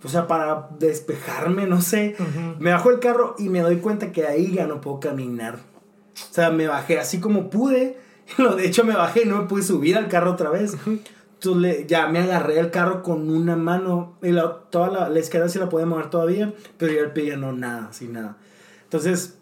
O 0.03 0.09
sea, 0.09 0.27
para 0.27 0.69
despejarme, 0.79 1.67
no 1.67 1.81
sé. 1.81 2.15
Me 2.59 2.71
bajo 2.71 2.89
del 2.89 2.99
carro 2.99 3.35
y 3.37 3.49
me 3.49 3.59
doy 3.61 3.77
cuenta 3.77 4.11
que 4.11 4.25
ahí 4.25 4.53
ya 4.53 4.65
no 4.67 4.81
puedo 4.81 4.99
caminar. 4.99 5.55
O 5.55 6.33
sea, 6.33 6.49
me 6.49 6.67
bajé 6.67 6.99
así 6.99 7.19
como 7.19 7.49
pude. 7.49 7.97
De 8.57 8.65
hecho, 8.65 8.83
me 8.83 8.95
bajé 8.95 9.23
y 9.23 9.25
no 9.27 9.41
me 9.41 9.47
pude 9.47 9.63
subir 9.63 9.97
al 9.97 10.07
carro 10.07 10.31
otra 10.31 10.49
vez. 10.49 10.75
Entonces 10.85 11.61
le- 11.61 11.85
ya 11.87 12.07
me 12.07 12.19
agarré 12.19 12.59
el 12.59 12.71
carro 12.71 13.03
con 13.03 13.29
una 13.29 13.55
mano. 13.55 14.15
Y 14.21 14.31
la, 14.31 14.51
toda 14.69 14.89
la, 14.89 15.09
la 15.09 15.19
izquierda 15.19 15.49
sí 15.49 15.59
la 15.59 15.69
podía 15.69 15.85
mover 15.85 16.09
todavía. 16.09 16.53
Pero 16.77 16.93
ya 16.93 17.01
el 17.01 17.11
pie 17.11 17.27
ya 17.27 17.37
no, 17.37 17.51
nada, 17.53 17.91
sin 17.93 18.13
nada. 18.13 18.37
Entonces, 18.83 19.37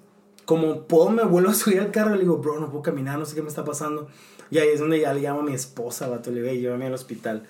como 0.45 0.83
puedo, 0.87 1.09
me 1.09 1.23
vuelvo 1.23 1.51
a 1.51 1.53
subir 1.53 1.79
al 1.79 1.91
carro 1.91 2.11
y 2.11 2.13
le 2.15 2.21
digo, 2.21 2.37
bro, 2.37 2.59
no 2.59 2.69
puedo 2.69 2.81
caminar, 2.83 3.17
no 3.19 3.25
sé 3.25 3.35
qué 3.35 3.41
me 3.41 3.49
está 3.49 3.63
pasando. 3.63 4.07
Y 4.51 4.57
ahí 4.57 4.69
es 4.69 4.79
donde 4.79 4.99
ya 4.99 5.13
le 5.13 5.21
llamo 5.21 5.41
a 5.41 5.43
mi 5.43 5.53
esposa, 5.53 6.07
vato, 6.07 6.31
le 6.31 6.37
digo, 6.41 6.49
"Ey, 6.51 6.59
llévame 6.61 6.87
al 6.87 6.93
hospital. 6.93 7.43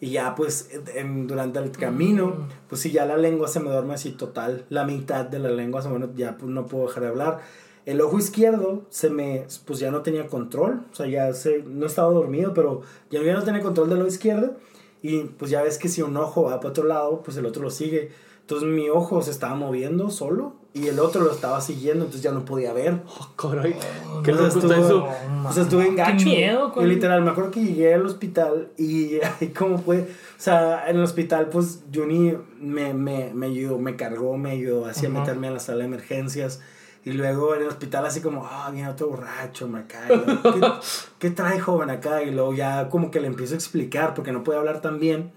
Y 0.00 0.10
ya, 0.10 0.34
pues, 0.36 0.70
en- 0.94 1.26
durante 1.26 1.58
el 1.58 1.72
camino, 1.72 2.46
pues 2.68 2.80
sí, 2.82 2.92
ya 2.92 3.04
la 3.04 3.16
lengua 3.16 3.48
se 3.48 3.58
me 3.60 3.70
duerme 3.70 3.94
así 3.94 4.12
total. 4.12 4.64
La 4.70 4.84
mitad 4.84 5.24
de 5.26 5.38
la 5.40 5.50
lengua, 5.50 5.82
se 5.82 5.88
me- 5.88 6.08
ya 6.14 6.36
pues, 6.38 6.50
no 6.50 6.66
puedo 6.66 6.86
dejar 6.86 7.02
de 7.02 7.08
hablar. 7.08 7.40
El 7.84 8.00
ojo 8.00 8.18
izquierdo 8.18 8.82
se 8.90 9.10
me, 9.10 9.46
pues 9.66 9.78
ya 9.80 9.90
no 9.90 10.02
tenía 10.02 10.26
control. 10.28 10.82
O 10.92 10.94
sea, 10.94 11.06
ya 11.06 11.32
se, 11.32 11.62
no 11.64 11.86
estaba 11.86 12.12
dormido, 12.12 12.54
pero 12.54 12.82
ya 13.10 13.22
ya 13.22 13.32
no 13.34 13.42
tenía 13.42 13.62
control 13.62 13.88
del 13.88 13.98
ojo 14.00 14.08
izquierdo. 14.08 14.56
Y 15.02 15.20
pues 15.24 15.50
ya 15.50 15.62
ves 15.62 15.78
que 15.78 15.88
si 15.88 16.02
un 16.02 16.16
ojo 16.16 16.42
va 16.44 16.56
para 16.58 16.68
otro 16.70 16.84
lado, 16.84 17.22
pues 17.22 17.36
el 17.36 17.46
otro 17.46 17.62
lo 17.62 17.70
sigue. 17.70 18.10
Entonces 18.48 18.66
mi 18.66 18.88
ojo 18.88 19.20
se 19.20 19.30
estaba 19.30 19.54
moviendo 19.56 20.08
solo 20.08 20.54
y 20.72 20.86
el 20.86 21.00
otro 21.00 21.22
lo 21.22 21.30
estaba 21.32 21.60
siguiendo, 21.60 22.06
entonces 22.06 22.22
ya 22.22 22.32
no 22.32 22.46
podía 22.46 22.72
ver. 22.72 23.02
Oh, 23.06 23.28
caray. 23.36 23.76
Qué 24.24 24.32
O 24.32 24.36
sea, 24.36 24.46
loco 24.46 24.58
está 24.60 24.78
estuvo- 24.78 24.84
eso. 24.86 25.08
O 25.46 25.52
sea, 25.52 25.62
estuve 25.64 25.82
en 25.86 25.96
Qué 25.96 26.02
gacho. 26.02 26.24
miedo, 26.24 26.72
Y 26.80 26.84
literal, 26.86 27.20
me 27.20 27.30
acuerdo 27.32 27.50
que 27.50 27.62
llegué 27.62 27.92
al 27.92 28.06
hospital 28.06 28.70
y 28.78 29.20
ahí 29.40 29.48
como 29.48 29.76
fue, 29.76 29.98
o 30.00 30.40
sea, 30.40 30.88
en 30.88 30.96
el 30.96 31.02
hospital 31.02 31.50
pues 31.50 31.82
Juni 31.94 32.38
me, 32.58 32.94
me, 32.94 33.32
me 33.34 33.46
ayudó, 33.48 33.78
me 33.78 33.96
cargó, 33.96 34.38
me 34.38 34.52
ayudó 34.52 34.86
así 34.86 35.04
a 35.04 35.10
Ajá. 35.10 35.18
meterme 35.20 35.48
en 35.48 35.52
la 35.52 35.60
sala 35.60 35.80
de 35.80 35.84
emergencias. 35.84 36.62
Y 37.04 37.12
luego 37.12 37.54
en 37.54 37.60
el 37.62 37.68
hospital 37.68 38.06
así 38.06 38.22
como, 38.22 38.46
ah, 38.50 38.70
viene 38.72 38.88
otro 38.88 39.08
borracho, 39.08 39.68
me 39.68 39.86
cae. 39.86 40.08
¿Qué, 40.08 40.60
¿Qué 41.18 41.30
trae 41.32 41.60
joven 41.60 41.90
acá? 41.90 42.22
Y 42.22 42.30
luego 42.30 42.54
ya 42.54 42.88
como 42.88 43.10
que 43.10 43.20
le 43.20 43.26
empiezo 43.26 43.52
a 43.52 43.56
explicar 43.58 44.14
porque 44.14 44.32
no 44.32 44.42
podía 44.42 44.58
hablar 44.60 44.80
tan 44.80 44.98
bien. 44.98 45.32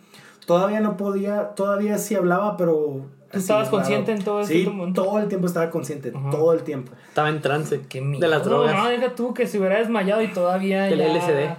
Todavía 0.45 0.79
no 0.79 0.97
podía, 0.97 1.49
todavía 1.49 1.97
sí 1.97 2.15
hablaba, 2.15 2.57
pero... 2.57 3.05
¿Tú 3.31 3.37
estabas 3.37 3.69
consciente 3.69 4.11
en 4.11 4.23
todo 4.23 4.41
ese 4.41 4.53
Sí, 4.53 4.69
todo 4.93 5.17
el 5.19 5.27
tiempo 5.29 5.47
estaba 5.47 5.69
consciente, 5.69 6.11
Ajá. 6.13 6.29
todo 6.31 6.51
el 6.51 6.63
tiempo. 6.63 6.91
Estaba 7.07 7.29
en 7.29 7.41
trance. 7.41 7.79
Qué 7.87 8.01
miedo. 8.01 8.19
De 8.19 8.27
las 8.27 8.43
drogas. 8.43 8.75
No, 8.75 8.89
deja 8.89 9.15
tú 9.15 9.33
que 9.33 9.47
se 9.47 9.57
hubiera 9.57 9.77
desmayado 9.79 10.21
y 10.21 10.27
todavía. 10.27 10.83
Del 10.83 10.99
ya- 10.99 11.07
LSD. 11.07 11.55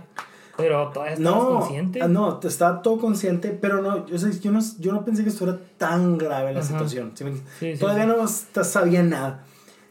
Pero 0.59 0.89
todavía 0.93 1.15
estabas 1.15 1.43
No, 1.43 1.49
consciente. 1.49 2.03
ah, 2.03 2.09
no, 2.09 2.37
te- 2.37 2.49
estaba 2.49 2.83
todo 2.83 2.99
consciente, 2.99 3.57
pero 3.59 3.81
no, 3.81 4.07
yo, 4.07 4.19
sé, 4.19 4.39
yo 4.39 4.53
no, 4.53 4.61
yo 4.81 4.93
no 4.93 5.03
pensé 5.03 5.23
que 5.23 5.31
esto 5.31 5.45
era 5.45 5.59
tan 5.79 6.19
grave 6.19 6.53
la 6.53 6.61
Ajá. 6.61 6.69
situación. 6.69 7.13
¿sí 7.15 7.25
me- 7.25 7.33
Sí, 7.33 7.41
sí, 7.59 7.77
Todavía 7.79 8.05
sí. 8.05 8.11
no 8.55 8.65
sabía 8.65 9.03
nada. 9.03 9.45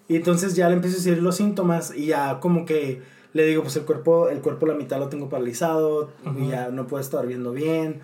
Y 0.08 0.18
entonces 0.18 0.56
ya 0.56 0.68
le 0.70 0.76
empiezo 0.76 0.98
a 0.98 1.00
decir 1.00 1.24
los 1.24 1.36
síntomas 1.36 1.96
y 1.96 2.06
ya 2.08 2.39
como 2.39 2.66
que 2.66 3.02
le 3.34 3.46
digo, 3.46 3.64
pues 3.64 3.76
el 3.78 3.86
cuerpo, 3.86 4.30
el 4.30 4.42
cuerpo 4.42 4.68
la 4.68 4.76
mitad 4.76 5.00
lo 5.00 5.08
tengo 5.10 5.30
paralizado, 5.30 6.12
y 6.38 6.50
ya 6.50 6.70
no 6.70 6.86
puedo 6.86 7.02
estar 7.02 7.26
viendo 7.26 7.54
bien. 7.54 8.02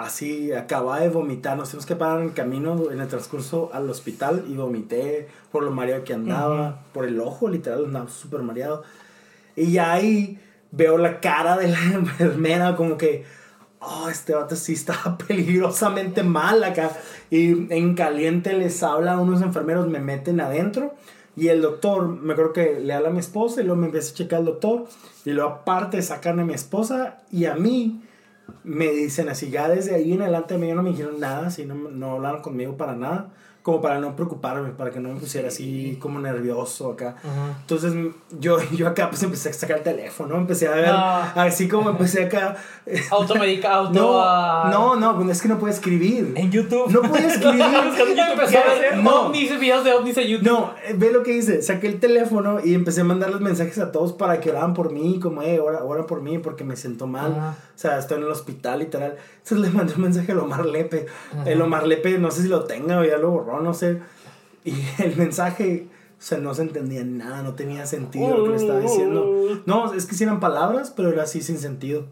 Así, 0.00 0.50
acababa 0.54 1.00
de 1.00 1.10
vomitar, 1.10 1.58
nos 1.58 1.68
tuvimos 1.68 1.84
que 1.84 1.94
parar 1.94 2.20
en 2.20 2.28
el 2.28 2.32
camino, 2.32 2.90
en 2.90 3.02
el 3.02 3.08
transcurso 3.08 3.68
al 3.74 3.90
hospital 3.90 4.46
y 4.48 4.54
vomité 4.54 5.28
por 5.52 5.62
lo 5.62 5.72
mareado 5.72 6.04
que 6.04 6.14
andaba, 6.14 6.84
por 6.94 7.04
el 7.04 7.20
ojo, 7.20 7.50
literal, 7.50 7.84
andaba 7.84 8.08
súper 8.08 8.40
mareado. 8.40 8.82
Y 9.56 9.72
ya 9.72 9.92
ahí 9.92 10.38
veo 10.70 10.96
la 10.96 11.20
cara 11.20 11.58
de 11.58 11.68
la 11.68 11.82
enfermera 11.92 12.76
como 12.76 12.96
que, 12.96 13.26
oh, 13.78 14.08
este 14.08 14.34
vato 14.34 14.56
sí 14.56 14.72
está 14.72 15.18
peligrosamente 15.28 16.22
mal 16.22 16.64
acá. 16.64 16.92
Y 17.28 17.70
en 17.70 17.94
caliente 17.94 18.54
les 18.54 18.82
habla 18.82 19.12
a 19.12 19.20
unos 19.20 19.42
enfermeros, 19.42 19.86
me 19.86 20.00
meten 20.00 20.40
adentro. 20.40 20.94
Y 21.36 21.48
el 21.48 21.60
doctor, 21.60 22.08
me 22.08 22.32
acuerdo 22.32 22.54
que 22.54 22.80
le 22.80 22.94
habla 22.94 23.10
a 23.10 23.12
mi 23.12 23.20
esposa 23.20 23.60
y 23.60 23.64
luego 23.64 23.78
me 23.78 23.88
empieza 23.88 24.12
a 24.12 24.14
checar 24.14 24.38
el 24.38 24.46
doctor. 24.46 24.86
Y 25.26 25.32
luego 25.32 25.50
aparte 25.50 26.00
sacan 26.00 26.40
a 26.40 26.44
mi 26.46 26.54
esposa 26.54 27.18
y 27.30 27.44
a 27.44 27.54
mí 27.54 28.00
me 28.64 28.90
dicen 28.90 29.28
así, 29.28 29.50
ya 29.50 29.68
desde 29.68 29.94
ahí 29.94 30.12
en 30.12 30.22
adelante 30.22 30.54
a 30.54 30.58
mí 30.58 30.70
no 30.72 30.82
me 30.82 30.90
dijeron 30.90 31.20
nada, 31.20 31.48
así 31.48 31.64
no, 31.64 31.74
no 31.74 32.12
hablaron 32.12 32.42
conmigo 32.42 32.76
para 32.76 32.94
nada 32.94 33.30
como 33.70 33.82
para 33.82 34.00
no 34.00 34.16
preocuparme, 34.16 34.70
para 34.70 34.90
que 34.90 34.98
no 34.98 35.10
me 35.10 35.20
pusiera 35.20 35.46
así 35.48 35.96
como 36.00 36.18
nervioso 36.18 36.90
acá. 36.90 37.14
Entonces 37.60 37.92
yo, 38.40 38.58
yo 38.72 38.88
acá 38.88 39.08
pues 39.08 39.22
empecé 39.22 39.50
a 39.50 39.52
sacar 39.52 39.78
el 39.78 39.82
teléfono, 39.84 40.36
empecé 40.36 40.66
a 40.66 40.72
ver, 40.72 40.88
No. 40.88 41.40
así 41.40 41.68
como 41.68 41.90
empecé 41.90 42.24
acá. 42.24 42.56
Automedica, 43.12 43.72
auto. 43.74 43.92
No, 43.92 44.20
ah, 44.20 44.68
no, 44.72 44.96
no, 44.96 45.30
es 45.30 45.40
que 45.40 45.48
no 45.48 45.58
puedo 45.58 45.72
escribir. 45.72 46.32
En 46.34 46.50
YouTube. 46.50 46.90
No 46.90 47.02
puedo 47.02 47.26
escribir. 47.28 47.62
Empezó 47.62 48.58
a 48.58 48.74
ver 48.74 48.96
No. 48.98 49.26
ovnis, 49.26 49.58
videos 49.60 49.84
de 49.84 49.92
ovnis 49.92 50.16
en 50.16 50.26
YouTube. 50.26 50.48
No, 50.48 50.74
eh, 50.84 50.94
ve 50.96 51.12
lo 51.12 51.22
que 51.22 51.36
hice. 51.36 51.62
Saqué 51.62 51.86
el 51.86 52.00
teléfono 52.00 52.58
y 52.64 52.74
empecé 52.74 53.02
a 53.02 53.04
mandar 53.04 53.30
los 53.30 53.40
mensajes 53.40 53.78
a 53.78 53.92
todos 53.92 54.12
para 54.12 54.40
que 54.40 54.50
oraran 54.50 54.74
por 54.74 54.90
mí, 54.92 55.20
como, 55.20 55.42
eh, 55.42 55.60
ora, 55.60 55.84
ora 55.84 56.06
por 56.06 56.22
mí 56.22 56.38
porque 56.38 56.64
me 56.64 56.74
siento 56.74 57.06
mal. 57.06 57.32
Ajá. 57.36 57.54
O 57.74 57.78
sea, 57.80 57.98
estoy 57.98 58.18
en 58.18 58.24
el 58.24 58.30
hospital 58.30 58.80
literal. 58.80 59.16
Entonces 59.38 59.58
le 59.60 59.70
mandé 59.70 59.94
un 59.94 60.02
mensaje 60.02 60.32
a 60.32 60.36
Omar 60.38 60.66
Lepe. 60.66 61.06
El 61.46 61.62
Omar 61.62 61.86
Lepe, 61.86 62.18
no 62.18 62.30
sé 62.30 62.42
si 62.42 62.48
lo 62.48 62.64
tenga 62.64 62.98
o 62.98 63.04
ya 63.04 63.16
lo 63.16 63.30
borró, 63.30 63.59
no 63.62 63.74
sé. 63.74 63.98
Y 64.64 64.74
el 65.02 65.16
mensaje, 65.16 65.86
o 66.18 66.22
sea, 66.22 66.38
no 66.38 66.54
se 66.54 66.62
entendía 66.62 67.04
nada, 67.04 67.42
no 67.42 67.54
tenía 67.54 67.86
sentido 67.86 68.36
lo 68.38 68.44
que 68.44 68.50
me 68.50 68.56
estaba 68.56 68.80
diciendo. 68.80 69.62
No, 69.66 69.92
es 69.94 70.06
que 70.06 70.14
sí 70.14 70.24
eran 70.24 70.40
palabras, 70.40 70.92
pero 70.94 71.08
era 71.10 71.22
así 71.24 71.40
sin 71.42 71.58
sentido. 71.58 72.06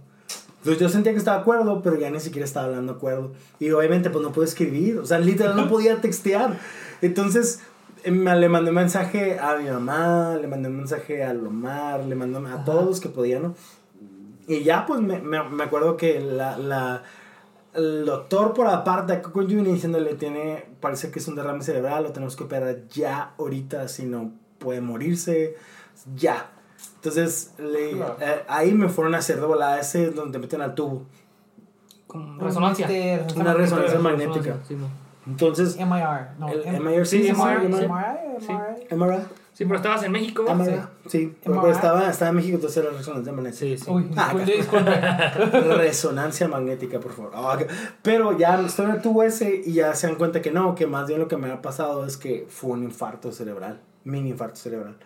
Entonces 0.59 0.80
yo 0.80 0.88
sentía 0.88 1.12
que 1.12 1.18
estaba 1.18 1.36
de 1.36 1.42
acuerdo, 1.42 1.82
pero 1.82 1.99
ya 1.99 2.11
ni 2.11 2.18
siquiera 2.20 2.44
estaba 2.44 2.66
hablando 2.66 2.92
de 2.92 2.96
acuerdo. 2.99 3.32
Y 3.61 3.70
obviamente 3.70 4.11
pues 4.11 4.24
no 4.24 4.32
puedo 4.32 4.46
escribir, 4.46 4.99
o 4.99 5.07
sea, 5.07 5.18
literal 5.20 5.57
no 5.57 5.68
podía 5.68 6.01
textear. 6.01 6.59
Entonces 7.01 7.61
eh, 8.05 8.11
me- 8.11 8.34
le 8.36 8.49
mandé 8.49 8.70
un 8.70 8.76
mensaje 8.76 9.38
a 9.38 9.57
mi 9.57 9.70
mamá, 9.70 10.36
le 10.40 10.49
mandé 10.49 10.68
un 10.68 10.76
mensaje 10.78 11.22
a 11.22 11.32
Lomar, 11.32 12.05
le 12.05 12.14
mandé 12.16 12.38
a 12.51 12.64
todos 12.64 12.84
los 12.86 13.01
que 13.01 13.09
podían, 13.09 13.42
¿no? 13.42 13.55
Y 14.49 14.64
ya 14.64 14.84
pues 14.86 15.01
me, 15.01 15.20
me, 15.20 15.42
me 15.49 15.64
acuerdo 15.64 15.96
que 15.96 16.20
la, 16.20 16.57
la, 16.59 17.03
el 17.75 18.05
doctor 18.07 18.55
por 18.55 18.66
aparte 18.66 19.12
acá 19.12 19.31
con 19.31 19.45
Juni 19.49 19.73
diciéndole 19.73 20.14
tiene, 20.14 20.64
parece 20.81 21.11
que 21.11 21.19
es 21.19 21.29
un 21.29 21.35
derrame 21.37 21.62
cerebral, 21.62 22.03
lo 22.05 22.12
tenemos 22.12 22.35
que 22.37 22.45
operar 22.45 22.87
ya 22.89 23.35
ahorita, 23.39 23.89
si 23.89 24.05
no 24.07 24.33
puede 24.59 24.81
morirse, 24.81 25.55
ya. 26.16 26.51
Entonces 26.97 27.55
le- 27.59 27.93
Claro. 27.93 28.16
eh, 28.21 28.43
ahí 28.49 28.73
me 28.73 28.89
fueron 28.89 29.14
a 29.14 29.19
hacer 29.19 29.41
de 29.41 29.47
volada 29.47 29.79
ese 29.81 30.11
donde 30.11 30.33
te 30.33 30.39
meten 30.39 30.61
al 30.62 30.75
tubo. 30.75 31.05
Con 32.07 32.41
resonancia. 32.41 32.87
Este, 32.89 33.39
Una 33.41 33.53
resonancia 33.55 33.99
magnética. 33.99 34.57
Sí, 34.66 34.75
mo. 34.75 34.89
Entonces, 35.27 35.77
MIR. 35.77 36.39
No, 36.39 36.49
el 36.49 36.62
M- 36.64 36.81
MIR, 36.81 37.07
sí. 37.07 37.29
MRI, 37.31 37.71
Sí. 37.73 37.85
MRI. 37.85 38.87
MRI. 38.97 39.19
Sí, 39.59 39.64
pero 39.64 39.74
estabas 39.78 40.04
en 40.04 40.12
México. 40.12 40.44
¿va? 40.44 40.54
MRI, 40.54 40.80
sí, 41.09 41.34
pero, 41.42 41.56
MRI. 41.56 41.62
pero 41.62 41.72
estaba, 41.72 42.09
estaba 42.09 42.28
en 42.28 42.36
México, 42.36 42.54
entonces 42.54 42.76
era 42.80 42.96
resonancia 42.96 43.32
magnética. 43.32 43.59
Sí, 43.59 43.76
sí. 43.76 43.90
Uy, 43.90 44.09
Ah, 44.16 44.32
disculpe, 44.32 44.56
disculpe. 44.56 45.61
Resonancia 45.76 46.46
magnética, 46.46 47.00
por 47.00 47.11
favor. 47.12 47.32
Ah, 47.34 47.56
ok. 47.56 47.68
Pero 48.00 48.38
ya 48.38 48.61
estoy 48.64 48.84
en 48.86 48.92
el 48.92 49.02
tubo 49.02 49.24
ese 49.24 49.61
y 49.66 49.72
ya 49.72 49.96
se 49.96 50.06
dan 50.06 50.14
cuenta 50.14 50.40
que 50.40 50.52
no, 50.52 50.76
que 50.76 50.86
más 50.86 51.09
bien 51.09 51.18
lo 51.18 51.26
que 51.26 51.36
me 51.36 51.50
ha 51.50 51.61
pasado 51.61 52.06
es 52.06 52.16
que 52.16 52.46
fue 52.48 52.70
un 52.70 52.84
infarto 52.84 53.32
cerebral, 53.32 53.80
mini 54.04 54.30
infarto 54.30 54.54
cerebral. 54.54 54.96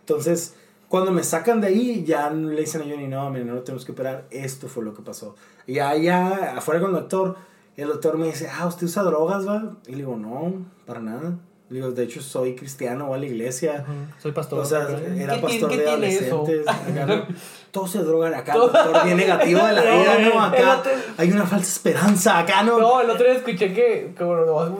Entonces, 0.00 0.56
cuando 0.88 1.12
me 1.12 1.22
sacan 1.22 1.60
de 1.60 1.68
ahí, 1.68 2.02
ya 2.02 2.28
le 2.28 2.60
dicen 2.60 2.80
a 2.82 2.84
Johnny, 2.84 3.06
no, 3.06 3.30
mira, 3.30 3.44
no 3.44 3.54
lo 3.54 3.62
tenemos 3.62 3.84
que 3.84 3.92
operar, 3.92 4.24
esto 4.32 4.66
fue 4.66 4.82
lo 4.82 4.94
que 4.94 5.02
pasó. 5.02 5.36
Y 5.64 5.78
allá, 5.78 6.56
afuera 6.56 6.80
con 6.80 6.90
el 6.90 6.96
doctor, 6.96 7.36
el 7.76 7.86
doctor 7.86 8.18
me 8.18 8.26
dice, 8.26 8.50
ah, 8.52 8.66
¿usted 8.66 8.86
usa 8.86 9.04
drogas, 9.04 9.46
va? 9.46 9.76
Y 9.86 9.92
le 9.92 9.98
digo, 9.98 10.16
no, 10.16 10.54
para 10.86 10.98
nada. 10.98 11.38
Digo, 11.72 11.90
de 11.90 12.04
hecho, 12.04 12.20
soy 12.20 12.54
cristiano, 12.54 13.06
voy 13.06 13.16
a 13.16 13.20
la 13.20 13.26
iglesia. 13.26 13.84
Soy 14.22 14.32
pastor. 14.32 14.60
O 14.60 14.64
sea, 14.64 14.86
era 15.16 15.34
¿Qué 15.36 15.40
pastor 15.40 15.68
tiene- 15.70 15.82
de 15.84 15.88
adolescentes. 15.90 16.68
acá, 16.68 17.06
¿no? 17.06 17.26
Todos 17.70 17.90
se 17.90 17.98
drogan 18.00 18.34
acá, 18.34 18.54
doctor, 18.54 19.04
bien 19.04 19.16
negativo 19.16 19.64
de 19.66 19.72
la 19.72 19.80
vida, 19.82 20.18
¿no? 20.18 20.42
Acá 20.42 20.78
otro- 20.80 20.92
hay 21.16 21.32
una 21.32 21.46
falsa 21.46 21.66
esperanza, 21.72 22.38
acá, 22.38 22.62
¿no? 22.62 22.78
No, 22.78 23.00
el 23.00 23.08
otro 23.10 23.24
día 23.24 23.34
escuché 23.34 23.72
que, 23.72 24.12
que 24.16 24.22
bueno, 24.24 24.76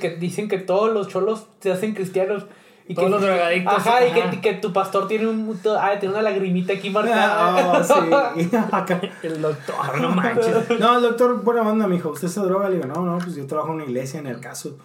que 0.00 0.10
dicen 0.18 0.48
que 0.48 0.58
todos 0.58 0.92
los 0.92 1.08
cholos 1.08 1.46
se 1.60 1.70
hacen 1.72 1.94
cristianos. 1.94 2.44
Y 2.88 2.94
Todos 2.96 3.06
que, 3.06 3.10
los 3.12 3.22
drogadictos, 3.22 3.74
Ajá, 3.74 4.04
y 4.04 4.10
que, 4.12 4.40
que 4.40 4.54
tu 4.54 4.72
pastor 4.72 5.06
tiene 5.06 5.28
un. 5.28 5.56
Ah, 5.78 5.92
tiene 6.00 6.14
una 6.14 6.22
lagrimita 6.22 6.72
aquí 6.72 6.90
marcada. 6.90 7.56
Ah, 7.56 7.80
oh, 7.80 8.34
sí. 8.40 8.50
Acá. 8.72 9.00
El 9.22 9.40
doctor, 9.40 10.00
no 10.00 10.08
manches. 10.10 10.80
No, 10.80 10.96
el 10.96 11.02
doctor, 11.02 11.40
buena 11.44 11.62
banda, 11.62 11.86
me 11.86 11.94
dijo, 11.94 12.08
¿usted 12.10 12.26
se 12.26 12.40
droga? 12.40 12.68
Le 12.68 12.78
digo, 12.78 12.88
no, 12.88 13.02
no, 13.06 13.18
pues 13.18 13.36
yo 13.36 13.46
trabajo 13.46 13.68
en 13.70 13.76
una 13.76 13.84
iglesia 13.84 14.18
en 14.18 14.26
el 14.26 14.40
caso. 14.40 14.76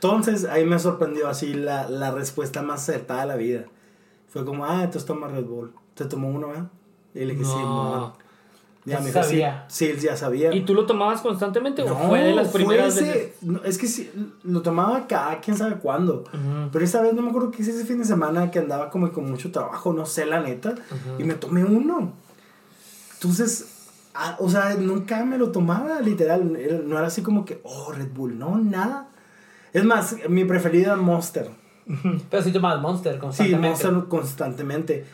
Entonces, 0.00 0.44
ahí 0.44 0.64
me 0.64 0.78
sorprendió 0.78 1.28
así 1.28 1.52
la, 1.54 1.88
la 1.88 2.10
respuesta 2.12 2.62
más 2.62 2.82
acertada 2.88 3.22
de 3.22 3.26
la 3.26 3.36
vida. 3.36 3.64
Fue 4.28 4.44
como, 4.44 4.64
ah, 4.64 4.76
entonces 4.84 5.04
toma 5.04 5.26
Red 5.28 5.44
Bull. 5.44 5.72
¿Te 5.94 6.04
tomó 6.04 6.28
uno, 6.28 6.48
verdad? 6.48 6.68
Y 7.14 7.20
le 7.24 7.32
dije, 7.34 7.44
sí, 7.44 7.56
No. 7.62 7.70
mamá. 7.70 8.14
Ya 8.84 8.94
Ya 8.94 9.00
me 9.00 9.06
sí, 9.06 9.12
sabía. 9.12 9.64
sí, 9.68 9.86
él 9.86 9.98
ya 9.98 10.16
sabía. 10.16 10.54
¿Y 10.54 10.64
tú 10.64 10.72
lo 10.72 10.86
tomabas 10.86 11.20
constantemente 11.20 11.82
o 11.82 11.88
No, 11.88 12.08
fue 12.08 12.22
de 12.22 12.32
las 12.34 12.50
fue 12.52 12.60
primeras 12.60 12.96
ese- 12.96 13.04
veces? 13.12 13.32
no, 13.42 13.62
es 13.64 13.76
que 13.76 13.86
sí, 13.88 14.10
lo 14.44 14.62
tomaba 14.62 14.96
acá, 14.98 15.38
quién 15.44 15.56
sabe 15.58 15.74
cuándo. 15.76 16.20
Ujú. 16.32 16.70
Pero 16.72 16.84
esa 16.84 17.02
vez 17.02 17.12
no 17.12 17.20
me 17.22 17.30
acuerdo 17.30 17.50
que 17.50 17.60
hice 17.62 17.72
ese 17.72 17.84
fin 17.84 17.98
de 17.98 18.04
semana 18.04 18.50
que 18.52 18.60
andaba 18.60 18.88
como 18.88 19.10
con 19.12 19.28
mucho 19.30 19.50
trabajo, 19.50 19.92
no 19.92 20.06
sé 20.06 20.24
la 20.26 20.40
neta, 20.40 20.74
y 21.18 21.24
me 21.24 21.34
tomé 21.34 21.64
uno. 21.64 22.12
Entonces, 23.14 23.66
ah, 24.14 24.36
o 24.38 24.48
sea, 24.48 24.74
nunca 24.76 25.24
me 25.24 25.36
lo 25.38 25.50
tomaba, 25.50 26.00
literal. 26.00 26.56
era- 26.56 26.78
no 26.78 26.96
era 26.96 27.08
así 27.08 27.22
como 27.22 27.44
que, 27.44 27.60
oh, 27.64 27.92
Red 27.92 28.12
Bull, 28.14 28.38
no, 28.38 28.56
nada. 28.58 29.08
Es 29.72 29.84
más, 29.84 30.16
mi 30.28 30.44
preferida 30.44 30.96
Monster. 30.96 31.48
Pero 32.30 32.42
sí 32.42 32.52
tomas 32.52 32.80
Monster 32.80 33.14
Sí, 33.14 33.18
constantemente. 33.20 33.68
Monster 33.68 33.92
constantemente. 34.08 35.06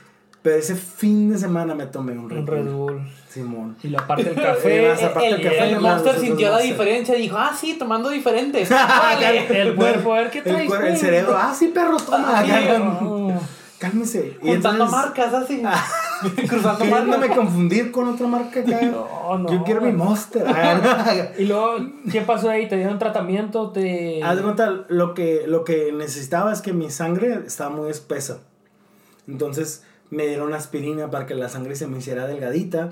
Pero 0.42 0.56
ese 0.56 0.74
fin 0.76 1.32
de 1.32 1.38
semana 1.38 1.74
me 1.74 1.86
tomé 1.86 2.12
un 2.12 2.28
Red, 2.28 2.38
Un 2.40 2.46
Red 2.46 2.64
Bull. 2.64 2.92
Bull. 2.94 3.08
Simón. 3.30 3.76
Y 3.82 3.88
la 3.88 4.06
parte 4.06 4.24
del 4.24 4.38
Eh, 4.38 4.42
café. 4.42 4.92
aparte 5.06 5.28
el, 5.30 5.42
café, 5.42 5.78
Monster 5.80 6.18
sintió 6.20 6.50
la 6.50 6.58
diferencia. 6.58 7.14
Dijo, 7.14 7.38
ah, 7.38 7.52
sí, 7.58 7.76
tomando 7.78 8.10
diferente. 8.10 8.64
Vale. 8.70 9.62
el 9.62 9.74
cuerpo, 9.74 10.12
a 10.14 10.18
ver 10.18 10.30
qué 10.30 10.38
El, 10.38 10.44
traes. 10.44 10.70
el 10.72 10.96
cerebro, 10.98 11.34
ah, 11.36 11.54
sí, 11.58 11.68
perro, 11.68 11.96
toma. 11.96 12.40
Ah, 12.40 12.44
sí. 12.44 13.46
Cálmese. 13.78 14.38
Y 14.42 14.46
Juntando 14.48 14.84
entonces, 14.84 14.90
marcas 14.90 15.34
así. 15.34 15.62
Cruzando 16.48 16.84
marcas. 16.86 17.36
confundir 17.36 17.90
con 17.92 18.08
otra 18.08 18.26
marca 18.26 18.60
acá. 18.60 18.80
No, 19.24 19.38
no. 19.38 19.50
Yo 19.50 19.64
quiero 19.64 19.80
mi 19.80 19.92
Monster. 19.92 20.44
Ah, 20.48 21.28
Y 21.38 21.44
luego, 21.46 21.76
¿qué 22.12 22.20
pasó 22.20 22.50
ahí? 22.50 22.68
¿Te 22.68 22.76
dieron 22.76 22.98
tratamiento? 22.98 23.70
¿Te... 23.70 24.22
Haz 24.22 24.36
de 24.36 24.42
cuenta, 24.42 24.84
lo 24.88 25.14
que, 25.14 25.44
lo 25.46 25.64
que 25.64 25.92
necesitaba 25.92 26.52
es 26.52 26.60
que 26.60 26.72
mi 26.72 26.90
sangre 26.90 27.40
estaba 27.46 27.70
muy 27.74 27.90
espesa. 27.90 28.40
Entonces 29.26 29.84
me 30.10 30.26
dieron 30.26 30.52
aspirina 30.54 31.10
para 31.10 31.26
que 31.26 31.34
la 31.34 31.48
sangre 31.48 31.74
se 31.76 31.86
me 31.86 31.98
hiciera 31.98 32.26
delgadita. 32.26 32.90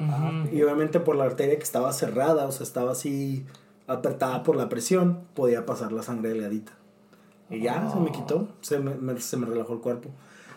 Y 0.52 0.62
obviamente 0.62 0.98
por 1.00 1.16
la 1.16 1.24
arteria 1.24 1.56
que 1.56 1.62
estaba 1.62 1.92
cerrada, 1.92 2.46
o 2.46 2.52
sea, 2.52 2.64
estaba 2.64 2.92
así 2.92 3.44
apretada 3.86 4.42
por 4.42 4.56
la 4.56 4.68
presión, 4.68 5.20
podía 5.34 5.66
pasar 5.66 5.92
la 5.92 6.02
sangre 6.02 6.30
delgadita. 6.30 6.72
Y 7.50 7.60
ya, 7.60 7.90
se 7.92 8.00
me 8.00 8.10
quitó, 8.10 8.48
se 8.62 8.78
me, 8.78 8.94
me- 8.94 9.20
se 9.20 9.36
me 9.36 9.44
relajó 9.46 9.74
el 9.74 9.80
cuerpo. 9.80 10.08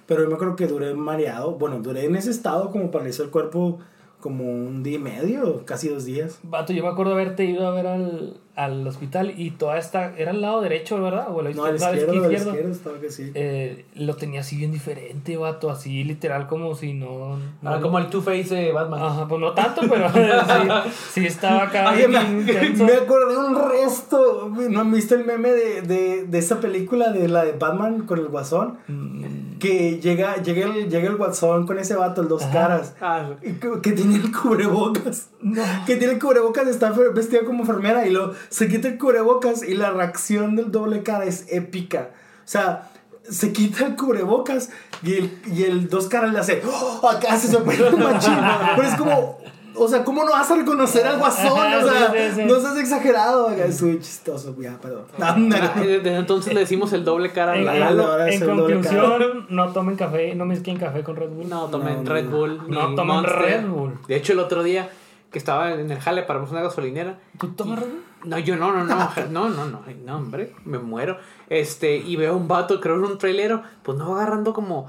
Pero 0.06 0.24
yo 0.24 0.30
me 0.30 0.38
creo 0.38 0.56
que 0.56 0.68
duré 0.68 0.94
mareado, 0.94 1.56
bueno, 1.56 1.80
duré 1.80 2.06
en 2.06 2.16
ese 2.16 2.32
estado 2.32 2.72
como 2.72 2.92
paralizó 2.92 3.24
el 3.24 3.32
cuerpo 3.32 3.80
como 4.20 4.44
un 4.44 4.84
día 4.84 4.96
y 4.96 5.00
medio, 5.00 5.66
casi 5.66 5.90
dos 5.90 6.06
días. 6.06 6.40
Vato, 6.44 6.74
yo 6.74 6.84
me 6.84 6.90
acuerdo 6.90 7.14
haberte 7.14 7.46
ido 7.46 7.68
a 7.68 7.72
ver 7.72 7.88
al, 7.88 8.40
al 8.56 8.88
hospital 8.88 9.34
y 9.38 9.52
toda 9.52 9.78
esta... 9.78 10.14
Era 10.18 10.32
el 10.32 10.42
lado 10.42 10.62
derecho, 10.62 11.02
¿verdad? 11.02 11.28
O 11.30 11.42
el 11.42 11.56
No, 11.56 11.68
el 11.68 11.76
izquierdo, 11.76 11.96
izquierdo, 11.98 12.14
el 12.14 12.32
izquierdo. 12.32 12.50
izquierdo 12.52 12.72
estaba 12.72 13.00
que 13.00 13.12
sí. 13.12 13.32
Eh, 13.36 13.86
lo 13.96 14.16
tenía 14.16 14.40
así 14.42 14.56
bien 14.56 14.72
diferente, 14.72 15.36
vato. 15.38 15.70
Así 15.70 16.04
literal 16.06 16.48
como 16.48 16.74
si 16.76 16.94
no... 16.94 17.38
Ah, 17.64 17.80
como 17.82 18.00
el 18.00 18.08
Two-Face 18.08 18.56
de 18.56 18.72
Batman. 18.72 19.02
Ajá, 19.04 19.28
pues 19.28 19.42
no 19.42 19.52
tanto, 19.54 19.82
pero 19.90 20.10
sí, 20.14 20.92
sí 21.22 21.26
estaba 21.26 21.64
acá. 21.64 21.92
Me, 21.92 22.08
me 22.08 22.94
acordé 22.94 23.38
un 23.38 23.56
resto. 23.70 24.50
¿No 24.70 24.80
han 24.82 24.92
visto 24.92 25.16
el 25.16 25.26
meme 25.26 25.52
de, 25.52 25.82
de, 25.82 26.24
de 26.24 26.38
esa 26.38 26.60
película 26.62 27.12
de 27.12 27.28
la 27.28 27.44
de 27.44 27.52
Batman 27.54 28.06
con 28.06 28.20
el 28.20 28.28
guasón? 28.28 28.78
Mm, 28.88 29.58
Que 29.60 30.00
llega, 30.00 30.38
llega, 30.42 30.66
el, 30.68 30.90
llega 30.90 31.08
el 31.10 31.18
guasón 31.18 31.66
con 31.68 31.78
ese 31.80 31.96
vato, 31.96 32.22
el 32.22 32.28
dos 32.30 32.44
Ajá. 32.44 32.54
caras. 32.54 32.96
Ah, 33.02 33.32
y 33.42 33.54
que, 33.54 33.70
que 33.82 33.92
tiene 33.92 34.16
el 34.16 34.32
cubrebocas. 34.32 35.30
No. 35.42 35.64
Que 35.86 35.96
tiene 35.98 36.14
el 36.14 36.20
cubrebocas, 36.20 36.68
está 36.68 36.92
vestida 37.14 37.42
como 37.46 37.62
enfermera 37.62 38.08
y 38.08 38.12
lo 38.12 38.34
se 38.50 38.68
quita 38.68 38.88
el 38.88 38.98
cubrebocas 38.98 39.64
y 39.64 39.76
la 39.76 39.92
reacción 39.92 40.56
del 40.56 40.72
doble 40.72 41.04
cara 41.04 41.26
es 41.26 41.46
épica. 41.52 42.10
O 42.44 42.48
sea, 42.48 42.92
se 43.30 43.52
quita 43.54 43.86
el 43.88 43.96
cubrebocas 43.96 44.70
y 45.04 45.14
el, 45.14 45.38
y 45.48 45.64
el 45.64 45.90
dos 45.90 46.08
caras 46.08 46.32
le 46.32 46.40
hace, 46.40 46.62
"Oh", 46.66 47.08
acá 47.10 47.38
se 47.38 47.48
sorprende 47.50 47.90
un 47.96 48.04
machín. 48.04 48.38
Pero 48.76 48.88
es 48.88 48.96
como, 48.96 49.40
o 49.78 49.88
sea, 49.90 50.04
¿cómo 50.06 50.24
no 50.24 50.32
vas 50.32 50.50
a 50.52 50.56
reconocer 50.56 51.06
al 51.08 51.18
guasón? 51.18 51.52
O 51.52 51.90
sea, 51.90 52.12
Sí, 52.14 52.18
sí, 52.30 52.36
sí. 52.36 52.46
no 52.46 52.60
seas 52.60 52.78
exagerado. 52.78 53.50
Es 53.50 53.82
muy 53.82 54.00
chistoso, 54.00 54.56
ya, 54.60 54.78
perdón. 54.80 55.06
Ah, 55.20 55.36
entonces 55.84 56.54
le 56.54 56.62
decimos 56.62 56.94
el 56.94 57.04
doble 57.04 57.32
cara 57.32 57.58
En, 57.58 57.68
al 57.68 58.00
en- 58.00 58.00
en 58.28 58.34
el 58.42 58.46
conclusión, 58.46 59.48
no 59.50 59.70
tomen 59.74 59.96
café, 59.96 60.34
no 60.36 60.46
mezclen 60.46 60.78
café 60.78 61.04
con 61.04 61.16
Red 61.16 61.30
Bull. 61.30 61.50
No 61.50 61.66
tomen 61.66 62.04
No, 62.04 62.10
Red 62.14 62.26
no. 62.26 62.38
Bull. 62.38 62.62
No 62.70 62.96
tomen 62.96 63.08
Monster. 63.08 63.36
Red 63.38 63.68
Bull. 63.68 64.00
De 64.08 64.16
hecho, 64.16 64.34
el 64.34 64.40
otro 64.40 64.64
día 64.64 64.90
que 65.36 65.40
estaba 65.40 65.74
en 65.74 65.92
el 65.92 66.00
jale 66.00 66.24
para 66.24 66.40
una 66.40 66.62
gasolinera. 66.62 67.20
¿Tú 67.38 67.50
tomas 67.50 67.82
Bull? 67.82 68.06
No, 68.24 68.40
yo 68.40 68.56
no, 68.56 68.72
no, 68.72 68.86
no. 68.86 69.12
No, 69.30 69.50
no, 69.50 69.66
no. 69.66 69.82
No, 70.06 70.16
hombre, 70.16 70.56
me 70.64 70.80
muero. 70.80 71.18
Este, 71.50 71.98
y 71.98 72.16
veo 72.16 72.38
un 72.38 72.48
vato, 72.48 72.80
creo 72.80 72.96
en 72.96 73.04
un 73.04 73.18
trailero, 73.18 73.62
pues 73.84 73.98
no 73.98 74.16
agarrando 74.16 74.54
como. 74.54 74.88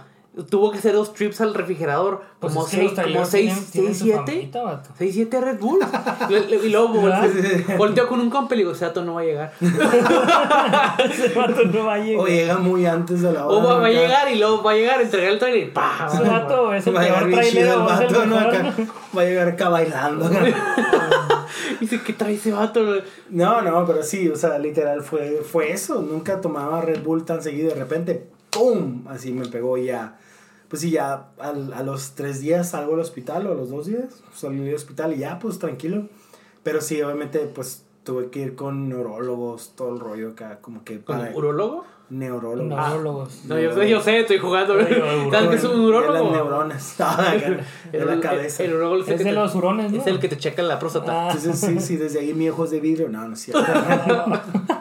Tuvo 0.51 0.71
que 0.71 0.79
hacer 0.79 0.93
dos 0.93 1.15
trips 1.15 1.41
al 1.41 1.55
refrigerador. 1.55 2.21
Pues 2.41 2.53
Como 2.53 2.67
es 2.67 2.71
que 2.71 2.77
seis, 2.77 2.83
los 2.85 2.93
como 2.93 3.03
traileros 3.03 3.29
seis, 3.31 3.53
tienen- 3.53 3.71
tienen 3.73 3.95
seis, 3.95 3.99
su 3.99 4.05
siete. 4.05 4.33
famita, 4.33 4.63
vato. 4.63 4.91
6, 4.99 5.15
7 5.15 5.41
Red 5.41 5.59
Bull. 5.59 5.81
Le- 6.29 6.47
le- 6.49 6.57
y 6.67 6.69
luego 6.69 6.93
¿Verdad? 7.03 7.23
volteo, 7.23 7.77
volteo 7.79 8.09
con 8.09 8.21
un 8.21 8.29
compa 8.29 8.55
y 8.55 8.59
le 8.59 8.65
digo, 8.65 8.73
ese 8.75 8.85
vato 8.85 9.03
no 9.05 9.15
va 9.15 9.23
a 9.23 9.25
llegar. 9.25 9.53
Ese 11.11 11.29
vato 11.35 11.65
no 11.65 11.85
va 11.87 11.95
a 11.95 11.99
llegar. 11.99 12.21
O 12.23 12.27
llega 12.27 12.59
muy 12.59 12.85
antes 12.87 13.23
de 13.23 13.33
la 13.33 13.47
hora. 13.47 13.57
O 13.57 13.63
va, 13.67 13.79
va 13.79 13.87
a 13.87 13.91
llegar 13.91 14.31
y 14.31 14.39
luego 14.39 14.63
va 14.63 14.73
a 14.73 14.75
llegar, 14.75 15.01
entregar 15.01 15.31
el 15.33 15.39
trailer 15.39 15.69
y 15.69 15.71
¡pah! 15.71 16.09
Ese 16.13 16.23
vato 16.29 16.73
es 16.75 16.87
el 16.87 16.95
Va 16.97 17.01
a 17.01 17.05
llegar 17.05 17.19
peor 17.27 17.29
bien 17.31 17.43
chido 17.43 17.53
trailero. 17.63 17.81
el 17.81 17.87
vato, 17.87 18.27
¿no? 18.27 18.37
mejor. 18.37 18.55
Acá. 18.57 18.75
Va 19.17 19.23
a 19.23 19.25
llegar 19.25 19.49
acá 19.49 19.69
bailando. 19.69 20.31
Dice, 21.81 22.01
¿qué 22.03 22.13
trae 22.13 22.35
ese 22.35 22.53
vato? 22.53 22.83
No, 23.31 23.63
no, 23.63 23.85
pero 23.87 24.03
sí, 24.03 24.29
o 24.29 24.37
sea, 24.37 24.59
literal 24.59 25.03
fue, 25.03 25.43
fue 25.51 25.73
eso. 25.73 26.01
Nunca 26.03 26.41
tomaba 26.41 26.81
Red 26.81 27.03
Bull 27.03 27.25
tan 27.25 27.43
seguido. 27.43 27.71
De 27.71 27.75
repente, 27.77 28.27
¡pum! 28.51 29.05
Así 29.09 29.33
me 29.33 29.47
pegó 29.47 29.77
ya. 29.77 30.17
Pues 30.69 30.83
sí, 30.83 30.91
ya 30.91 31.29
al- 31.39 31.73
a 31.73 31.83
los 31.83 32.13
tres 32.17 32.41
días 32.41 32.71
salgo 32.71 32.95
al 32.95 33.01
hospital 33.01 33.47
o 33.47 33.53
a 33.53 33.55
los 33.55 33.71
dos 33.71 33.87
días 33.87 34.23
salí 34.35 34.69
al 34.69 34.75
hospital 34.75 35.13
y 35.15 35.19
ya, 35.19 35.39
pues 35.39 35.59
tranquilo. 35.59 36.09
Pero 36.63 36.81
sí, 36.81 37.01
obviamente, 37.03 37.39
pues 37.55 37.85
tuve 38.03 38.31
que 38.31 38.41
ir 38.41 38.55
con 38.57 38.89
neurólogos, 38.89 39.73
todo 39.77 39.93
el 39.95 40.01
rollo 40.01 40.31
acá, 40.31 40.59
como 40.61 40.83
que 40.85 41.01
¿Con 41.01 41.19
para 41.19 41.35
urólogo? 41.37 41.85
neurólogos. 42.09 42.69
Neurólogos. 42.69 43.45
No, 43.47 43.59
yo, 43.59 43.83
yo 43.85 44.01
sé, 44.01 44.21
estoy 44.21 44.39
jugando. 44.39 44.75
¿Sabes 44.75 44.89
qué 45.51 45.57
es 45.57 45.65
un 45.65 45.73
De 45.73 45.87
urólogo? 45.87 46.13
las 46.13 46.33
neuronas. 46.33 46.97
de 47.93 47.99
El- 47.99 48.07
la 48.07 48.13
el- 48.15 48.21
cabeza. 48.21 48.63
El, 48.65 48.75
urólogo 48.75 49.03
es, 49.03 49.09
el 49.09 49.15
Es 49.15 49.19
de 49.21 49.25
te- 49.25 49.33
los 49.33 49.55
hurones, 49.55 49.93
¿no? 49.93 50.01
es 50.01 50.07
el 50.07 50.19
que 50.21 50.29
te 50.29 50.37
checa 50.39 50.63
la 50.63 50.79
próstata. 50.79 51.29
Ah. 51.29 51.33
Entonces, 51.33 51.59
sí, 51.61 51.81
sí, 51.81 51.97
desde 51.97 52.21
ahí 52.21 52.33
mi 52.35 52.49
ojo 52.49 52.65
es 52.65 52.71
de 52.73 52.81
vidrio. 52.81 53.09
No, 53.09 53.27
no 53.27 53.35
es 53.35 53.41
cierto. 53.41 53.65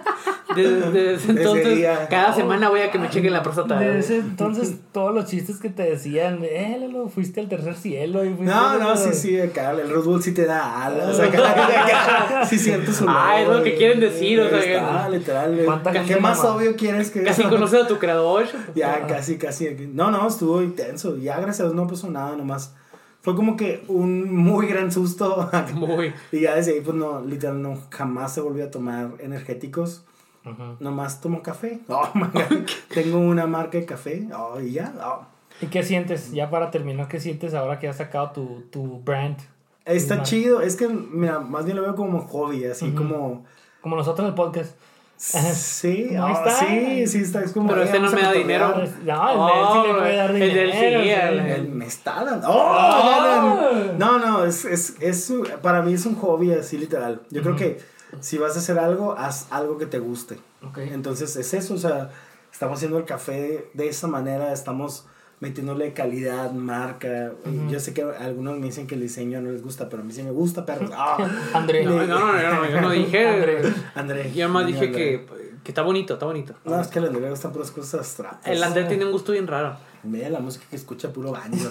Desde, 0.56 0.92
desde 0.92 1.32
entonces, 1.38 1.66
ahí 1.66 1.82
ya- 1.82 2.08
cada 2.08 2.34
semana 2.34 2.70
voy 2.70 2.82
a 2.82 2.92
que 2.92 3.00
me 3.00 3.10
chequen 3.10 3.34
la 3.34 3.44
próstata. 3.44 3.80
De 3.80 4.00
ese 4.00 4.18
entonces, 4.20 4.76
todos 4.92 5.14
los 5.14 5.26
chistes 5.26 5.58
que 5.58 5.70
te 5.70 5.84
decían, 5.84 6.40
eh, 6.44 6.78
Lalo, 6.80 7.08
fuiste 7.10 7.40
al 7.40 7.50
tercer 7.50 7.76
cielo. 7.76 8.24
Y 8.26 8.30
fuiste 8.30 8.46
No, 8.46 8.78
no, 8.80 8.96
sí, 8.98 9.14
sí, 9.14 9.40
acá 9.40 9.72
el 9.72 9.90
Red 9.90 10.02
Bull 10.04 10.22
sí 10.24 10.34
te 10.34 10.46
da 10.46 10.86
alas. 10.86 11.20
Acá, 11.26 11.52
acá, 11.52 12.46
sí 12.46 12.58
sientes 12.58 12.96
su 12.96 13.06
Ah, 13.08 13.42
es 13.42 13.48
lo 13.48 13.64
que 13.64 13.76
quieren 13.76 14.00
decir, 14.00 14.40
o 14.40 14.50
sea, 14.50 14.60
que- 14.62 14.76
Está, 14.76 15.10
literal. 15.10 15.62
¿Cuánta 15.66 15.92
¿Qué 15.92 16.16
más 16.18 16.38
mama? 16.40 16.56
obvio 16.56 16.76
quieres 16.76 17.12
que 17.12 17.24
Casi 17.24 17.44
conoces 17.44 17.84
a 17.84 17.88
tu 17.88 17.98
creador. 17.98 18.46
Ya, 18.76 19.06
casi, 19.08 19.38
casi. 19.38 19.76
No, 19.94 20.12
no, 20.12 20.28
estuvo 20.28 20.62
intenso. 20.62 21.18
Ya, 21.18 21.36
gracias 21.38 21.62
a 21.62 21.64
Dios, 21.64 21.76
no 21.76 21.88
pasó 21.88 22.10
nada 22.10 22.36
nomás. 22.36 22.74
Fue 23.22 23.36
como 23.36 23.58
que 23.58 23.84
un 23.88 24.32
muy 24.36 24.68
gran 24.68 24.92
susto. 24.92 25.50
Muy. 25.74 26.14
Y 26.32 26.42
ya 26.42 26.56
desde 26.56 26.74
ahí, 26.74 26.82
pues 26.82 26.96
no, 26.96 27.22
literal, 27.26 27.60
no, 27.62 27.80
jamás 27.90 28.34
se 28.34 28.42
volvió 28.42 28.66
a 28.66 28.70
tomar 28.72 29.14
energéticos. 29.20 30.04
Ujú. 30.46 30.78
Nomás 30.80 31.20
tomo 31.22 31.42
café. 31.42 31.80
Oh, 31.88 32.10
my 32.14 32.28
God. 32.34 32.68
Tengo 32.94 33.20
una 33.20 33.48
marca 33.48 33.78
de 33.78 33.86
café. 33.86 34.28
Oh, 34.38 34.60
y 34.60 34.74
ya. 34.74 34.94
oh. 35.04 35.26
¿Y 35.62 35.68
qué 35.68 35.84
sientes? 35.84 36.32
Ya 36.32 36.50
para 36.50 36.70
terminar, 36.72 37.08
¿qué 37.08 37.20
sientes 37.20 37.54
ahora 37.54 37.80
que 37.80 37.88
has 37.88 37.98
sacado 37.98 38.32
tu, 38.32 38.64
tu 38.72 39.00
brand? 39.02 39.38
Está 39.86 40.24
chido. 40.24 40.62
Es 40.62 40.76
que, 40.76 40.88
mira, 40.88 41.40
más 41.40 41.64
bien 41.66 41.78
lo 41.78 41.84
veo 41.84 41.96
como 41.96 42.20
hobby, 42.28 42.66
así 42.66 42.88
Ujú. 42.90 42.96
como. 42.98 43.46
Como 43.82 43.96
nosotros 43.96 44.28
el 44.28 44.34
podcast. 44.34 44.76
Sí, 45.18 46.10
oh, 46.20 46.28
está. 46.28 46.50
sí, 46.60 47.08
sí, 47.08 47.20
está. 47.20 47.42
Es 47.44 47.52
como. 47.54 47.70
Pero 47.70 47.84
este 47.84 48.00
no 48.00 48.12
me 48.12 48.22
da 48.22 48.34
dinero. 48.34 48.70
No, 48.70 48.82
el 48.82 48.88
sí 48.90 49.88
le 49.88 49.94
puede 50.00 50.16
dar 50.18 50.32
el 50.32 50.40
dinero. 50.42 50.72
sí, 50.72 50.78
sea, 51.08 51.30
el- 51.30 51.40
Él 51.40 51.70
me 51.70 51.86
está 51.86 52.24
dando. 52.26 52.48
¡Oh! 52.50 53.94
No, 53.98 54.20
no, 54.20 54.44
es, 54.46 54.66
es, 54.66 54.96
es, 55.00 55.34
para 55.62 55.82
mí 55.82 55.94
es 55.94 56.06
un 56.06 56.16
hobby 56.16 56.52
así 56.52 56.78
literal. 56.78 57.22
Yo 57.30 57.42
creo 57.42 57.56
que 57.56 57.80
si 58.22 58.38
vas 58.38 58.56
a 58.56 58.60
hacer 58.60 58.80
algo, 58.80 59.14
haz 59.18 59.48
algo 59.52 59.78
que 59.78 59.86
te 59.86 60.00
guste. 60.00 60.38
Ok. 60.64 60.80
Entonces 60.80 61.36
es 61.36 61.54
eso, 61.54 61.74
o 61.74 61.78
sea, 61.78 62.12
estamos 62.52 62.78
haciendo 62.78 62.98
el 62.98 63.06
café 63.06 63.70
de 63.74 63.88
esa 63.88 64.08
manera, 64.08 64.52
estamos 64.54 65.06
metiéndole 65.40 65.94
calidad, 65.94 66.52
marca. 66.52 67.32
Ujú. 67.46 67.70
Yo 67.70 67.80
sé 67.80 67.94
que 67.94 68.04
algunos 68.04 68.58
me 68.58 68.68
dicen 68.68 68.88
que 68.88 68.96
el 68.96 69.02
diseño 69.02 69.42
no 69.42 69.52
les 69.52 69.62
gusta, 69.62 69.90
pero 69.90 70.02
a 70.02 70.06
mí 70.06 70.14
sí 70.14 70.24
me 70.24 70.32
gusta, 70.32 70.66
perros. 70.66 70.90
¡Ah! 70.96 71.18
André. 71.54 71.86
No, 71.86 72.06
no, 72.06 72.08
no, 72.08 72.34
no, 72.34 72.56
no, 72.62 72.70
yo 72.70 72.82
no 72.82 72.90
dije. 72.92 73.28
André. 73.28 73.74
André. 73.96 74.32
Yo 74.34 74.50
más 74.50 74.66
dije 74.66 74.86
André. 74.86 74.92
que, 74.92 75.26
que 75.64 75.72
está 75.72 75.82
bonito, 75.82 76.14
está 76.14 76.26
bonito. 76.26 76.56
No, 76.64 76.80
es 76.80 76.88
que 76.88 77.00
al 77.00 77.06
André 77.06 77.22
le 77.22 77.30
gustan 77.30 77.52
puras 77.52 77.72
cosas 77.72 77.96
abstractas. 77.96 78.52
El 78.52 78.64
André 78.64 78.86
tiene 78.86 79.06
un 79.06 79.12
gusto 79.12 79.32
bien 79.32 79.48
raro. 79.48 79.76
Mira 80.04 80.30
la 80.30 80.40
música 80.40 80.66
que 80.70 80.76
escucha 80.76 81.12
puro 81.12 81.32
baño. 81.32 81.58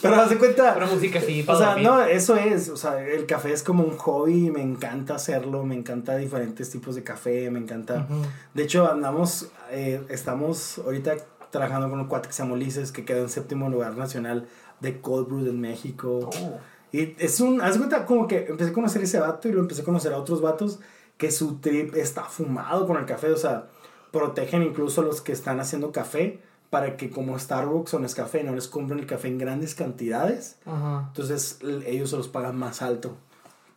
Pero 0.00 0.14
haz 0.16 0.30
de 0.30 0.38
cuenta. 0.38 0.74
Pero 0.74 0.86
música 0.86 1.18
así, 1.18 1.42
O 1.42 1.46
para 1.46 1.58
sea, 1.58 1.68
dormir. 1.68 1.86
no, 1.86 2.02
eso 2.02 2.36
es, 2.36 2.68
o 2.68 2.76
sea, 2.76 3.00
el 3.04 3.26
café 3.26 3.52
es 3.52 3.62
como 3.62 3.84
un 3.84 3.96
hobby, 3.96 4.50
me 4.50 4.62
encanta 4.62 5.14
hacerlo, 5.16 5.64
me 5.64 5.74
encanta 5.74 6.16
diferentes 6.16 6.70
tipos 6.70 6.94
de 6.94 7.02
café, 7.02 7.50
me 7.50 7.58
encanta. 7.58 8.06
De 8.54 8.62
hecho, 8.62 8.90
andamos, 8.90 9.48
eh, 9.70 10.00
estamos 10.08 10.78
ahorita 10.78 11.16
trabajando 11.50 11.88
con 11.90 12.00
un 12.00 12.06
cuate 12.06 12.28
que 12.28 12.34
se 12.34 12.42
llama 12.42 12.54
Ulises, 12.54 12.92
que 12.92 13.04
quedó 13.04 13.22
en 13.22 13.28
séptimo 13.28 13.68
lugar 13.70 13.96
nacional 13.96 14.46
de 14.80 15.00
Cold 15.00 15.28
Brew 15.28 15.46
en 15.46 15.60
México. 15.60 16.30
Oh. 16.32 16.58
Y 16.92 17.14
es 17.18 17.40
un, 17.40 17.60
haz 17.60 17.74
de 17.74 17.78
cuenta, 17.78 18.06
como 18.06 18.26
que 18.26 18.46
empecé 18.46 18.70
a 18.70 18.74
conocer 18.74 19.02
ese 19.02 19.20
vato 19.20 19.48
y 19.48 19.52
lo 19.52 19.60
empecé 19.60 19.82
a 19.82 19.84
conocer 19.84 20.12
a 20.12 20.18
otros 20.18 20.40
vatos 20.40 20.80
que 21.16 21.30
su 21.30 21.58
trip 21.58 21.94
está 21.96 22.24
fumado 22.24 22.86
con 22.86 22.96
el 22.96 23.04
café, 23.04 23.30
o 23.30 23.36
sea, 23.36 23.68
protegen 24.12 24.62
incluso 24.62 25.00
a 25.00 25.04
los 25.04 25.20
que 25.20 25.32
están 25.32 25.60
haciendo 25.60 25.92
café 25.92 26.40
para 26.70 26.96
que 26.96 27.10
como 27.10 27.38
Starbucks 27.38 27.94
o 27.94 27.98
Nescafé 27.98 28.44
no 28.44 28.54
les 28.54 28.68
compren 28.68 28.98
el 28.98 29.06
café 29.06 29.28
en 29.28 29.38
grandes 29.38 29.74
cantidades. 29.74 30.56
Ajá. 30.66 31.04
Entonces 31.08 31.58
ellos 31.86 32.10
se 32.10 32.16
los 32.16 32.28
pagan 32.28 32.56
más 32.58 32.82
alto 32.82 33.16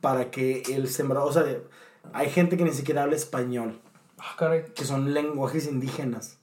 para 0.02 0.32
que 0.32 0.64
el 0.70 0.88
sembrado, 0.90 1.28
o 1.28 1.32
sea, 1.34 1.46
hay 2.14 2.30
gente 2.30 2.58
que 2.58 2.64
ni 2.64 2.72
siquiera 2.72 3.04
habla 3.04 3.16
español, 3.16 3.80
Ah, 4.18 4.36
caray. 4.38 4.66
que 4.76 4.84
son 4.86 5.14
lenguajes 5.14 5.68
indígenas 5.68 6.38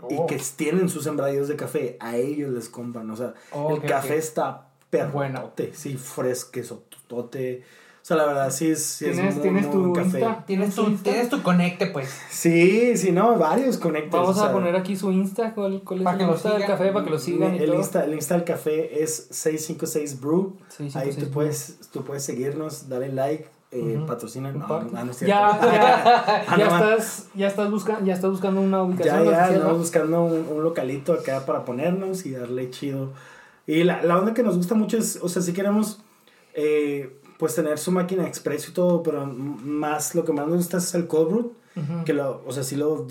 Oh. 0.00 0.08
y 0.10 0.26
que 0.28 0.40
tienen 0.56 0.88
sus 0.88 1.02
sembradíos 1.04 1.48
de 1.48 1.56
café, 1.56 1.96
a 1.98 2.16
ellos 2.16 2.52
les 2.52 2.68
compran, 2.68 3.10
o 3.10 3.16
sea, 3.16 3.34
Oh, 3.50 3.74
el 3.74 3.82
café 3.82 4.16
está 4.16 4.68
Bueno. 4.92 5.12
perrote, 5.40 5.74
sí, 5.74 5.96
fresquesotote. 5.96 7.64
O 8.08 8.14
sea, 8.14 8.16
la 8.16 8.24
verdad 8.24 8.50
sí 8.50 8.70
es, 8.70 8.82
sí 8.82 9.04
es 9.04 9.16
¿Tienes, 9.16 9.34
muy, 9.34 9.42
¿tienes 9.42 9.62
muy 9.66 9.72
tu 9.72 9.82
buen 9.90 10.04
café. 10.04 10.18
Insta? 10.20 10.44
Tienes 10.46 10.74
tu, 10.74 10.82
Insta? 10.86 11.10
tienes 11.10 11.28
tu 11.28 11.42
conecte, 11.42 11.86
pues. 11.88 12.08
Sí, 12.30 12.96
sí, 12.96 13.12
no, 13.12 13.36
varios 13.36 13.76
conectos. 13.76 14.18
Vamos 14.18 14.36
o 14.38 14.40
a 14.40 14.44
sea, 14.44 14.52
poner 14.54 14.74
aquí 14.76 14.96
su 14.96 15.12
Insta. 15.12 15.52
¿Cuál, 15.52 15.82
cuál 15.84 16.00
es 16.00 16.04
Para 16.04 16.14
el 16.16 16.20
que 16.20 16.26
lo 16.26 16.32
Insta 16.32 16.48
del 16.52 16.62
sigan. 16.62 16.78
café? 16.78 16.92
Para 16.92 17.04
que 17.04 17.10
lo 17.10 17.18
sigan 17.18 17.54
y 17.54 17.58
el 17.58 17.66
todo. 17.66 17.76
Insta, 17.76 18.04
el 18.06 18.14
Insta 18.14 18.34
del 18.36 18.44
café 18.44 19.02
es 19.02 19.26
656 19.30 20.20
Brew. 20.22 20.56
Ahí 20.58 21.12
656 21.12 21.16
tú 21.18 21.30
puedes, 21.34 21.78
tú 21.92 22.04
puedes 22.04 22.24
seguirnos, 22.24 22.88
darle 22.88 23.12
like, 23.12 23.46
eh, 23.72 23.98
No, 23.98 24.06
no, 24.06 24.06
no 24.06 25.10
es 25.10 25.16
cierto. 25.18 25.26
ya, 25.26 25.60
ya, 25.60 26.44
Ah, 26.48 26.56
ya, 26.56 26.64
estás, 26.64 27.26
ya, 27.34 27.46
estás 27.48 27.70
buscando, 27.70 28.06
ya 28.06 28.14
estás 28.14 28.30
buscando 28.30 28.62
una 28.62 28.78
Ya, 28.78 28.82
ubicación. 28.84 29.14
ya, 29.16 29.20
oficial, 29.20 29.44
andamos 29.52 29.72
¿no? 29.72 29.78
buscando 29.78 30.24
un, 30.24 30.46
un 30.56 30.62
localito 30.64 31.12
acá 31.12 31.44
para 31.44 31.66
ponernos 31.66 32.24
y 32.24 32.30
darle 32.30 32.70
chido. 32.70 33.10
Y 33.66 33.84
la, 33.84 34.02
la 34.02 34.18
onda 34.18 34.32
que 34.32 34.42
nos 34.42 34.56
gusta 34.56 34.74
mucho 34.74 34.96
es, 34.96 35.18
o 35.20 35.28
sea, 35.28 35.42
si 35.42 35.52
queremos, 35.52 36.00
eh, 36.54 37.17
pues 37.38 37.54
tener 37.54 37.78
su 37.78 37.90
máquina 37.92 38.26
expreso 38.26 38.70
y 38.70 38.74
todo, 38.74 39.02
pero 39.02 39.24
más, 39.26 40.14
lo 40.14 40.24
que 40.24 40.32
más 40.32 40.46
nos 40.46 40.56
gusta 40.58 40.76
es 40.78 40.94
el 40.94 41.06
cold 41.06 41.28
brew. 41.30 41.52
Ujú. 41.76 42.04
Que 42.04 42.12
lo, 42.12 42.42
o 42.44 42.52
sea, 42.52 42.64
si 42.64 42.74
lo 42.74 43.06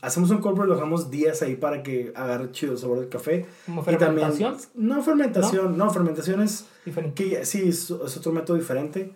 hacemos 0.00 0.30
un 0.30 0.38
cold 0.38 0.56
brew, 0.56 0.68
lo 0.68 0.74
dejamos 0.74 1.10
días 1.10 1.42
ahí 1.42 1.56
para 1.56 1.82
que 1.82 2.12
agarre 2.14 2.52
chido 2.52 2.72
el 2.72 2.78
sabor 2.78 3.00
del 3.00 3.08
café. 3.08 3.46
¿Como 3.66 3.82
Y 3.82 3.84
también- 3.96 4.30
fermentación? 4.32 4.56
no, 4.76 5.02
fermentación, 5.02 5.76
no, 5.76 5.90
fermentación 5.90 6.40
es 6.40 6.66
Diferente. 6.84 7.14
que 7.30 7.44
sí, 7.44 7.68
es, 7.68 7.90
es 7.90 8.16
otro 8.16 8.30
método 8.32 8.56
diferente. 8.56 9.14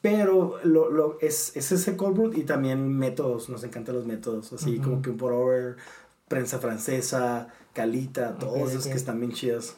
Pero 0.00 0.54
lo, 0.62 0.90
lo, 0.90 1.18
es, 1.20 1.54
es 1.56 1.72
ese 1.72 1.96
cold 1.96 2.16
brew 2.16 2.32
y 2.32 2.44
también 2.44 2.88
métodos, 2.88 3.48
nos 3.50 3.64
encantan 3.64 3.96
los 3.96 4.06
métodos, 4.06 4.52
así 4.52 4.74
Ujú. 4.78 4.82
como 4.90 5.02
que 5.02 5.10
un 5.10 5.16
pour 5.16 5.32
over, 5.32 5.76
prensa 6.28 6.58
francesa, 6.60 7.48
calita, 7.74 8.38
todos 8.38 8.60
Ok, 8.62 8.68
esos 8.68 8.84
ok. 8.86 8.92
que 8.92 8.96
están 8.96 9.18
bien 9.20 9.32
chidos. 9.32 9.74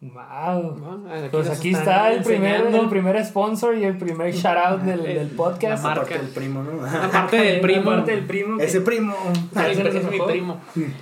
Wow. 0.00 0.76
Bueno, 0.78 1.28
Pues 1.32 1.50
aquí 1.50 1.70
está 1.74 2.12
el 2.12 2.22
primer, 2.22 2.66
el 2.66 2.88
primer 2.88 3.24
sponsor 3.24 3.76
y 3.76 3.82
el 3.84 3.98
primer 3.98 4.32
shout 4.32 4.56
out 4.56 4.80
del, 4.82 5.00
El- 5.04 5.14
del 5.18 5.28
podcast. 5.30 5.82
la 5.82 5.88
marca. 5.94 6.02
Aparte 6.14 6.18
del 6.18 6.28
primo, 6.32 6.62
¿no? 6.62 6.86
Aparte 6.86 7.36
del 7.42 7.60
primo. 7.60 7.90
Aparte 7.90 8.10
del 8.12 8.24
primo. 8.26 8.60
Ese 8.60 8.80
primo. 8.80 9.14
Ese 9.56 9.98
es 9.98 10.10
mi 10.10 10.20
primo. 10.20 10.60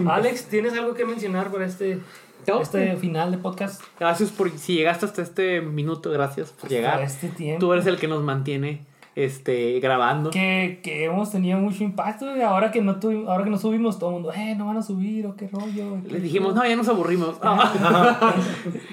Alex, 0.09 0.47
¿tienes 0.47 0.73
algo 0.73 0.95
que 0.95 1.05
mencionar 1.05 1.51
por 1.51 1.63
este, 1.63 1.99
No. 2.47 2.63
este 2.63 2.97
final 2.97 3.33
de 3.33 3.39
podcast? 3.39 3.83
Gracias 4.01 4.31
por 4.31 4.51
si 4.59 4.77
llegaste 4.77 5.05
hasta 5.05 5.21
este 5.21 5.61
minuto, 5.61 6.11
gracias 6.11 6.53
por 6.53 6.71
llegar. 6.71 6.95
Para 6.95 7.05
este 7.05 7.29
tiempo. 7.29 7.61
Tú 7.61 7.73
eres 7.75 7.87
el 7.87 7.99
que 7.99 8.09
nos 8.09 8.23
mantiene 8.23 8.81
este, 9.17 9.81
grabando. 9.81 10.31
Que, 10.31 10.79
que 10.83 11.07
hemos 11.07 11.33
tenido 11.33 11.59
mucho 11.59 11.83
impacto. 11.83 12.37
Y 12.37 12.43
ahora 12.43 12.71
que 12.71 12.83
no 12.83 13.01
tuvimos, 13.01 13.29
ahora 13.29 13.45
que 13.45 13.51
no 13.51 13.59
subimos, 13.59 13.99
todo 13.99 14.11
el 14.11 14.15
mundo, 14.17 14.33
eh, 14.33 14.55
no 14.55 14.67
van 14.67 14.77
a 14.77 14.83
subir, 14.83 15.27
o 15.27 15.35
qué 15.35 15.49
rollo. 15.49 15.97
Les 16.05 16.23
dijimos, 16.23 16.55
no, 16.55 16.65
ya 16.65 16.77
nos 16.77 16.89
aburrimos. 16.89 17.37
no, 17.43 17.57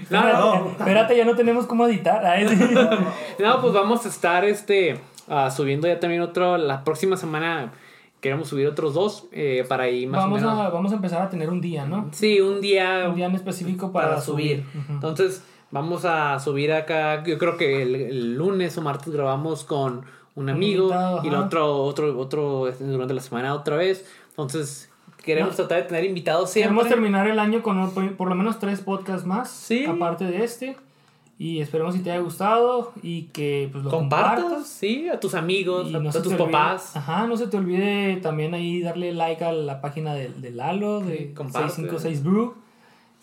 no, 0.09 0.69
espérate, 0.79 1.17
ya 1.17 1.25
no 1.25 1.35
tenemos 1.35 1.67
cómo 1.67 1.85
editar. 1.85 2.23
No, 3.37 3.61
pues 3.61 3.73
vamos 3.73 4.05
a 4.05 4.09
estar 4.09 4.45
este, 4.45 4.97
ah, 5.27 5.51
subiendo 5.51 5.87
ya 5.87 5.99
también 5.99 6.21
otro. 6.21 6.57
La 6.57 6.85
próxima 6.85 7.17
semana 7.17 7.73
queremos 8.21 8.47
subir 8.47 8.65
otros 8.67 8.93
dos 8.93 9.27
eh, 9.33 9.65
para 9.67 9.89
ir 9.89 10.07
más 10.07 10.21
vamos, 10.21 10.41
o 10.41 10.45
menos. 10.45 10.59
a, 10.65 10.69
vamos 10.69 10.93
a 10.93 10.95
empezar 10.95 11.21
a 11.21 11.29
tener 11.29 11.49
un 11.49 11.59
día, 11.59 11.85
¿no? 11.85 12.07
Sí, 12.13 12.39
un 12.39 12.61
día, 12.61 13.09
Un 13.09 13.15
día 13.15 13.25
en 13.25 13.35
específico 13.35 13.91
para, 13.91 14.11
para, 14.11 14.21
subir. 14.21 14.63
Entonces, 14.89 15.43
vamos 15.73 16.05
a 16.05 16.39
subir 16.39 16.71
acá. 16.71 17.23
Yo 17.25 17.37
creo 17.37 17.57
que 17.57 17.81
el, 17.81 17.95
el 17.95 18.35
lunes 18.35 18.77
o 18.77 18.81
martes 18.81 19.11
grabamos 19.11 19.63
con 19.63 20.05
un 20.35 20.49
amigo 20.49 20.83
invitado, 20.83 21.21
y 21.23 21.27
el 21.27 21.35
otro, 21.35 21.75
otro, 21.83 22.17
otro 22.17 22.67
este, 22.67 22.83
durante 22.85 23.13
la 23.13 23.21
semana 23.21 23.53
otra 23.53 23.75
vez. 23.75 24.05
Entonces, 24.29 24.89
queremos 25.23 25.51
No. 25.51 25.55
tratar 25.57 25.83
de 25.83 25.87
tener 25.89 26.05
invitados 26.05 26.53
Queremos 26.53 26.83
siempre. 26.83 27.01
terminar 27.01 27.27
el 27.27 27.39
año 27.39 27.61
con 27.61 27.77
un- 27.77 28.15
por 28.15 28.29
lo 28.29 28.35
menos 28.35 28.59
tres 28.59 28.79
podcasts 28.81 29.25
más, 29.25 29.49
Sí. 29.51 29.85
aparte 29.85 30.25
de 30.25 30.43
este. 30.43 30.77
Y 31.39 31.59
esperemos 31.61 31.95
si 31.95 32.01
te 32.01 32.11
haya 32.11 32.21
gustado 32.21 32.93
y 33.01 33.23
que 33.33 33.67
pues 33.71 33.83
lo 33.83 33.89
Compartas, 33.89 34.43
compartas. 34.43 34.67
sí, 34.69 35.09
a 35.09 35.19
tus 35.19 35.33
amigos, 35.33 35.89
Y 35.89 35.95
a, 35.95 35.99
no 35.99 36.09
a 36.09 36.13
tus 36.13 36.33
papás. 36.35 36.95
ajá, 36.95 37.25
no 37.27 37.35
se 37.37 37.47
te 37.47 37.57
olvide 37.57 38.17
también 38.17 38.53
ahí 38.53 38.81
darle 38.81 39.11
like 39.13 39.43
a 39.43 39.51
la 39.51 39.81
página 39.81 40.13
de, 40.13 40.29
de 40.29 40.51
Lalo, 40.51 40.99
de 41.01 41.17
Sí, 41.17 41.33
comparte. 41.35 41.69
656 41.69 42.23
Brew. 42.23 42.53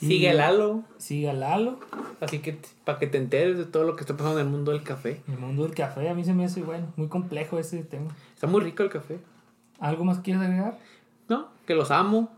Sigue 0.01 0.30
a 0.30 0.34
Lalo, 0.34 0.82
Sigue 0.98 1.28
a 1.30 1.32
Lalo. 1.34 1.78
así 2.20 2.38
que 2.40 2.59
para 2.84 2.98
que 2.98 3.07
te 3.07 3.18
enteres 3.18 3.59
de 3.59 3.64
todo 3.66 3.84
lo 3.84 3.96
que 3.96 4.01
está 4.03 4.16
pasando 4.16 4.40
en 4.40 4.46
el 4.46 4.53
mundo 4.53 4.72
del 4.72 4.82
café. 4.82 5.20
El 5.28 5.38
mundo 5.38 5.62
del 5.64 5.74
café, 5.74 6.09
a 6.09 6.14
mí 6.14 6.24
se 6.24 6.32
me 6.34 6.44
hace, 6.44 6.62
bueno, 6.62 6.86
muy 6.96 7.09
complejo 7.09 7.59
ese 7.59 7.82
tema. 7.84 8.14
Está 8.34 8.46
muy 8.46 8.61
rico 8.62 8.82
el 8.82 8.90
café. 8.90 9.18
¿Algo 9.78 10.05
más 10.05 10.20
quieres 10.20 10.42
agregar? 10.42 10.78
¿No? 11.28 11.48
Que 11.66 11.74
los 11.74 11.90
amo. 11.90 12.30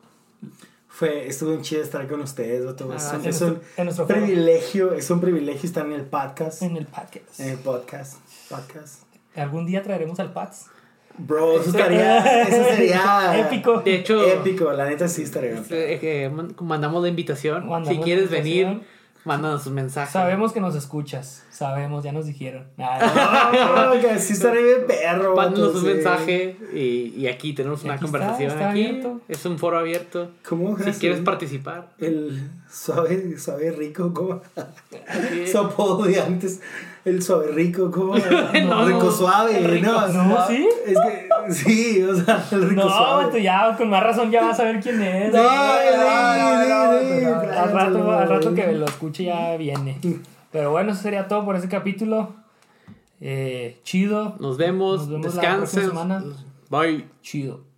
Fue, 0.88 1.26
estuvo 1.26 1.50
bien 1.50 1.62
chido 1.62 1.82
estar 1.82 2.06
con 2.08 2.20
ustedes. 2.20 2.62
Es, 2.64 2.80
Ah, 2.82 3.16
un- 3.16 3.26
es 3.26 3.40
nuestro- 3.40 3.48
un 3.48 3.92
foro. 3.94 4.06
privilegio, 4.08 4.92
es 4.92 5.10
un 5.10 5.20
privilegio 5.20 5.66
estar 5.66 5.86
en 5.86 5.92
el 5.92 6.04
podcast. 6.04 6.62
En 6.62 6.76
el 6.76 6.86
podcast. 6.86 7.40
En 7.40 7.48
el 7.50 7.58
podcast. 7.58 8.18
Podcast. 8.50 9.02
Algún 9.34 9.64
día 9.64 9.82
traeremos 9.82 10.20
al 10.20 10.32
Pats. 10.34 10.66
Bro, 11.18 11.60
eso 11.60 11.70
estaría, 11.70 12.42
eso 12.42 12.64
sería 12.64 13.38
Épico. 13.46 13.80
De 13.80 13.96
hecho, 13.96 14.24
épico, 14.26 14.72
la 14.72 14.86
neta 14.86 15.06
sí 15.08 15.22
estaría. 15.22 15.50
bien. 15.52 15.64
eh, 15.70 15.98
eh, 16.02 16.30
man- 16.30 16.54
mandamos 16.60 17.02
la 17.02 17.08
invitación. 17.08 17.68
Mandamos 17.68 17.88
si 17.88 17.98
quieres 17.98 18.24
invitación. 18.24 18.68
venir, 18.74 18.86
mándanos 19.24 19.66
un 19.66 19.74
mensaje. 19.74 20.10
Sabemos 20.12 20.52
que 20.52 20.60
nos 20.60 20.74
escuchas. 20.74 21.44
Sabemos, 21.50 22.02
ya 22.02 22.12
nos 22.12 22.26
dijeron. 22.26 22.66
No, 22.76 24.00
que 24.00 24.18
sí 24.18 24.32
estaría 24.32 24.62
bien 24.62 24.86
perro. 24.86 25.36
Mándanos 25.36 25.74
un 25.74 25.80
sí. 25.82 25.86
mensaje 25.86 26.56
y, 26.74 27.12
y 27.16 27.28
aquí 27.28 27.52
tenemos 27.52 27.82
Y 27.82 27.84
una 27.84 27.94
aquí 27.94 28.02
conversación. 28.04 28.50
está 28.50 28.70
aquí 28.70 28.84
abierto. 28.86 29.20
es 29.28 29.44
un 29.44 29.58
foro 29.58 29.78
abierto. 29.78 30.30
¿Cómo? 30.48 30.68
Si 30.70 30.74
Gracias. 30.76 30.98
quieres 30.98 31.20
participar. 31.20 31.90
El 31.98 32.50
suave, 32.70 33.36
suave 33.38 33.70
rico, 33.72 34.12
¿cómo? 34.14 34.40
Su 35.50 35.58
apodo 35.58 36.04
de 36.04 36.20
antes. 36.20 36.60
El 37.04 37.20
suave 37.22 37.48
rico, 37.52 37.90
¿cómo? 37.90 38.14
No, 38.64 38.84
rico 38.86 39.10
suave, 39.10 39.58
el 39.58 39.70
rico 39.70 39.90
¿no? 39.90 40.08
No, 40.24 40.46
¿sí? 40.46 40.68
Es 40.86 40.96
que, 41.00 41.52
sí, 41.52 42.02
o 42.02 42.14
sea, 42.14 42.44
el 42.52 42.68
rico 42.68 42.82
No, 42.84 42.88
suave. 42.88 43.24
vato, 43.24 43.38
ya 43.38 43.76
con 43.76 43.90
más 43.90 44.02
razón 44.02 44.30
ya 44.30 44.42
vas 44.42 44.60
a 44.60 44.64
ver 44.64 44.80
quién 44.80 45.02
es. 45.02 45.32
No, 45.32 45.40
sí, 45.40 45.46
no, 45.96 46.98
sí, 47.00 47.24
no, 47.24 47.60
Al 47.60 47.72
rato, 47.72 48.12
al 48.12 48.28
rato 48.28 48.54
que 48.54 48.72
lo 48.72 48.86
escuche 48.86 49.24
ya 49.24 49.56
viene. 49.56 49.98
Pero 50.52 50.70
bueno, 50.70 50.92
eso 50.92 51.02
sería 51.02 51.26
todo 51.26 51.44
por 51.44 51.56
ese 51.56 51.68
capítulo. 51.68 52.34
Eh, 53.20 53.80
chido. 53.84 54.36
Nos 54.40 54.56
vemos. 54.56 55.08
Nos 55.08 55.22
vemos 55.22 55.34
la 55.36 55.40
próxima 55.56 55.82
descansen. 55.82 55.88
semana. 55.90 56.24
Bye. 56.70 57.06
Chido. 57.22 57.71